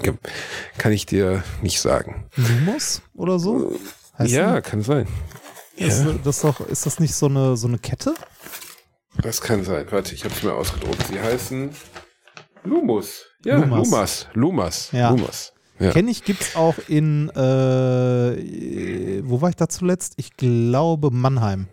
[0.78, 2.26] kann ich dir nicht sagen.
[2.34, 3.72] Lumos oder so?
[4.18, 5.06] Heißt ja, kann sein.
[5.76, 8.14] Ist, Ja, das doch, ist das nicht so eine, so eine Kette?
[9.22, 9.86] das kann sein.
[9.90, 11.06] Warte, ich habe es mir ausgedruckt.
[11.06, 11.70] Sie heißen
[12.64, 13.26] Lumus.
[13.44, 13.86] Ja, Lumas.
[13.88, 14.26] Lumas.
[14.34, 14.88] Lumas.
[14.92, 15.10] Ja.
[15.10, 15.52] Lumas.
[15.78, 15.92] Ja.
[15.92, 20.14] Kenne ich, gibt's auch in, äh, wo war ich da zuletzt?
[20.16, 21.68] Ich glaube Mannheim.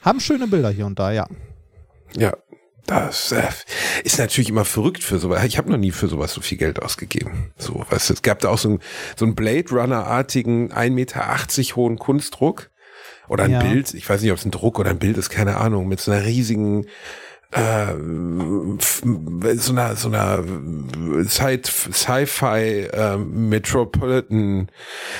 [0.00, 1.26] Haben schöne Bilder hier und da, ja.
[2.16, 2.32] Ja,
[2.86, 3.42] das äh,
[4.04, 5.44] ist natürlich immer verrückt für sowas.
[5.44, 7.52] Ich habe noch nie für sowas so viel Geld ausgegeben.
[7.58, 8.80] So, weißt du, es gab da auch so einen
[9.16, 12.70] so einen Blade Runner-artigen 1,80 Meter hohen Kunstdruck
[13.28, 13.62] oder ein Ja.
[13.62, 13.94] Bild.
[13.94, 16.12] Ich weiß nicht, ob es ein Druck oder ein Bild ist, keine Ahnung, mit so
[16.12, 16.86] einer riesigen
[17.52, 17.94] äh,
[19.56, 20.42] so einer so einer
[21.24, 24.68] Sci- Sci-Fi äh, Metropolitan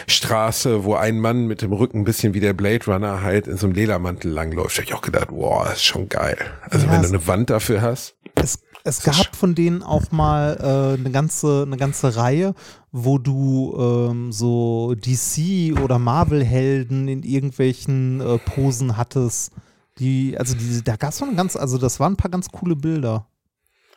[0.07, 3.57] Straße, wo ein Mann mit dem Rücken ein bisschen wie der Blade Runner halt in
[3.57, 4.77] so einem Ledermantel langläuft.
[4.77, 6.37] Da hab ich auch gedacht, wow, ist schon geil.
[6.71, 8.15] Also Ja, wenn du eine Wand dafür hast.
[8.35, 12.55] Es, es gab von denen auch mal äh, eine, ganze, eine ganze Reihe,
[12.93, 13.75] wo du
[14.11, 19.53] ähm, so DC- oder Marvel-Helden in irgendwelchen äh, Posen hattest.
[19.99, 22.77] Die, also die, da gab es schon ganz, also das waren ein paar ganz coole
[22.77, 23.27] Bilder.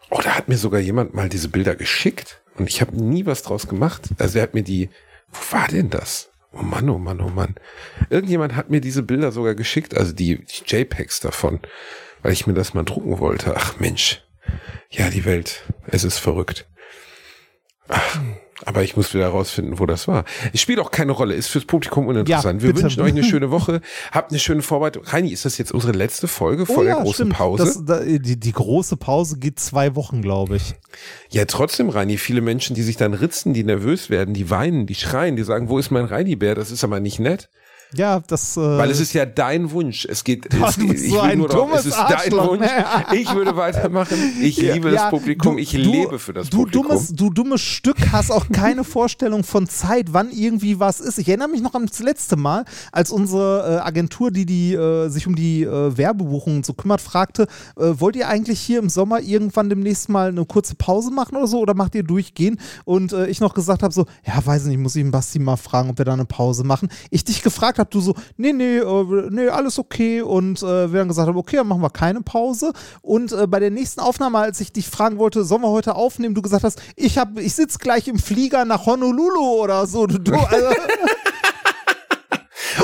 [0.10, 3.44] Oh, da hat mir sogar jemand mal diese Bilder geschickt und ich habe nie was
[3.44, 4.10] draus gemacht.
[4.18, 4.90] Also er hat mir die,
[5.32, 6.30] wo war denn das?
[6.52, 7.56] Oh Mann, oh Mann, oh Mann.
[8.10, 11.60] Irgendjemand hat mir diese Bilder sogar geschickt, also die, die JPEGs davon,
[12.24, 13.56] weil ich mir das mal drucken wollte.
[13.56, 14.24] Ach Mensch.
[14.90, 16.68] Ja, die Welt, es ist verrückt.
[17.88, 18.20] Ach,
[18.66, 20.26] aber ich muss wieder herausfinden, wo das war.
[20.54, 22.62] Es spielt auch keine Rolle, ist fürs Publikum uninteressant.
[22.62, 23.82] Ja, Wir wünschen euch eine schöne Woche.
[24.12, 25.04] Habt eine schöne Vorbereitung.
[25.06, 27.34] Reini, ist das jetzt unsere letzte Folge vor der großen stimmt.
[27.34, 27.64] Pause?
[27.64, 30.76] Das, da, die, die große Pause geht zwei Wochen, glaube ich.
[31.30, 34.96] Ja, trotzdem, Reini, viele Menschen, die sich dann ritzen, die nervös werden, die weinen, die
[34.96, 36.56] schreien, die sagen, wo ist mein Reini-Bär?
[36.56, 37.50] Das ist aber nicht nett.
[37.96, 38.56] Ja, das.
[38.56, 40.06] Äh, Weil es ist ja dein Wunsch.
[40.06, 42.62] Es geht, es, bist ich so ein nur darauf, es dummes ist dein Wunsch.
[42.62, 42.86] ne?
[43.14, 44.16] Ich würde weitermachen.
[44.42, 45.54] Ich liebe das Ja, Publikum.
[45.56, 46.88] du- ich lebe für das du Publikum.
[46.88, 51.18] Dummes, du dummes Stück hast auch keine Vorstellung von Zeit, wann irgendwie was ist.
[51.18, 55.26] Ich erinnere mich noch ans letzte Mal, als unsere äh, Agentur, die, die äh, sich
[55.26, 59.68] um die äh, Werbebuchungen so kümmert, fragte, äh, wollt ihr eigentlich hier im Sommer irgendwann
[59.70, 62.60] demnächst mal eine kurze Pause machen oder so oder macht ihr durchgehen?
[62.86, 65.58] Und äh, ich noch gesagt habe so, ja, weiß nicht, muss ich den Basti mal
[65.58, 66.90] fragen, ob wir da eine Pause machen.
[67.10, 70.22] Ich dich gefragt habe, du so, nee, nee, äh, nee, alles okay.
[70.22, 72.72] Und äh, wir dann gesagt haben, okay, dann machen wir keine Pause.
[73.02, 76.36] Und äh, bei der nächsten Aufnahme, als ich dich fragen wollte, sollen wir heute aufnehmen,
[76.36, 80.06] du gesagt hast, ich, hab- ich sitze gleich im Flieger nach Honolulu oder so.
[80.08, 80.68] Du, du, also,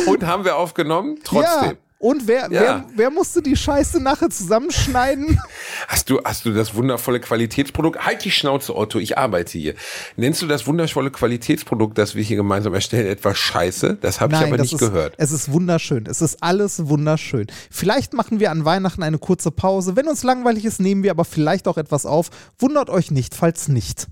[0.07, 1.19] Und haben wir aufgenommen?
[1.23, 1.77] Trotzdem.
[1.97, 2.49] Und wer, Ja.
[2.51, 5.39] wer, wer musste die Scheiße nachher zusammenschneiden?
[5.87, 8.05] Hast du, hast du das wundervolle Qualitätsprodukt?
[8.05, 9.75] Halt die Schnauze, Otto, ich arbeite hier.
[10.15, 13.97] Nennst du das wundervolle Qualitätsprodukt, das wir hier gemeinsam erstellen, etwas scheiße?
[14.01, 15.13] Das habe ich aber nicht ist, gehört.
[15.17, 16.05] Es ist wunderschön.
[16.07, 17.47] Es ist alles wunderschön.
[17.69, 19.95] Vielleicht machen wir an Weihnachten eine kurze Pause.
[19.95, 22.29] Wenn uns langweilig ist, nehmen wir aber vielleicht auch etwas auf.
[22.57, 24.07] Wundert euch nicht, falls nicht.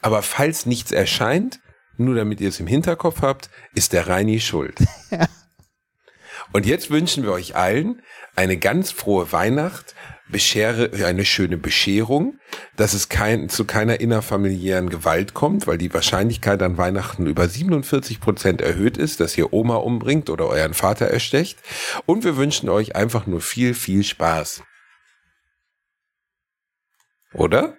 [0.00, 1.60] Aber falls nichts erscheint,
[1.96, 4.78] nur damit ihr es im Hinterkopf habt, ist der Reini schuld.
[6.54, 8.00] Und jetzt wünschen wir euch allen
[8.36, 9.96] eine ganz frohe Weihnacht,
[10.28, 12.38] beschere, eine schöne Bescherung,
[12.76, 18.20] dass es kein, zu keiner innerfamiliären Gewalt kommt, weil die Wahrscheinlichkeit an Weihnachten über 47
[18.20, 21.58] Prozent erhöht ist, dass ihr Oma umbringt oder euren Vater erstecht.
[22.06, 24.62] Und wir wünschen euch einfach nur viel, viel Spaß.
[27.32, 27.76] Oder?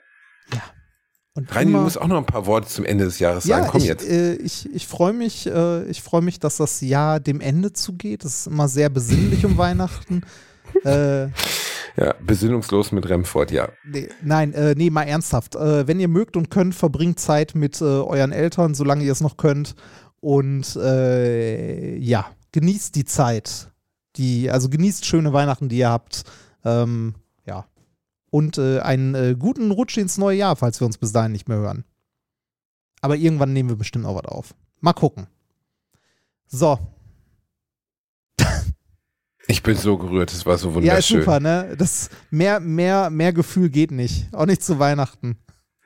[1.36, 3.66] Und Reini, du immer- musst auch noch ein paar Worte zum Ende des Jahres sagen.
[3.66, 4.07] ja, Komm ich, jetzt.
[4.10, 8.24] Äh, ich ich freue mich, äh, ich freue mich, dass das Jahr dem Ende zugeht.
[8.26, 10.22] Es ist immer sehr besinnlich um Weihnachten.
[10.84, 11.28] Äh,
[11.98, 13.70] Ja, besinnungslos mit Remford, ja.
[13.86, 15.56] nee, nein, äh, nee, mal ernsthaft.
[15.56, 19.22] Äh, wenn ihr mögt und könnt, verbringt Zeit mit äh, euren Eltern, solange ihr es
[19.22, 19.76] noch könnt.
[20.20, 23.72] Und äh, ja, genießt die Zeit.
[24.18, 26.24] Die, also genießt schöne Weihnachten, die ihr habt.
[26.64, 27.16] Ähm.
[28.30, 31.47] Und äh, einen äh, guten Rutsch ins neue Jahr, falls wir uns bis dahin nicht
[31.47, 31.85] mehr hören.
[33.02, 34.56] Aber irgendwann nehmen wir bestimmt auch was auf.
[34.81, 35.27] Mal gucken.
[36.47, 36.80] So,
[39.47, 41.22] Ich bin so gerührt, es war so ja, wunderschön.
[41.22, 41.76] super, ne?
[41.77, 44.34] Das mehr, mehr, mehr Gefühl geht nicht.
[44.34, 45.38] Auch nicht zu Weihnachten.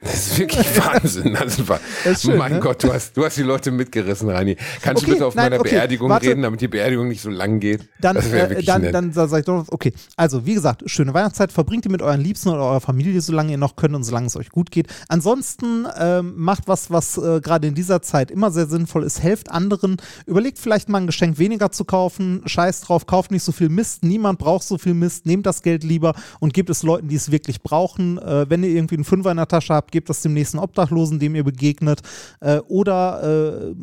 [0.02, 1.34] Das ist wirklich Wahnsinn.
[1.34, 2.60] Das war, Das ist schön, mein ne?
[2.62, 4.56] Gott, du hast, du hast die Leute mitgerissen, Rani.
[4.82, 6.28] Kannst Okay, du bitte auf nein, meiner okay, Beerdigung warte.
[6.28, 7.82] reden, damit die Beerdigung nicht so lang geht?
[8.00, 8.94] Dann, das äh, dann, nett.
[8.94, 9.92] dann sage ich doch, okay.
[10.16, 13.58] Also, wie gesagt, schöne Weihnachtszeit, verbringt ihr mit euren Liebsten oder eurer Familie, solange ihr
[13.58, 14.88] noch könnt und solange es euch gut geht.
[15.10, 19.52] Ansonsten ähm, macht was, was äh, gerade in dieser Zeit immer sehr sinnvoll ist, helft
[19.52, 19.98] anderen.
[20.26, 22.42] Überlegt vielleicht mal ein Geschenk weniger zu kaufen.
[22.46, 24.04] Scheiß drauf, kauft nicht so viel Mist.
[24.06, 25.26] Niemand braucht so viel Mist.
[25.26, 28.18] Nehmt das Geld lieber und gebt es Leuten, die es wirklich brauchen.
[28.18, 31.20] Äh, wenn ihr irgendwie einen Fünfer in der Tasche habt, gebt das dem nächsten Obdachlosen,
[31.20, 32.02] dem ihr begegnet.
[32.40, 33.76] Äh, oder äh,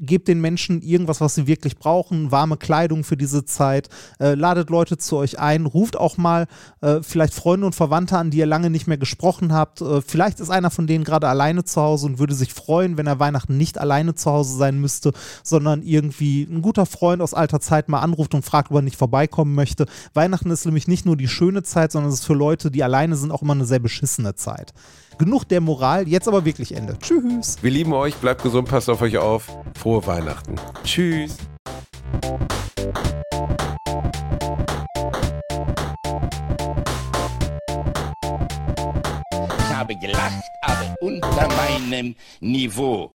[0.00, 3.88] gebt den Menschen irgendwas, was sie wirklich brauchen, warme Kleidung für diese Zeit,
[4.20, 6.46] äh, ladet Leute zu euch ein, ruft auch mal
[6.80, 9.80] äh, vielleicht Freunde und Verwandte an, die ihr lange nicht mehr gesprochen habt.
[9.80, 13.06] Äh, vielleicht ist einer von denen gerade alleine zu Hause und würde sich freuen, wenn
[13.06, 15.12] er Weihnachten nicht alleine zu Hause sein müsste,
[15.42, 18.96] sondern irgendwie ein guter Freund aus alter Zeit mal anruft und fragt, ob er nicht
[18.96, 19.86] vorbeikommen möchte.
[20.14, 23.16] Weihnachten ist nämlich nicht nur die schöne Zeit, sondern es ist für Leute, die alleine
[23.16, 24.72] sind, auch immer eine sehr beschissene Zeit.
[25.18, 26.96] Genug der Moral, jetzt aber wirklich Ende.
[27.00, 27.56] Tschüss.
[27.60, 29.48] Wir lieben euch, bleibt gesund, passt auf euch auf.
[29.76, 30.54] Frohe Weihnachten.
[30.84, 31.36] Tschüss.
[39.58, 43.06] Ich habe gelacht, aber unter meinem Niveau.